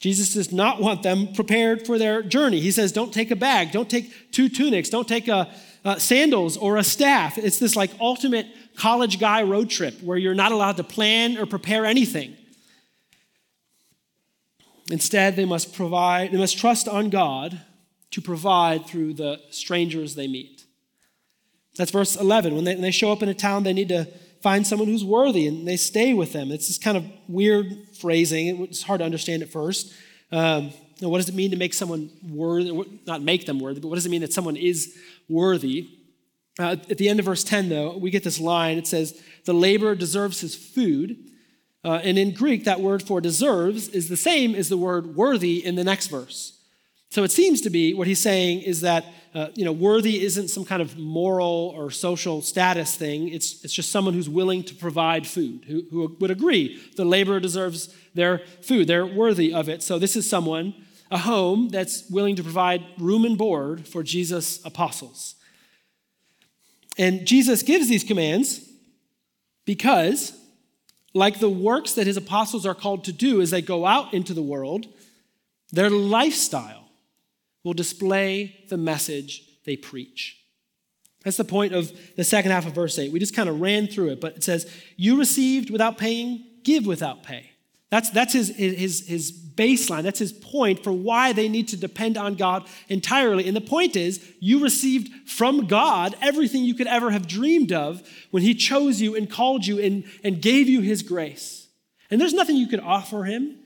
Jesus 0.01 0.33
does 0.33 0.51
not 0.51 0.81
want 0.81 1.03
them 1.03 1.31
prepared 1.31 1.85
for 1.85 1.97
their 1.97 2.21
journey. 2.21 2.59
He 2.59 2.71
says, 2.71 2.91
don't 2.91 3.13
take 3.13 3.31
a 3.31 3.37
bag, 3.37 3.71
don't 3.71 3.89
take 3.89 4.33
two 4.33 4.49
tunics, 4.49 4.89
don't 4.89 5.07
take 5.07 5.29
a, 5.29 5.49
uh, 5.85 5.97
sandals 5.97 6.57
or 6.57 6.75
a 6.75 6.83
staff. 6.83 7.37
It's 7.37 7.57
this 7.57 7.77
like 7.77 7.91
ultimate 8.01 8.47
college 8.75 9.17
guy 9.17 9.43
road 9.43 9.69
trip 9.69 10.03
where 10.03 10.17
you're 10.17 10.35
not 10.35 10.51
allowed 10.51 10.75
to 10.75 10.83
plan 10.83 11.37
or 11.37 11.45
prepare 11.45 11.85
anything. 11.85 12.35
Instead, 14.91 15.37
they 15.37 15.45
must 15.45 15.73
provide, 15.73 16.33
they 16.33 16.37
must 16.37 16.57
trust 16.57 16.85
on 16.89 17.09
God 17.09 17.61
to 18.11 18.21
provide 18.21 18.85
through 18.85 19.13
the 19.13 19.39
strangers 19.51 20.15
they 20.15 20.27
meet. 20.27 20.56
That's 21.77 21.91
verse 21.91 22.15
11. 22.15 22.55
When 22.55 22.63
they, 22.63 22.73
when 22.73 22.81
they 22.81 22.91
show 22.91 23.11
up 23.11 23.23
in 23.23 23.29
a 23.29 23.33
town, 23.33 23.63
they 23.63 23.73
need 23.73 23.89
to 23.89 24.05
find 24.41 24.65
someone 24.65 24.87
who's 24.87 25.03
worthy 25.03 25.47
and 25.47 25.67
they 25.67 25.77
stay 25.77 26.13
with 26.13 26.33
them. 26.33 26.51
It's 26.51 26.67
this 26.67 26.77
kind 26.77 26.97
of 26.97 27.05
weird 27.27 27.87
phrasing. 27.99 28.63
It's 28.63 28.83
hard 28.83 28.99
to 28.99 29.05
understand 29.05 29.43
at 29.43 29.49
first. 29.49 29.93
Um, 30.31 30.71
what 30.99 31.19
does 31.19 31.29
it 31.29 31.35
mean 31.35 31.51
to 31.51 31.57
make 31.57 31.73
someone 31.73 32.09
worthy? 32.27 32.71
Not 33.05 33.21
make 33.21 33.45
them 33.45 33.59
worthy, 33.59 33.79
but 33.79 33.87
what 33.89 33.95
does 33.95 34.05
it 34.05 34.09
mean 34.09 34.21
that 34.21 34.33
someone 34.33 34.55
is 34.55 34.97
worthy? 35.29 35.89
Uh, 36.59 36.75
at 36.89 36.97
the 36.97 37.07
end 37.07 37.19
of 37.19 37.25
verse 37.25 37.43
10, 37.43 37.69
though, 37.69 37.97
we 37.97 38.09
get 38.09 38.23
this 38.23 38.39
line. 38.39 38.77
It 38.77 38.87
says, 38.87 39.21
The 39.45 39.53
laborer 39.53 39.95
deserves 39.95 40.41
his 40.41 40.55
food. 40.55 41.17
Uh, 41.83 41.99
and 42.03 42.17
in 42.17 42.33
Greek, 42.33 42.63
that 42.63 42.81
word 42.81 43.03
for 43.03 43.21
deserves 43.21 43.87
is 43.89 44.09
the 44.09 44.17
same 44.17 44.55
as 44.55 44.67
the 44.67 44.77
word 44.77 45.15
worthy 45.15 45.63
in 45.63 45.75
the 45.75 45.83
next 45.83 46.07
verse. 46.07 46.56
So 47.09 47.23
it 47.23 47.31
seems 47.31 47.61
to 47.61 47.69
be 47.69 47.93
what 47.93 48.07
he's 48.07 48.19
saying 48.19 48.61
is 48.61 48.81
that 48.81 49.05
uh, 49.33 49.47
you 49.55 49.63
know 49.63 49.71
worthy 49.71 50.23
isn't 50.23 50.49
some 50.49 50.65
kind 50.65 50.81
of 50.81 50.97
moral 50.97 51.73
or 51.75 51.89
social 51.91 52.41
status 52.41 52.95
thing. 52.95 53.29
It's, 53.29 53.63
it's 53.63 53.73
just 53.73 53.91
someone 53.91 54.13
who's 54.13 54.29
willing 54.29 54.63
to 54.63 54.75
provide 54.75 55.25
food, 55.25 55.65
who, 55.67 55.83
who 55.89 56.17
would 56.19 56.31
agree 56.31 56.81
the 56.95 57.05
laborer 57.05 57.39
deserves 57.39 57.93
their 58.13 58.39
food. 58.61 58.87
They're 58.87 59.05
worthy 59.05 59.53
of 59.53 59.69
it. 59.69 59.83
So 59.83 59.99
this 59.99 60.15
is 60.15 60.29
someone, 60.29 60.73
a 61.09 61.19
home 61.19 61.69
that's 61.69 62.09
willing 62.09 62.35
to 62.35 62.43
provide 62.43 62.83
room 62.97 63.25
and 63.25 63.37
board 63.37 63.87
for 63.87 64.03
Jesus' 64.03 64.63
apostles. 64.65 65.35
And 66.97 67.25
Jesus 67.25 67.61
gives 67.61 67.87
these 67.87 68.03
commands 68.03 68.67
because 69.65 70.33
like 71.13 71.39
the 71.39 71.49
works 71.49 71.93
that 71.93 72.07
his 72.07 72.17
apostles 72.17 72.65
are 72.65 72.75
called 72.75 73.03
to 73.05 73.13
do 73.13 73.41
as 73.41 73.51
they 73.51 73.61
go 73.61 73.85
out 73.85 74.13
into 74.13 74.33
the 74.33 74.41
world, 74.41 74.87
their 75.71 75.89
lifestyle 75.89 76.86
will 77.67 77.73
display 77.73 78.63
the 78.69 78.77
message 78.77 79.43
they 79.65 79.75
preach. 79.75 80.41
That's 81.25 81.35
the 81.35 81.43
point 81.43 81.73
of 81.73 81.91
the 82.15 82.23
second 82.23 82.51
half 82.51 82.65
of 82.65 82.73
verse 82.73 82.97
8. 82.97 83.11
We 83.11 83.19
just 83.19 83.35
kind 83.35 83.49
of 83.49 83.59
ran 83.59 83.87
through 83.87 84.11
it, 84.11 84.21
but 84.21 84.37
it 84.37 84.43
says, 84.45 84.71
You 84.95 85.19
received 85.19 85.69
without 85.69 85.97
paying, 85.97 86.45
give 86.63 86.85
without 86.85 87.23
pay. 87.23 87.51
That's, 87.89 88.09
that's 88.09 88.31
his, 88.31 88.55
his, 88.55 89.05
his 89.05 89.33
baseline. 89.33 90.03
That's 90.03 90.19
his 90.19 90.31
point 90.31 90.81
for 90.81 90.93
why 90.93 91.33
they 91.33 91.49
need 91.49 91.67
to 91.69 91.77
depend 91.77 92.17
on 92.17 92.35
God 92.35 92.65
entirely. 92.87 93.45
And 93.47 93.55
the 93.55 93.61
point 93.61 93.97
is, 93.97 94.25
you 94.39 94.63
received 94.63 95.29
from 95.29 95.67
God 95.67 96.15
everything 96.21 96.63
you 96.63 96.73
could 96.73 96.87
ever 96.87 97.11
have 97.11 97.27
dreamed 97.27 97.73
of 97.73 98.01
when 98.31 98.43
he 98.43 98.53
chose 98.53 99.01
you 99.01 99.13
and 99.13 99.29
called 99.29 99.65
you 99.65 99.77
and, 99.79 100.05
and 100.23 100.41
gave 100.41 100.69
you 100.69 100.79
his 100.79 101.01
grace. 101.01 101.67
And 102.09 102.21
there's 102.21 102.33
nothing 102.33 102.55
you 102.55 102.67
could 102.67 102.79
offer 102.79 103.25
him. 103.25 103.57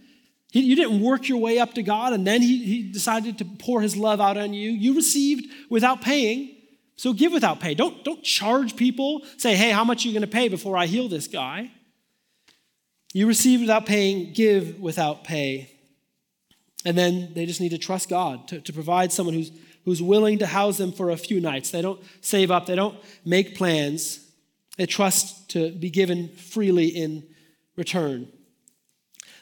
He, 0.52 0.62
you 0.62 0.76
didn't 0.76 1.02
work 1.02 1.28
your 1.28 1.40
way 1.40 1.58
up 1.60 1.74
to 1.74 1.82
God 1.82 2.14
and 2.14 2.28
then 2.28 2.42
he, 2.42 2.64
he 2.64 2.92
decided 2.92 3.38
to 3.40 3.46
pour 3.46 3.82
his 3.82 3.98
love 3.98 4.22
out 4.22 4.38
on 4.38 4.54
you. 4.54 4.70
You 4.70 4.96
received 4.96 5.52
without 5.70 6.02
paying. 6.02 6.56
So 6.98 7.14
give 7.14 7.32
without 7.32 7.60
pay. 7.60 7.74
Don't, 7.74 8.04
don't 8.04 8.22
charge 8.22 8.76
people. 8.76 9.24
Say, 9.38 9.56
hey, 9.56 9.72
how 9.72 9.84
much 9.84 10.06
are 10.06 10.10
you 10.10 10.14
going 10.14 10.22
to 10.22 10.28
pay 10.28 10.50
before 10.50 10.78
I 10.78 10.86
heal 10.86 11.08
this 11.08 11.28
guy? 11.28 11.72
You 13.14 13.28
receive 13.28 13.62
without 13.62 13.86
paying, 13.86 14.34
give 14.34 14.80
without 14.80 15.24
pay. 15.24 15.72
And 16.86 16.98
then 16.98 17.32
they 17.34 17.46
just 17.46 17.62
need 17.62 17.70
to 17.70 17.78
trust 17.78 18.10
God 18.10 18.48
to, 18.50 18.62
to 18.62 18.74
provide 18.74 19.12
someone 19.12 19.36
who's, 19.36 19.52
who's 19.86 20.02
willing 20.02 20.40
to 20.40 20.48
house 20.48 20.78
them 20.78 20.92
for 20.92 21.10
a 21.10 21.18
few 21.18 21.40
nights. 21.40 21.72
They 21.72 21.82
don't 21.82 22.00
save 22.22 22.52
up, 22.52 22.66
they 22.66 22.76
don't 22.76 22.98
make 23.26 23.56
plans. 23.56 24.28
They 24.78 24.86
trust 24.86 25.50
to 25.52 25.72
be 25.72 25.90
given 25.90 26.30
freely 26.30 26.88
in 26.88 27.28
return. 27.76 28.28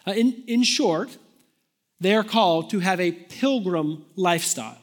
Uh, 0.07 0.11
in, 0.11 0.43
in 0.47 0.63
short, 0.63 1.17
they 1.99 2.15
are 2.15 2.23
called 2.23 2.69
to 2.71 2.79
have 2.79 2.99
a 2.99 3.11
pilgrim 3.11 4.05
lifestyle. 4.15 4.77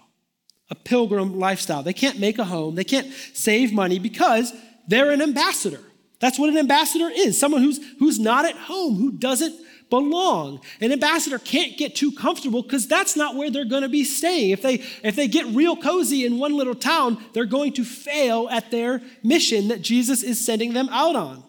A 0.71 0.75
pilgrim 0.75 1.39
lifestyle. 1.39 1.83
They 1.83 1.93
can't 1.93 2.19
make 2.19 2.39
a 2.39 2.45
home, 2.45 2.75
they 2.75 2.85
can't 2.85 3.13
save 3.35 3.73
money 3.73 3.99
because 3.99 4.53
they're 4.89 5.11
an 5.11 5.23
ambassador. 5.23 5.81
That's 6.19 6.39
what 6.39 6.49
an 6.49 6.57
ambassador 6.57 7.11
is 7.15 7.39
someone 7.39 7.63
who's, 7.63 7.79
who's 7.99 8.19
not 8.19 8.47
at 8.47 8.57
home, 8.57 8.97
who 8.97 9.13
doesn't 9.13 9.55
belong. 9.91 10.61
An 10.81 10.93
ambassador 10.93 11.39
can't 11.39 11.77
get 11.77 11.95
too 11.95 12.13
comfortable 12.13 12.63
because 12.63 12.89
that's 12.89 13.17
not 13.17 13.37
where 13.37 13.51
they're 13.51 13.65
going 13.65 13.83
to 13.83 13.89
be 13.89 14.05
staying. 14.05 14.51
If 14.51 14.63
they, 14.63 14.83
if 15.03 15.15
they 15.15 15.29
get 15.29 15.47
real 15.47 15.77
cozy 15.77 16.25
in 16.25 16.39
one 16.39 16.57
little 16.57 16.75
town, 16.75 17.23
they're 17.33 17.45
going 17.45 17.75
to 17.75 17.85
fail 17.85 18.49
at 18.51 18.71
their 18.71 19.03
mission 19.23 19.69
that 19.69 19.83
Jesus 19.83 20.23
is 20.23 20.45
sending 20.45 20.73
them 20.73 20.89
out 20.91 21.17
on. 21.17 21.45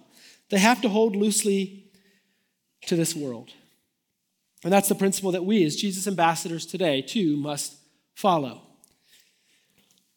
They 0.50 0.60
have 0.60 0.82
to 0.82 0.90
hold 0.90 1.16
loosely 1.16 1.86
to 2.88 2.96
this 2.96 3.16
world. 3.16 3.52
And 4.68 4.74
that's 4.74 4.90
the 4.90 4.96
principle 4.96 5.32
that 5.32 5.46
we, 5.46 5.64
as 5.64 5.78
Jesus 5.78 6.08
ambassadors 6.08 6.66
today, 6.66 7.02
too, 7.02 7.38
must 7.38 7.78
follow. 8.16 8.64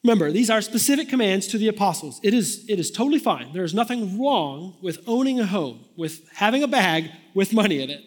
Remember, 0.03 0.33
these 0.33 0.51
are 0.51 0.61
specific 0.61 1.09
commands 1.09 1.47
to 1.47 1.57
the 1.57 1.69
apostles. 1.69 2.19
It 2.25 2.35
is, 2.35 2.65
it 2.69 2.81
is 2.81 2.91
totally 2.91 3.21
fine. 3.21 3.53
There 3.53 3.63
is 3.63 3.75
nothing 3.75 4.21
wrong 4.21 4.77
with 4.83 5.05
owning 5.07 5.39
a 5.39 5.47
home, 5.47 5.85
with 5.97 6.29
having 6.35 6.65
a 6.65 6.67
bag 6.67 7.13
with 7.33 7.53
money 7.53 7.81
in 7.81 7.91
it. 7.91 8.03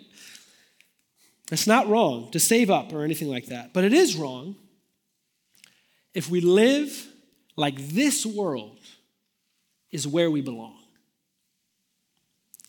It's 1.50 1.66
not 1.66 1.88
wrong 1.88 2.30
to 2.32 2.42
save 2.42 2.70
up 2.70 2.92
or 2.92 3.06
anything 3.06 3.30
like 3.30 3.46
that. 3.46 3.72
But 3.72 3.86
it 3.86 3.94
is 3.94 4.18
wrong 4.18 4.58
if 6.14 6.30
we 6.30 6.42
live 6.42 7.08
like 7.56 7.78
this 7.78 8.26
world 8.26 8.80
is 9.94 10.06
where 10.06 10.30
we 10.30 10.42
belong. 10.42 10.78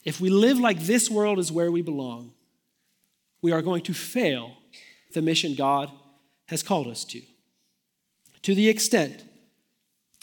If 0.05 0.21
we 0.21 0.31
live 0.31 0.61
like 0.61 0.79
this 0.79 1.11
world 1.11 1.41
is 1.41 1.51
where 1.51 1.73
we 1.73 1.83
belong, 1.83 2.34
we 3.45 3.53
are 3.53 3.61
going 3.61 3.83
to 3.83 3.93
fail 3.93 4.57
the 5.13 5.21
mission 5.21 5.55
God 5.55 5.91
has 6.47 6.63
called 6.63 6.87
us 6.87 7.05
to 7.05 7.21
to 8.41 8.55
the 8.55 8.71
extent 8.71 9.23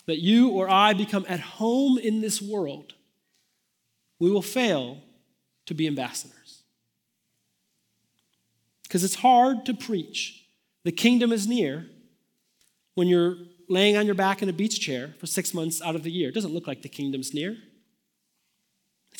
that 0.06 0.18
you 0.18 0.48
or 0.48 0.68
I 0.68 0.92
become 0.92 1.24
at 1.28 1.38
home 1.38 1.98
in 1.98 2.20
this 2.20 2.42
world, 2.42 2.94
we 4.18 4.28
will 4.28 4.42
fail 4.42 4.98
to 5.66 5.74
be 5.74 5.86
ambassadors. 5.86 6.64
Because 8.82 9.04
it's 9.04 9.14
hard 9.14 9.66
to 9.66 9.74
preach 9.74 10.44
the 10.82 10.90
kingdom 10.90 11.30
is 11.30 11.46
near 11.46 11.86
when 12.96 13.06
you're 13.06 13.36
laying 13.68 13.96
on 13.96 14.04
your 14.04 14.16
back 14.16 14.42
in 14.42 14.48
a 14.48 14.52
beach 14.52 14.80
chair 14.80 15.14
for 15.20 15.26
six 15.26 15.54
months 15.54 15.80
out 15.80 15.94
of 15.94 16.02
the 16.02 16.10
year. 16.10 16.30
It 16.30 16.34
doesn't 16.34 16.54
look 16.54 16.66
like 16.66 16.82
the 16.82 16.88
kingdom's 16.88 17.32
near. 17.32 17.56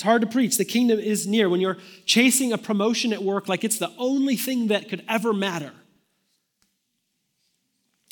It's 0.03 0.07
hard 0.09 0.23
to 0.23 0.27
preach. 0.27 0.59
The 0.59 0.65
kingdom 0.65 0.99
is 0.99 1.29
near 1.29 1.49
when 1.49 1.61
you're 1.61 1.79
chasing 2.07 2.53
a 2.53 2.59
promotion 2.59 3.13
at 3.13 3.23
work 3.23 3.49
like 3.49 3.63
it's 3.63 3.79
the 3.79 3.93
only 3.99 4.35
thing 4.35 4.67
that 4.67 4.89
could 4.89 5.05
ever 5.09 5.33
matter. 5.33 5.71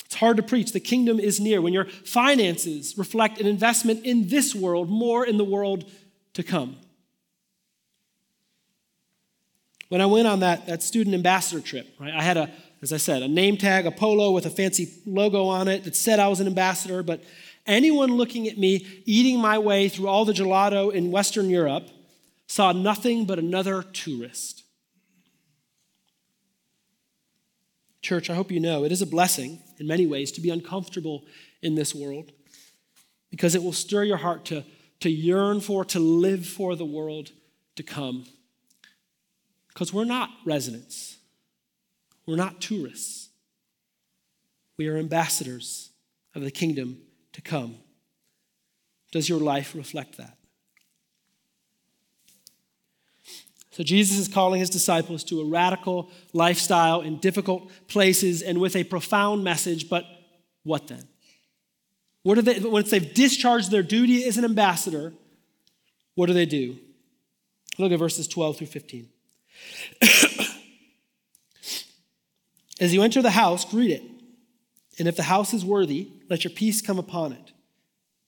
It's 0.05 0.15
hard 0.15 0.37
to 0.37 0.43
preach. 0.43 0.71
The 0.71 0.79
kingdom 0.79 1.19
is 1.19 1.41
near. 1.41 1.61
When 1.61 1.73
your 1.73 1.83
finances 1.83 2.97
reflect 2.97 3.41
an 3.41 3.45
investment 3.45 4.05
in 4.05 4.29
this 4.29 4.55
world 4.55 4.89
more 4.89 5.25
in 5.25 5.35
the 5.35 5.43
world 5.43 5.83
to 6.35 6.43
come. 6.43 6.77
When 9.89 9.99
I 9.99 10.05
went 10.05 10.27
on 10.27 10.39
that, 10.39 10.67
that 10.67 10.83
student 10.83 11.13
ambassador 11.13 11.59
trip, 11.59 11.93
right, 11.99 12.13
I 12.13 12.23
had 12.23 12.37
a, 12.37 12.49
as 12.81 12.93
I 12.93 12.97
said, 12.97 13.21
a 13.21 13.27
name 13.27 13.57
tag, 13.57 13.85
a 13.85 13.91
polo 13.91 14.31
with 14.31 14.45
a 14.45 14.49
fancy 14.49 14.93
logo 15.05 15.47
on 15.47 15.67
it 15.67 15.83
that 15.83 15.97
said 15.97 16.19
I 16.19 16.29
was 16.29 16.39
an 16.39 16.47
ambassador, 16.47 17.03
but 17.03 17.21
anyone 17.65 18.15
looking 18.15 18.47
at 18.47 18.57
me 18.57 18.85
eating 19.05 19.39
my 19.39 19.57
way 19.57 19.89
through 19.89 20.07
all 20.07 20.25
the 20.25 20.33
gelato 20.33 20.93
in 20.93 21.11
Western 21.11 21.49
Europe 21.49 21.89
saw 22.47 22.71
nothing 22.71 23.25
but 23.25 23.39
another 23.39 23.83
tourist. 23.83 24.63
Church, 28.01 28.29
I 28.29 28.35
hope 28.35 28.51
you 28.51 28.59
know 28.59 28.83
it 28.83 28.91
is 28.91 29.01
a 29.01 29.07
blessing 29.07 29.59
in 29.77 29.87
many 29.87 30.07
ways 30.07 30.31
to 30.33 30.41
be 30.41 30.49
uncomfortable 30.49 31.23
in 31.61 31.75
this 31.75 31.93
world 31.93 32.31
because 33.29 33.55
it 33.55 33.63
will 33.63 33.73
stir 33.73 34.03
your 34.03 34.17
heart 34.17 34.45
to, 34.45 34.63
to 34.99 35.09
yearn 35.09 35.61
for, 35.61 35.85
to 35.85 35.99
live 35.99 36.45
for 36.45 36.75
the 36.75 36.85
world 36.85 37.31
to 37.75 37.83
come. 37.83 38.25
Because 39.69 39.93
we're 39.93 40.03
not 40.03 40.29
residents, 40.45 41.17
we're 42.25 42.35
not 42.35 42.59
tourists. 42.59 43.29
We 44.77 44.87
are 44.87 44.97
ambassadors 44.97 45.91
of 46.33 46.41
the 46.41 46.51
kingdom 46.51 46.97
to 47.33 47.41
come. 47.41 47.75
Does 49.11 49.27
your 49.27 49.39
life 49.39 49.75
reflect 49.75 50.17
that? 50.17 50.37
So 53.71 53.83
Jesus 53.83 54.17
is 54.17 54.27
calling 54.27 54.59
his 54.59 54.69
disciples 54.69 55.23
to 55.25 55.41
a 55.41 55.45
radical 55.45 56.09
lifestyle 56.33 57.01
in 57.01 57.17
difficult 57.19 57.71
places 57.87 58.41
and 58.41 58.59
with 58.59 58.75
a 58.75 58.83
profound 58.83 59.43
message, 59.45 59.89
but 59.89 60.05
what 60.63 60.87
then? 60.87 61.07
What 62.23 62.35
do 62.35 62.41
they, 62.41 62.59
once 62.59 62.89
they've 62.91 63.13
discharged 63.13 63.71
their 63.71 63.81
duty 63.81 64.25
as 64.25 64.37
an 64.37 64.45
ambassador, 64.45 65.13
what 66.15 66.25
do 66.27 66.33
they 66.33 66.45
do? 66.45 66.77
Look 67.77 67.93
at 67.93 67.99
verses 67.99 68.27
12 68.27 68.57
through 68.57 68.67
15. 68.67 69.09
as 72.79 72.93
you 72.93 73.01
enter 73.01 73.21
the 73.21 73.31
house, 73.31 73.63
greet 73.65 73.91
it. 73.91 74.03
And 74.99 75.07
if 75.07 75.15
the 75.15 75.23
house 75.23 75.53
is 75.53 75.65
worthy, 75.65 76.09
let 76.29 76.43
your 76.43 76.51
peace 76.51 76.81
come 76.81 76.99
upon 76.99 77.33
it. 77.33 77.51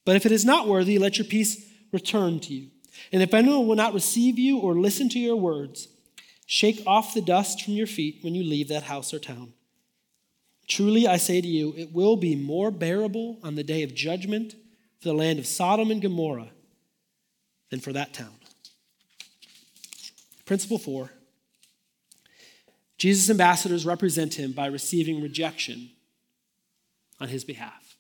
But 0.06 0.16
if 0.16 0.26
it 0.26 0.32
is 0.32 0.46
not 0.46 0.68
worthy, 0.68 0.98
let 0.98 1.18
your 1.18 1.26
peace 1.26 1.66
return 1.92 2.40
to 2.42 2.54
you. 2.54 2.70
And 3.12 3.22
if 3.22 3.34
anyone 3.34 3.68
will 3.68 3.76
not 3.76 3.94
receive 3.94 4.38
you 4.40 4.60
or 4.60 4.76
listen 4.76 5.10
to 5.10 5.20
your 5.20 5.36
words, 5.36 5.88
shake 6.46 6.84
off 6.86 7.14
the 7.14 7.22
dust 7.22 7.64
from 7.64 7.74
your 7.74 7.88
feet 7.88 8.20
when 8.22 8.36
you 8.36 8.44
leave 8.44 8.70
that 8.70 8.84
house 8.84 9.14
or 9.14 9.20
town. 9.20 9.54
Truly, 10.68 11.08
I 11.08 11.18
say 11.18 11.42
to 11.42 11.48
you, 11.48 11.74
it 11.78 11.92
will 11.92 12.16
be 12.16 12.36
more 12.36 12.72
bearable 12.72 13.38
on 13.44 13.56
the 13.56 13.64
day 13.64 13.84
of 13.84 13.94
judgment 13.94 14.56
for 15.00 15.10
the 15.10 15.14
land 15.14 15.40
of 15.40 15.46
Sodom 15.46 15.92
and 15.92 16.02
Gomorrah 16.02 16.50
than 17.70 17.80
for 17.80 17.94
that 17.94 18.14
town. 18.14 18.34
Principle 20.46 20.78
four 20.78 21.12
Jesus' 22.98 23.30
ambassadors 23.30 23.86
represent 23.86 24.36
him 24.36 24.54
by 24.54 24.68
receiving 24.68 25.22
rejection 25.22 25.90
on 27.24 27.30
his 27.30 27.46
behalf. 27.46 27.98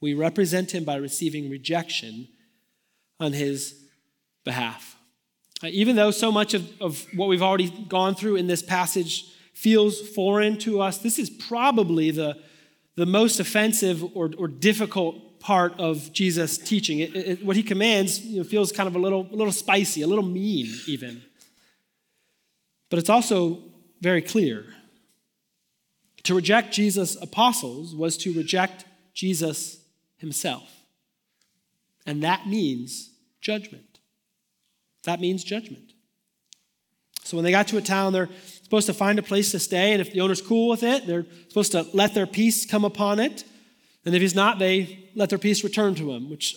We 0.00 0.14
represent 0.14 0.72
him 0.72 0.84
by 0.84 0.94
receiving 0.94 1.50
rejection 1.50 2.28
on 3.18 3.32
his 3.32 3.84
behalf. 4.44 4.96
Uh, 5.62 5.68
even 5.72 5.96
though 5.96 6.12
so 6.12 6.30
much 6.30 6.54
of, 6.54 6.70
of 6.80 7.04
what 7.14 7.28
we've 7.28 7.42
already 7.42 7.68
gone 7.88 8.14
through 8.14 8.36
in 8.36 8.46
this 8.46 8.62
passage 8.62 9.24
feels 9.54 10.00
foreign 10.10 10.56
to 10.58 10.80
us, 10.80 10.98
this 10.98 11.18
is 11.18 11.28
probably 11.28 12.12
the, 12.12 12.38
the 12.94 13.06
most 13.06 13.40
offensive 13.40 14.04
or, 14.16 14.30
or 14.38 14.46
difficult 14.46 15.40
part 15.40 15.72
of 15.80 16.12
Jesus' 16.12 16.58
teaching. 16.58 17.00
It, 17.00 17.16
it, 17.16 17.44
what 17.44 17.56
he 17.56 17.62
commands 17.64 18.20
you 18.20 18.38
know, 18.38 18.44
feels 18.44 18.70
kind 18.70 18.86
of 18.86 18.94
a 18.94 19.00
little, 19.00 19.26
a 19.32 19.34
little 19.34 19.52
spicy, 19.52 20.02
a 20.02 20.06
little 20.06 20.24
mean, 20.24 20.72
even. 20.86 21.22
But 22.88 23.00
it's 23.00 23.10
also 23.10 23.64
very 24.00 24.22
clear. 24.22 24.66
To 26.26 26.34
reject 26.34 26.74
Jesus' 26.74 27.16
apostles 27.22 27.94
was 27.94 28.16
to 28.18 28.32
reject 28.32 28.84
Jesus 29.14 29.78
himself. 30.16 30.68
And 32.04 32.24
that 32.24 32.48
means 32.48 33.12
judgment. 33.40 34.00
That 35.04 35.20
means 35.20 35.44
judgment. 35.44 35.92
So 37.22 37.36
when 37.36 37.44
they 37.44 37.52
got 37.52 37.68
to 37.68 37.76
a 37.76 37.80
town, 37.80 38.12
they're 38.12 38.28
supposed 38.64 38.86
to 38.86 38.92
find 38.92 39.20
a 39.20 39.22
place 39.22 39.52
to 39.52 39.60
stay, 39.60 39.92
and 39.92 40.00
if 40.00 40.12
the 40.12 40.20
owner's 40.20 40.42
cool 40.42 40.68
with 40.68 40.82
it, 40.82 41.06
they're 41.06 41.26
supposed 41.46 41.70
to 41.72 41.86
let 41.92 42.12
their 42.12 42.26
peace 42.26 42.66
come 42.66 42.84
upon 42.84 43.20
it. 43.20 43.44
And 44.04 44.12
if 44.12 44.20
he's 44.20 44.34
not, 44.34 44.58
they 44.58 45.10
let 45.14 45.30
their 45.30 45.38
peace 45.38 45.62
return 45.62 45.94
to 45.94 46.10
him, 46.10 46.28
which 46.28 46.56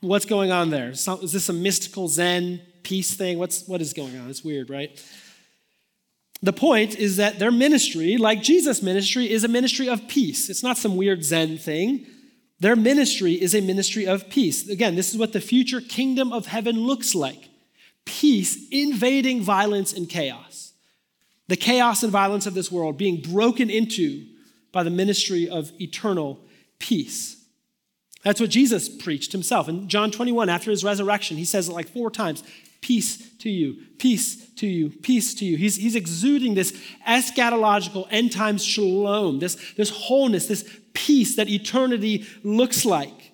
what's 0.00 0.24
going 0.24 0.50
on 0.50 0.70
there? 0.70 0.90
Is 0.92 1.04
this 1.04 1.50
a 1.50 1.52
mystical 1.52 2.08
Zen 2.08 2.62
peace 2.82 3.12
thing? 3.12 3.38
What's, 3.38 3.68
what 3.68 3.82
is 3.82 3.92
going 3.92 4.18
on? 4.18 4.30
It's 4.30 4.42
weird, 4.42 4.70
right? 4.70 4.98
The 6.42 6.52
point 6.52 6.96
is 6.96 7.16
that 7.16 7.38
their 7.38 7.50
ministry, 7.50 8.16
like 8.16 8.42
Jesus' 8.42 8.82
ministry, 8.82 9.30
is 9.30 9.44
a 9.44 9.48
ministry 9.48 9.88
of 9.88 10.08
peace. 10.08 10.48
It's 10.48 10.62
not 10.62 10.78
some 10.78 10.96
weird 10.96 11.22
Zen 11.22 11.58
thing. 11.58 12.06
Their 12.60 12.76
ministry 12.76 13.34
is 13.34 13.54
a 13.54 13.60
ministry 13.60 14.06
of 14.06 14.28
peace. 14.30 14.68
Again, 14.68 14.94
this 14.94 15.10
is 15.10 15.18
what 15.18 15.32
the 15.32 15.40
future 15.40 15.80
kingdom 15.80 16.32
of 16.32 16.46
heaven 16.46 16.80
looks 16.80 17.14
like 17.14 17.48
peace 18.04 18.68
invading 18.70 19.42
violence 19.42 19.92
and 19.92 20.08
chaos. 20.08 20.72
The 21.48 21.56
chaos 21.56 22.02
and 22.02 22.12
violence 22.12 22.46
of 22.46 22.54
this 22.54 22.70
world 22.70 22.96
being 22.96 23.20
broken 23.20 23.70
into 23.70 24.26
by 24.72 24.82
the 24.82 24.90
ministry 24.90 25.48
of 25.48 25.72
eternal 25.80 26.40
peace. 26.78 27.39
That's 28.22 28.40
what 28.40 28.50
Jesus 28.50 28.88
preached 28.88 29.32
himself. 29.32 29.68
In 29.68 29.88
John 29.88 30.10
21, 30.10 30.48
after 30.48 30.70
his 30.70 30.84
resurrection, 30.84 31.36
he 31.36 31.44
says 31.44 31.68
it 31.68 31.72
like 31.72 31.88
four 31.88 32.10
times 32.10 32.42
Peace 32.80 33.36
to 33.38 33.50
you, 33.50 33.76
peace 33.98 34.54
to 34.54 34.66
you, 34.66 34.88
peace 34.88 35.34
to 35.34 35.44
you. 35.44 35.58
He's, 35.58 35.76
he's 35.76 35.94
exuding 35.94 36.54
this 36.54 36.72
eschatological 37.06 38.06
end 38.10 38.32
times 38.32 38.64
shalom, 38.64 39.38
this, 39.38 39.74
this 39.74 39.90
wholeness, 39.90 40.46
this 40.46 40.80
peace 40.94 41.36
that 41.36 41.48
eternity 41.48 42.26
looks 42.42 42.86
like. 42.86 43.32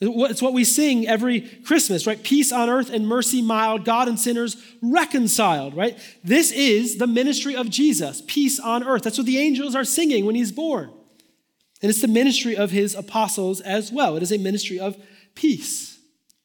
It's 0.00 0.40
what 0.40 0.54
we 0.54 0.64
sing 0.64 1.06
every 1.06 1.40
Christmas, 1.40 2.06
right? 2.06 2.22
Peace 2.22 2.52
on 2.52 2.70
earth 2.70 2.90
and 2.90 3.06
mercy 3.06 3.42
mild, 3.42 3.84
God 3.84 4.08
and 4.08 4.18
sinners 4.18 4.56
reconciled, 4.80 5.76
right? 5.76 5.98
This 6.24 6.52
is 6.52 6.96
the 6.96 7.06
ministry 7.06 7.54
of 7.54 7.68
Jesus, 7.68 8.22
peace 8.26 8.58
on 8.58 8.82
earth. 8.82 9.02
That's 9.02 9.18
what 9.18 9.26
the 9.26 9.38
angels 9.38 9.74
are 9.74 9.84
singing 9.84 10.24
when 10.24 10.36
he's 10.36 10.52
born. 10.52 10.90
And 11.82 11.88
it's 11.88 12.02
the 12.02 12.08
ministry 12.08 12.56
of 12.56 12.70
his 12.70 12.94
apostles 12.94 13.60
as 13.60 13.90
well. 13.90 14.16
It 14.16 14.22
is 14.22 14.32
a 14.32 14.38
ministry 14.38 14.78
of 14.78 14.96
peace, 15.34 15.98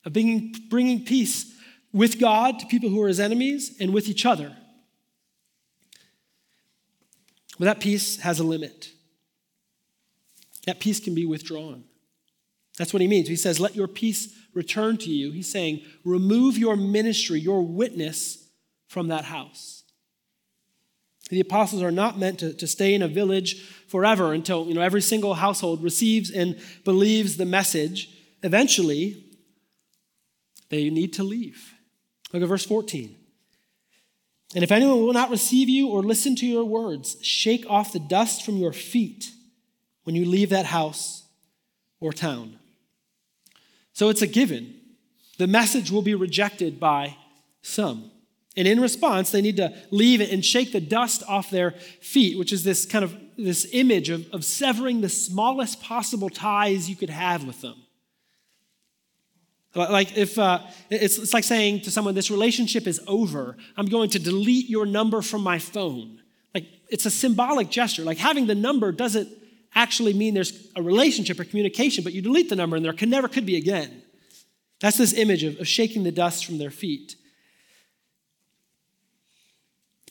of 0.05 0.13
bringing, 0.13 0.55
bringing 0.69 1.03
peace 1.03 1.53
with 1.91 2.19
God 2.19 2.59
to 2.59 2.65
people 2.67 2.89
who 2.89 3.01
are 3.01 3.07
his 3.07 3.19
enemies 3.19 3.75
and 3.79 3.93
with 3.93 4.07
each 4.07 4.25
other. 4.25 4.55
But 7.57 7.65
that 7.65 7.79
peace 7.79 8.17
has 8.17 8.39
a 8.39 8.43
limit. 8.43 8.91
That 10.65 10.79
peace 10.79 10.99
can 10.99 11.15
be 11.15 11.25
withdrawn. 11.25 11.83
That's 12.77 12.91
what 12.91 13.01
he 13.01 13.07
means. 13.07 13.27
He 13.27 13.35
says, 13.35 13.59
Let 13.59 13.75
your 13.75 13.87
peace 13.87 14.33
return 14.53 14.97
to 14.97 15.09
you. 15.09 15.31
He's 15.31 15.51
saying, 15.51 15.81
Remove 16.03 16.57
your 16.57 16.75
ministry, 16.75 17.39
your 17.39 17.61
witness 17.61 18.49
from 18.87 19.07
that 19.09 19.25
house. 19.25 19.74
The 21.29 21.39
apostles 21.39 21.81
are 21.81 21.91
not 21.91 22.19
meant 22.19 22.39
to, 22.39 22.53
to 22.53 22.67
stay 22.67 22.93
in 22.93 23.01
a 23.01 23.07
village 23.07 23.63
forever 23.87 24.33
until 24.33 24.67
you 24.67 24.73
know, 24.73 24.81
every 24.81 25.01
single 25.01 25.33
household 25.35 25.83
receives 25.83 26.29
and 26.29 26.59
believes 26.83 27.37
the 27.37 27.45
message. 27.45 28.09
Eventually, 28.43 29.23
they 30.69 30.89
need 30.89 31.13
to 31.13 31.23
leave. 31.23 31.73
Look 32.31 32.43
at 32.43 32.49
verse 32.49 32.65
14. 32.65 33.15
And 34.53 34.63
if 34.63 34.71
anyone 34.71 35.01
will 35.01 35.13
not 35.13 35.31
receive 35.31 35.67
you 35.67 35.87
or 35.87 36.03
listen 36.03 36.35
to 36.37 36.45
your 36.45 36.63
words, 36.63 37.17
shake 37.21 37.65
off 37.67 37.91
the 37.91 37.99
dust 37.99 38.45
from 38.45 38.57
your 38.57 38.73
feet 38.73 39.31
when 40.03 40.15
you 40.15 40.25
leave 40.25 40.49
that 40.51 40.65
house 40.65 41.23
or 41.99 42.13
town. 42.13 42.59
So 43.93 44.09
it's 44.09 44.21
a 44.21 44.27
given. 44.27 44.75
The 45.37 45.47
message 45.47 45.91
will 45.91 46.01
be 46.01 46.15
rejected 46.15 46.79
by 46.79 47.17
some. 47.61 48.11
And 48.57 48.67
in 48.67 48.79
response, 48.79 49.31
they 49.31 49.41
need 49.41 49.57
to 49.57 49.73
leave 49.91 50.21
it 50.21 50.31
and 50.31 50.43
shake 50.43 50.71
the 50.71 50.79
dust 50.79 51.23
off 51.27 51.49
their 51.49 51.71
feet, 52.01 52.37
which 52.37 52.53
is 52.53 52.63
this 52.63 52.85
kind 52.85 53.03
of 53.03 53.15
this 53.37 53.67
image 53.73 54.09
of, 54.09 54.25
of 54.33 54.45
severing 54.45 55.01
the 55.01 55.09
smallest 55.09 55.81
possible 55.81 56.29
ties 56.29 56.89
you 56.89 56.95
could 56.95 57.09
have 57.09 57.43
with 57.43 57.61
them. 57.61 57.75
Like 59.75 60.17
if 60.17 60.39
uh, 60.39 60.59
it's, 60.89 61.17
it's 61.17 61.33
like 61.33 61.43
saying 61.43 61.81
to 61.81 61.91
someone, 61.91 62.15
this 62.15 62.31
relationship 62.31 62.87
is 62.87 63.01
over, 63.07 63.57
I'm 63.75 63.87
going 63.87 64.09
to 64.11 64.19
delete 64.19 64.69
your 64.69 64.85
number 64.85 65.21
from 65.21 65.41
my 65.41 65.59
phone. 65.59 66.21
Like 66.53 66.65
it's 66.89 67.05
a 67.05 67.11
symbolic 67.11 67.69
gesture. 67.69 68.03
Like 68.03 68.17
having 68.17 68.47
the 68.47 68.55
number 68.55 68.93
doesn't 68.93 69.27
actually 69.73 70.13
mean 70.13 70.33
there's 70.33 70.69
a 70.77 70.81
relationship 70.81 71.37
or 71.41 71.43
communication, 71.43 72.05
but 72.05 72.13
you 72.13 72.21
delete 72.21 72.47
the 72.47 72.55
number 72.55 72.77
and 72.77 72.85
there 72.85 72.93
can 72.93 73.09
never 73.09 73.27
could 73.27 73.45
be 73.45 73.57
again. 73.57 74.01
That's 74.79 74.97
this 74.97 75.13
image 75.13 75.43
of, 75.43 75.59
of 75.59 75.67
shaking 75.67 76.03
the 76.03 76.11
dust 76.11 76.45
from 76.45 76.57
their 76.57 76.71
feet. 76.71 77.17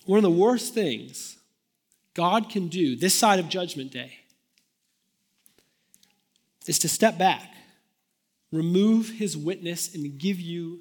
One 0.05 0.19
of 0.19 0.23
the 0.23 0.31
worst 0.31 0.75
things 0.75 1.39
God 2.13 2.51
can 2.51 2.69
do 2.69 2.97
this 2.97 3.15
side 3.15 3.39
of 3.39 3.49
Judgment 3.49 3.91
Day 3.91 4.13
is 6.67 6.79
to 6.81 6.89
step 6.89 7.19
back, 7.19 7.55
remove 8.53 9.11
his 9.11 9.37
witness, 9.37 9.95
and 9.95 10.19
give 10.19 10.41
you 10.41 10.81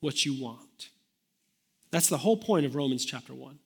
what 0.00 0.24
you 0.24 0.42
want. 0.42 0.88
That's 1.90 2.08
the 2.08 2.18
whole 2.18 2.36
point 2.36 2.66
of 2.66 2.74
Romans 2.74 3.04
chapter 3.04 3.34
1. 3.34 3.58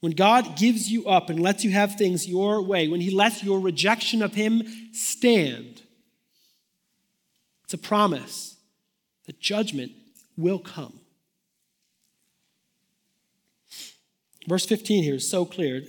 When 0.00 0.12
God 0.12 0.56
gives 0.56 0.90
you 0.90 1.06
up 1.06 1.30
and 1.30 1.40
lets 1.40 1.64
you 1.64 1.70
have 1.70 1.94
things 1.94 2.28
your 2.28 2.60
way, 2.62 2.86
when 2.86 3.00
he 3.00 3.10
lets 3.10 3.42
your 3.42 3.58
rejection 3.60 4.22
of 4.22 4.34
him 4.34 4.62
stand, 4.92 5.82
it's 7.64 7.74
a 7.74 7.78
promise 7.78 8.56
that 9.26 9.40
judgment 9.40 9.92
will 10.36 10.58
come. 10.58 11.00
Verse 14.46 14.64
15 14.66 15.02
here 15.02 15.16
is 15.16 15.28
so 15.28 15.44
clear. 15.44 15.82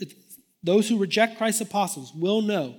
Those 0.64 0.90
who 0.90 0.98
reject 0.98 1.38
Christ's 1.38 1.62
apostles 1.62 2.14
will 2.14 2.42
know 2.42 2.76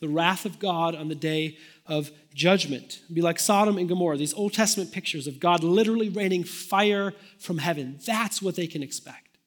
the 0.00 0.08
wrath 0.08 0.44
of 0.44 0.58
God 0.58 0.94
on 0.94 1.08
the 1.08 1.14
day 1.14 1.56
of 1.86 2.10
judgment. 2.34 3.00
It'll 3.04 3.14
be 3.14 3.22
like 3.22 3.38
Sodom 3.38 3.78
and 3.78 3.88
Gomorrah, 3.88 4.16
these 4.16 4.34
Old 4.34 4.52
Testament 4.52 4.92
pictures 4.92 5.26
of 5.26 5.40
God 5.40 5.64
literally 5.64 6.08
raining 6.08 6.44
fire 6.44 7.14
from 7.38 7.58
heaven. 7.58 7.98
That's 8.06 8.42
what 8.42 8.56
they 8.56 8.66
can 8.66 8.82
expect. 8.82 9.38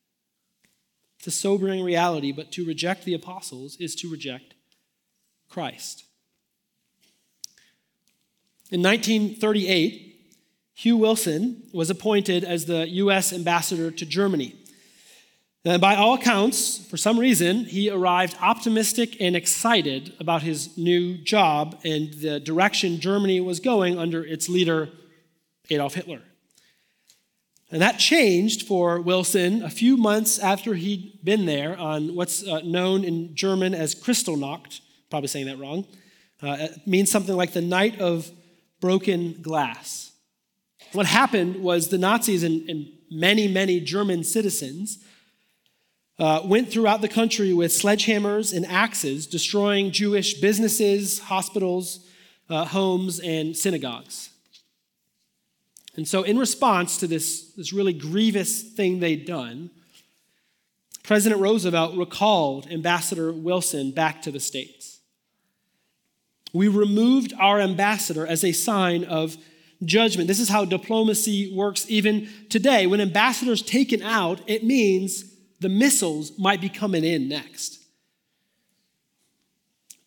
It's 1.20 1.28
a 1.28 1.32
sobering 1.32 1.84
reality, 1.84 2.32
but 2.32 2.52
to 2.54 2.66
reject 2.66 3.06
the 3.06 3.14
apostles 3.14 3.78
is 3.78 3.96
to 3.96 4.10
reject 4.10 4.54
Christ. 5.50 6.04
In 8.70 8.84
1938, 8.84 10.04
Hugh 10.76 10.98
Wilson 10.98 11.64
was 11.74 11.90
appointed 11.90 12.44
as 12.44 12.66
the 12.66 12.88
U.S. 12.90 13.34
ambassador 13.34 13.90
to 13.92 14.06
Germany. 14.06 14.56
And 15.68 15.82
by 15.82 15.96
all 15.98 16.14
accounts, 16.14 16.78
for 16.88 16.96
some 16.96 17.20
reason, 17.20 17.66
he 17.66 17.90
arrived 17.90 18.38
optimistic 18.40 19.18
and 19.20 19.36
excited 19.36 20.14
about 20.18 20.42
his 20.42 20.78
new 20.78 21.18
job 21.18 21.82
and 21.84 22.14
the 22.14 22.40
direction 22.40 23.02
Germany 23.02 23.42
was 23.42 23.60
going 23.60 24.00
under 24.00 24.24
its 24.24 24.48
leader, 24.48 24.88
Adolf 25.70 25.96
Hitler. 25.96 26.22
And 27.70 27.82
that 27.82 28.00
changed 28.00 28.66
for 28.66 29.02
Wilson 29.02 29.62
a 29.62 29.70
few 29.70 29.98
months 29.98 30.40
after 30.40 30.74
he'd 30.74 31.20
been 31.26 31.46
there 31.46 31.78
on 31.78 32.16
what's 32.16 32.48
uh, 32.48 32.62
known 32.64 33.04
in 33.04 33.36
German 33.36 33.74
as 33.74 33.94
Kristallnacht. 33.94 34.80
Probably 35.10 35.28
saying 35.28 35.48
that 35.48 35.60
wrong. 35.60 35.86
Uh, 36.42 36.56
it 36.62 36.88
means 36.88 37.12
something 37.12 37.36
like 37.36 37.52
the 37.52 37.62
night 37.62 38.00
of 38.00 38.32
broken 38.80 39.42
glass. 39.42 40.14
What 40.94 41.08
happened 41.08 41.58
was 41.58 41.90
the 41.90 41.98
Nazis 41.98 42.44
and, 42.44 42.70
and 42.70 42.88
many, 43.12 43.50
many 43.50 43.82
German 43.82 44.24
citizens 44.24 45.04
uh, 46.20 46.42
went 46.44 46.72
throughout 46.72 47.02
the 47.02 47.08
country 47.08 47.54
with 47.54 47.72
sledgehammers 47.72 48.56
and 48.56 48.66
axes, 48.66 49.28
destroying 49.28 49.92
Jewish 49.92 50.36
businesses, 50.36 51.20
hospitals, 51.20 52.00
uh, 52.50 52.66
homes, 52.66 53.20
and 53.20 53.56
synagogues. 53.56 54.30
And 55.96 56.08
so, 56.08 56.24
in 56.24 56.38
response 56.38 56.98
to 56.98 57.08
this, 57.08 57.54
this 57.54 57.74
really 57.74 57.94
grievous 57.94 58.62
thing 58.62 59.00
they'd 59.00 59.26
done, 59.26 59.70
President 61.04 61.42
Roosevelt 61.42 61.98
recalled 61.98 62.68
Ambassador 62.72 63.32
Wilson 63.32 63.92
back 63.92 64.22
to 64.24 64.32
the 64.32 64.40
States. 64.40 65.00
We 66.54 66.68
removed 66.68 67.34
our 67.40 67.60
ambassador 67.60 68.26
as 68.26 68.44
a 68.44 68.52
sign 68.52 69.04
of 69.04 69.38
judgment. 69.84 70.28
This 70.28 70.40
is 70.40 70.50
how 70.50 70.66
diplomacy 70.66 71.54
works 71.56 71.86
even 71.90 72.30
today. 72.50 72.88
When 72.88 73.02
ambassadors 73.02 73.62
taken 73.62 74.02
out, 74.02 74.42
it 74.48 74.64
means 74.64 75.37
the 75.60 75.70
missiles 75.70 76.38
might 76.38 76.62
be 76.62 76.70
coming 76.70 77.04
in 77.04 77.28
next. 77.28 77.84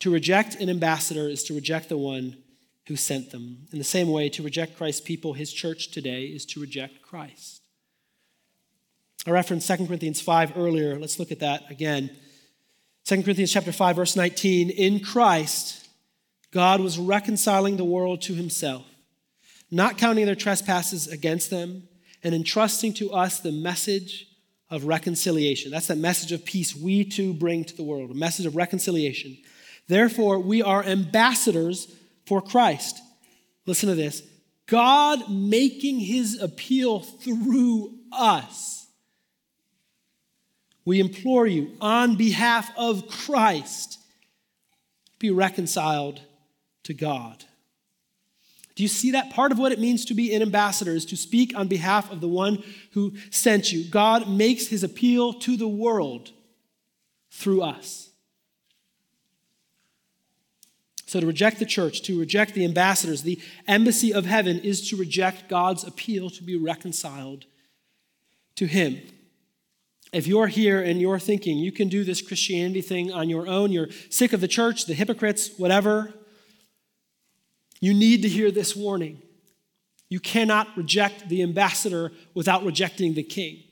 To 0.01 0.11
reject 0.11 0.55
an 0.57 0.71
ambassador 0.71 1.29
is 1.29 1.43
to 1.45 1.55
reject 1.55 1.89
the 1.89 1.99
one 1.99 2.37
who 2.87 2.97
sent 2.97 3.31
them. 3.31 3.69
In 3.73 3.79
the 3.79 3.85
same 3.85 4.11
way, 4.11 4.29
to 4.31 4.43
reject 4.43 4.77
Christ's 4.77 5.03
people, 5.03 5.35
his 5.35 5.53
church 5.53 5.91
today, 5.91 6.25
is 6.25 6.47
to 6.47 6.61
reject 6.61 7.03
Christ. 7.03 7.63
I 9.27 9.31
referenced 9.31 9.69
2 9.69 9.87
Corinthians 9.87 10.21
5 10.21 10.57
earlier. 10.57 10.99
Let's 10.99 11.19
look 11.19 11.31
at 11.31 11.41
that 11.41 11.71
again. 11.71 12.11
2 13.05 13.23
Corinthians 13.23 13.53
chapter 13.53 13.73
5, 13.73 13.97
verse 13.97 14.17
19. 14.17 14.71
In 14.71 15.01
Christ, 15.01 15.89
God 16.51 16.81
was 16.81 16.99
reconciling 16.99 17.77
the 17.77 17.85
world 17.85 18.23
to 18.23 18.35
himself, 18.35 18.87
not 19.71 19.99
counting 19.99 20.27
their 20.27 20.35
trespasses 20.35 21.07
against 21.07 21.51
them 21.51 21.89
and 22.25 22.35
entrusting 22.35 22.95
to 22.95 23.13
us 23.13 23.41
the 23.41 23.53
message 23.53 24.27
of 24.71 24.85
reconciliation. 24.85 25.71
That's 25.71 25.89
that 25.89 25.99
message 25.99 26.33
of 26.33 26.45
peace 26.45 26.77
we 26.77 27.05
too 27.05 27.35
bring 27.35 27.65
to 27.65 27.77
the 27.77 27.83
world, 27.83 28.11
a 28.11 28.15
message 28.15 28.47
of 28.47 28.57
reconciliation. 28.57 29.37
Therefore, 29.89 30.39
we 30.39 30.63
are 30.63 30.85
ambassadors 30.85 31.93
for 32.27 32.41
Christ. 32.41 33.01
Listen 33.67 33.89
to 33.89 33.95
this 33.95 34.23
God 34.67 35.29
making 35.29 35.99
his 35.99 36.41
appeal 36.41 37.01
through 37.01 37.99
us. 38.13 38.87
We 40.85 41.01
implore 41.01 41.47
you, 41.47 41.73
on 41.81 42.17
behalf 42.17 42.71
of 42.77 43.09
Christ, 43.09 43.99
be 45.19 45.31
reconciled 45.31 46.21
to 46.85 46.95
God. 46.95 47.45
Do 48.75 48.83
you 48.83 48.89
see 48.89 49.11
that? 49.13 49.31
Part 49.31 49.53
of 49.53 49.59
what 49.59 49.73
it 49.73 49.81
means 49.81 50.05
to 50.07 50.15
be 50.15 50.35
an 50.35 50.43
ambassador 50.43 50.93
is 50.93 51.05
to 51.07 51.17
speak 51.17 51.57
on 51.57 51.69
behalf 51.69 52.11
of 52.11 52.21
the 52.21 52.29
one 52.29 52.63
who 52.93 53.15
sent 53.31 53.73
you. 53.73 53.85
God 53.85 54.29
makes 54.29 54.69
his 54.69 54.83
appeal 54.83 55.33
to 55.35 55.57
the 55.57 55.69
world 55.69 56.31
through 57.31 57.63
us. 57.63 58.11
So, 61.07 61.19
to 61.19 61.27
reject 61.27 61.59
the 61.59 61.67
church, 61.67 62.03
to 62.03 62.19
reject 62.19 62.55
the 62.55 62.65
ambassadors, 62.65 63.23
the 63.23 63.41
embassy 63.67 64.15
of 64.15 64.27
heaven, 64.27 64.61
is 64.61 64.89
to 64.91 64.97
reject 64.97 65.49
God's 65.49 65.83
appeal 65.83 66.31
to 66.31 66.43
be 66.45 66.57
reconciled 66.57 67.47
to 68.55 68.67
him. 68.67 69.01
If 70.13 70.29
you're 70.29 70.47
here 70.47 70.81
and 70.81 71.01
you're 71.01 71.19
thinking 71.19 71.59
you 71.59 71.73
can 71.73 71.89
do 71.89 72.05
this 72.05 72.23
Christianity 72.23 72.81
thing 72.81 73.13
on 73.13 73.29
your 73.29 73.49
own, 73.49 73.73
you're 73.73 73.89
sick 74.09 74.33
of 74.33 74.41
the 74.41 74.47
church, 74.47 74.87
the 74.87 74.95
hypocrites, 74.95 75.51
whatever, 75.57 76.15
you 77.81 77.95
need 77.95 78.23
to 78.23 78.29
hear 78.29 78.51
this 78.51 78.77
warning. 78.77 79.23
You 80.09 80.21
cannot 80.21 80.77
reject 80.77 81.29
the 81.29 81.43
ambassador 81.43 82.13
without 82.35 82.65
rejecting 82.65 83.15
the 83.15 83.23
king. 83.23 83.63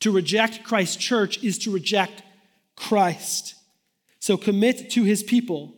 To 0.00 0.10
reject 0.10 0.64
Christ's 0.64 0.96
church 0.96 1.42
is 1.42 1.58
to 1.58 1.72
reject 1.72 2.22
Christ. 2.76 3.54
So 4.18 4.36
commit 4.36 4.90
to 4.90 5.04
his 5.04 5.22
people 5.22 5.74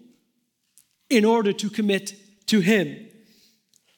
in 1.10 1.24
order 1.24 1.52
to 1.52 1.70
commit 1.70 2.14
to 2.46 2.60
him. 2.60 3.08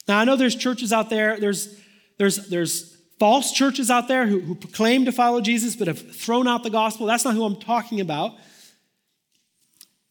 Now, 0.08 0.18
I 0.18 0.24
know 0.24 0.36
there's 0.36 0.54
churches 0.54 0.92
out 0.92 1.10
there, 1.10 1.38
there's, 1.38 1.80
there's, 2.18 2.48
there's 2.48 2.96
false 3.18 3.52
churches 3.52 3.90
out 3.90 4.08
there 4.08 4.26
who, 4.26 4.40
who 4.40 4.54
proclaim 4.54 5.04
to 5.04 5.12
follow 5.12 5.40
Jesus 5.40 5.76
but 5.76 5.88
have 5.88 6.14
thrown 6.14 6.46
out 6.46 6.62
the 6.62 6.70
gospel. 6.70 7.06
That's 7.06 7.24
not 7.24 7.34
who 7.34 7.44
I'm 7.44 7.60
talking 7.60 8.00
about. 8.00 8.34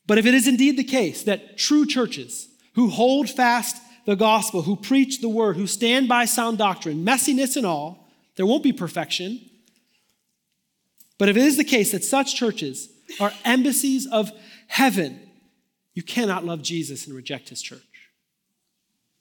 But 0.08 0.18
if 0.18 0.26
it 0.26 0.34
is 0.34 0.48
indeed 0.48 0.78
the 0.78 0.84
case 0.84 1.24
that 1.24 1.58
true 1.58 1.86
churches, 1.86 2.48
who 2.76 2.90
hold 2.90 3.30
fast 3.30 3.82
the 4.06 4.16
gospel, 4.16 4.62
who 4.62 4.76
preach 4.76 5.22
the 5.22 5.30
word, 5.30 5.56
who 5.56 5.68
stand 5.68 6.08
by 6.08 6.26
sound 6.26 6.58
doctrine, 6.58 7.04
messiness 7.04 7.58
and 7.58 7.66
all. 7.66 8.08
There 8.36 8.46
won't 8.46 8.64
be 8.64 8.74
perfection. 8.74 9.42
But 11.18 11.30
if 11.30 11.38
it 11.38 11.44
is 11.44 11.58
the 11.58 11.64
case 11.64 11.92
that 11.92 12.04
such 12.04 12.36
churches 12.36 12.90
are 13.20 13.32
embassies 13.44 14.06
of 14.06 14.32
heaven, 14.68 15.20
you 15.94 16.04
cannot 16.04 16.46
love 16.46 16.62
Jesus 16.62 17.08
and 17.08 17.16
reject 17.16 17.50
his 17.50 17.62
church. 17.62 17.80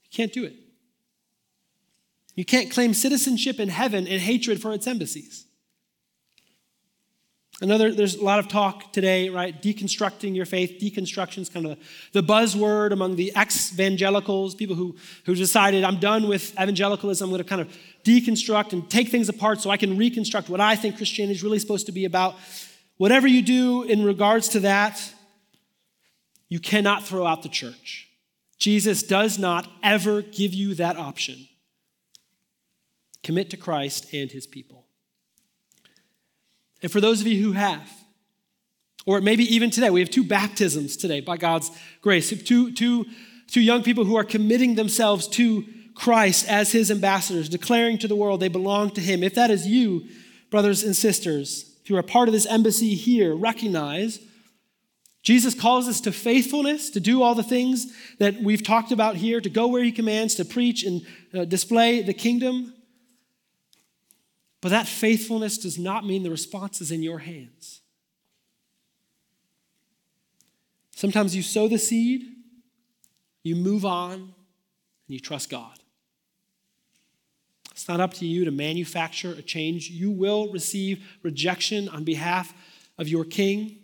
You 0.03 0.09
can't 0.11 0.33
do 0.33 0.43
it. 0.43 0.55
You 2.35 2.43
can't 2.43 2.69
claim 2.69 2.93
citizenship 2.93 3.59
in 3.59 3.69
heaven 3.69 4.05
and 4.07 4.21
hatred 4.21 4.61
for 4.61 4.73
its 4.73 4.85
embassies. 4.85 5.45
Another, 7.61 7.93
there's 7.93 8.15
a 8.15 8.23
lot 8.23 8.39
of 8.39 8.49
talk 8.49 8.91
today, 8.91 9.29
right? 9.29 9.61
Deconstructing 9.61 10.35
your 10.35 10.45
faith. 10.45 10.77
Deconstruction 10.81 11.37
is 11.37 11.49
kind 11.49 11.65
of 11.65 11.77
the, 12.11 12.21
buzzword 12.21 12.91
among 12.91 13.15
the 13.15 13.33
ex 13.33 13.71
evangelicals, 13.71 14.55
people 14.55 14.75
who, 14.75 14.97
who 15.25 15.35
decided, 15.35 15.85
I'm 15.85 15.99
done 15.99 16.27
with 16.27 16.51
evangelicalism. 16.59 17.23
I'm 17.25 17.31
going 17.31 17.41
to 17.41 17.47
kind 17.47 17.61
of 17.61 17.73
deconstruct 18.03 18.73
and 18.73 18.89
take 18.89 19.07
things 19.07 19.29
apart 19.29 19.61
so 19.61 19.69
I 19.69 19.77
can 19.77 19.97
reconstruct 19.97 20.49
what 20.49 20.59
I 20.59 20.75
think 20.75 20.97
Christianity 20.97 21.35
is 21.35 21.43
really 21.43 21.59
supposed 21.59 21.85
to 21.85 21.93
be 21.93 22.03
about. 22.03 22.35
Whatever 22.97 23.27
you 23.27 23.41
do 23.41 23.83
in 23.83 24.03
regards 24.03 24.49
to 24.49 24.59
that, 24.61 25.13
you 26.49 26.59
cannot 26.59 27.05
throw 27.05 27.25
out 27.25 27.41
the 27.41 27.49
church. 27.49 28.09
Jesus 28.59 29.01
does 29.01 29.39
not 29.39 29.67
ever 29.81 30.21
give 30.21 30.53
you 30.53 30.75
that 30.75 30.97
option. 30.97 31.47
Commit 33.23 33.49
to 33.51 33.57
Christ 33.57 34.13
and 34.13 34.29
his 34.29 34.45
people. 34.45 34.84
And 36.85 36.91
for 36.91 37.01
those 37.01 37.19
of 37.19 37.25
you 37.25 37.43
who 37.43 37.53
have, 37.53 37.91
or 39.07 39.19
maybe 39.19 39.43
even 39.55 39.71
today, 39.71 39.89
we 39.89 40.01
have 40.01 40.11
two 40.11 40.23
baptisms 40.23 40.95
today 40.95 41.19
by 41.19 41.35
God's 41.35 41.71
grace. 41.99 42.29
Two, 42.43 42.71
two, 42.73 43.07
two 43.47 43.61
young 43.61 43.81
people 43.81 44.05
who 44.05 44.15
are 44.15 44.23
committing 44.23 44.75
themselves 44.75 45.27
to 45.29 45.65
Christ 45.95 46.47
as 46.47 46.73
his 46.73 46.91
ambassadors, 46.91 47.49
declaring 47.49 47.97
to 47.97 48.07
the 48.07 48.15
world 48.15 48.39
they 48.39 48.49
belong 48.49 48.91
to 48.91 49.01
him. 49.01 49.23
If 49.23 49.33
that 49.33 49.49
is 49.49 49.65
you, 49.65 50.07
brothers 50.51 50.83
and 50.83 50.95
sisters, 50.95 51.75
if 51.81 51.89
you 51.89 51.97
are 51.97 52.03
part 52.03 52.29
of 52.29 52.33
this 52.33 52.45
embassy 52.45 52.93
here, 52.93 53.33
recognize 53.33 54.19
Jesus 55.23 55.55
calls 55.55 55.87
us 55.87 55.99
to 56.01 56.11
faithfulness, 56.11 56.91
to 56.91 56.99
do 56.99 57.23
all 57.23 57.33
the 57.33 57.41
things 57.41 57.91
that 58.19 58.43
we've 58.43 58.63
talked 58.63 58.91
about 58.91 59.15
here, 59.15 59.41
to 59.41 59.49
go 59.49 59.65
where 59.65 59.83
he 59.83 59.91
commands, 59.91 60.35
to 60.35 60.45
preach 60.45 60.83
and 60.83 61.01
uh, 61.33 61.45
display 61.45 62.03
the 62.03 62.13
kingdom. 62.13 62.74
But 64.65 64.71
that 64.71 64.87
faithfulness 64.87 65.59
does 65.59 65.77
not 65.77 66.07
mean 66.07 66.23
the 66.23 66.31
response 66.31 66.81
is 66.81 66.89
in 66.89 67.03
your 67.03 67.19
hands. 67.19 67.81
Sometimes 70.89 71.35
you 71.35 71.43
sow 71.43 71.67
the 71.67 71.77
seed, 71.77 72.23
you 73.43 73.55
move 73.55 73.85
on, 73.85 74.13
and 74.13 74.33
you 75.05 75.19
trust 75.19 75.51
God. 75.51 75.77
It's 77.69 77.87
not 77.87 77.99
up 77.99 78.15
to 78.15 78.25
you 78.25 78.43
to 78.43 78.49
manufacture 78.49 79.33
a 79.33 79.43
change. 79.43 79.91
You 79.91 80.09
will 80.09 80.51
receive 80.51 81.15
rejection 81.21 81.87
on 81.87 82.03
behalf 82.03 82.51
of 82.97 83.07
your 83.07 83.23
king 83.23 83.77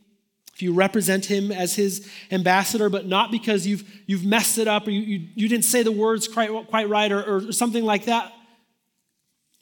if 0.51 0.63
you 0.63 0.73
represent 0.73 1.25
him 1.25 1.51
as 1.51 1.75
his 1.75 2.11
ambassador, 2.31 2.89
but 2.89 3.05
not 3.05 3.29
because 3.29 3.67
you've, 3.67 3.83
you've 4.07 4.25
messed 4.25 4.57
it 4.57 4.67
up 4.67 4.87
or 4.87 4.89
you, 4.89 5.01
you, 5.01 5.27
you 5.35 5.47
didn't 5.47 5.65
say 5.65 5.83
the 5.83 5.91
words 5.91 6.27
quite, 6.27 6.49
quite 6.69 6.89
right 6.89 7.11
or, 7.11 7.35
or 7.35 7.51
something 7.51 7.85
like 7.85 8.05
that. 8.05 8.33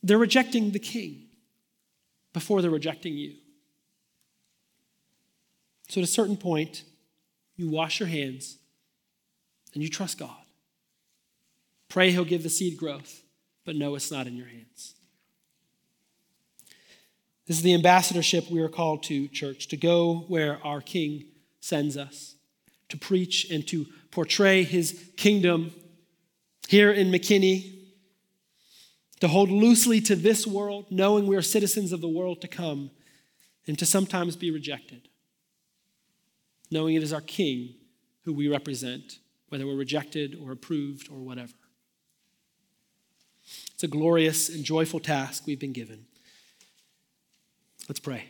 They're 0.02 0.18
rejecting 0.18 0.72
the 0.72 0.80
king 0.80 1.28
before 2.34 2.62
they're 2.62 2.72
rejecting 2.72 3.16
you. 3.16 3.36
So 5.90 6.02
at 6.02 6.04
a 6.04 6.12
certain 6.12 6.38
point, 6.38 6.84
you 7.56 7.70
wash 7.70 8.00
your 8.00 8.08
hands 8.08 8.58
and 9.74 9.84
you 9.84 9.90
trust 9.90 10.20
God. 10.20 10.36
Pray 11.90 12.12
He'll 12.12 12.24
give 12.24 12.44
the 12.44 12.50
seed 12.50 12.78
growth, 12.78 13.24
but 13.66 13.76
no, 13.76 13.96
it's 13.96 14.12
not 14.12 14.28
in 14.28 14.38
your 14.38 14.48
hands. 14.48 14.96
This 17.48 17.58
is 17.58 17.64
the 17.64 17.74
ambassadorship 17.74 18.50
we 18.52 18.62
are 18.62 18.70
called 18.70 19.02
to, 19.04 19.28
church, 19.28 19.68
to 19.70 19.78
go 19.78 20.26
where 20.28 20.64
our 20.64 20.82
King 20.82 21.26
sends 21.62 21.98
us, 21.98 22.36
to 22.90 22.98
preach 22.98 23.50
and 23.50 23.68
to 23.68 23.88
portray 24.12 24.64
His 24.64 25.10
kingdom 25.18 25.72
here 26.68 26.92
in 26.92 27.12
McKinney 27.12 27.79
to 29.20 29.28
hold 29.28 29.50
loosely 29.50 30.00
to 30.02 30.16
this 30.16 30.48
world, 30.48 30.86
knowing 30.90 31.28
we 31.28 31.36
are 31.36 31.42
citizens 31.42 31.92
of 31.92 32.02
the 32.02 32.08
world 32.08 32.42
to 32.42 32.48
come, 32.48 32.92
and 33.68 33.78
to 33.78 33.86
sometimes 33.86 34.36
be 34.36 34.52
rejected, 34.52 35.10
knowing 36.72 36.96
it 36.96 37.04
is 37.04 37.14
our 37.14 37.22
King 37.22 37.76
who 38.24 38.34
we 38.34 38.48
represent, 38.48 39.20
whether 39.50 39.66
we're 39.66 39.76
rejected 39.76 40.36
or 40.42 40.52
approved 40.52 41.10
or 41.12 41.20
whatever. 41.20 41.54
It's 43.74 43.84
a 43.84 43.88
glorious 43.88 44.50
and 44.50 44.64
joyful 44.64 45.00
task 45.00 45.44
we've 45.46 45.60
been 45.60 45.74
given. 45.74 46.06
Let's 47.88 48.00
pray. 48.00 48.26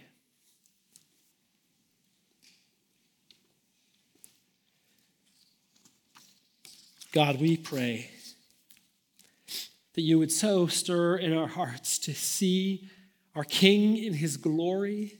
God, 7.11 7.41
we 7.41 7.57
pray 7.57 8.11
that 9.93 10.01
you 10.01 10.19
would 10.19 10.31
so 10.31 10.67
stir 10.67 11.17
in 11.17 11.33
our 11.33 11.47
hearts 11.47 11.97
to 11.99 12.13
see 12.13 12.89
our 13.35 13.43
King 13.43 13.97
in 13.97 14.13
his 14.13 14.37
glory. 14.37 15.19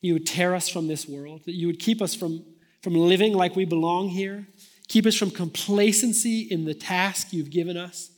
You 0.00 0.14
would 0.14 0.26
tear 0.26 0.54
us 0.54 0.68
from 0.68 0.88
this 0.88 1.06
world, 1.06 1.44
that 1.44 1.54
you 1.54 1.66
would 1.66 1.78
keep 1.78 2.02
us 2.02 2.14
from, 2.14 2.44
from 2.82 2.94
living 2.94 3.34
like 3.34 3.54
we 3.54 3.64
belong 3.64 4.08
here, 4.08 4.46
keep 4.88 5.06
us 5.06 5.14
from 5.14 5.30
complacency 5.30 6.40
in 6.40 6.64
the 6.64 6.74
task 6.74 7.32
you've 7.32 7.50
given 7.50 7.76
us. 7.76 8.10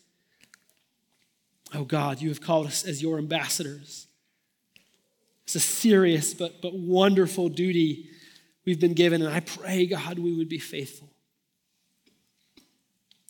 Oh 1.75 1.85
God, 1.85 2.21
you 2.21 2.29
have 2.29 2.41
called 2.41 2.67
us 2.67 2.85
as 2.85 3.03
your 3.03 3.19
ambassadors. 3.19 4.07
It's 5.45 5.57
a 5.57 5.61
serious 5.61 6.33
but, 6.33 6.63
but 6.63 6.75
wonderful 6.75 7.49
duty 7.49 8.09
we've 8.65 8.81
been 8.81 8.95
given, 8.95 9.21
and 9.21 9.33
I 9.33 9.41
pray, 9.41 9.87
God, 9.87 10.19
we 10.19 10.33
would 10.33 10.49
be 10.49 10.59
faithful. 10.59 11.11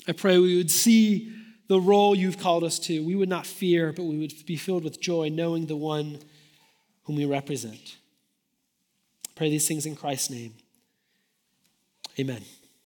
I 0.06 0.12
pray 0.12 0.38
we 0.38 0.56
would 0.56 0.70
see 0.70 1.32
the 1.66 1.80
role 1.80 2.14
you've 2.14 2.38
called 2.38 2.64
us 2.64 2.78
to. 2.80 3.04
We 3.04 3.14
would 3.14 3.28
not 3.28 3.46
fear, 3.46 3.92
but 3.92 4.04
we 4.04 4.18
would 4.18 4.32
be 4.46 4.56
filled 4.56 4.84
with 4.84 5.00
joy 5.00 5.28
knowing 5.28 5.66
the 5.66 5.76
one 5.76 6.18
whom 7.04 7.16
we 7.16 7.24
represent. 7.24 7.96
pray 9.34 9.50
these 9.50 9.66
things 9.66 9.86
in 9.86 9.96
Christ's 9.96 10.30
name. 10.30 10.54
Amen. 12.18 12.42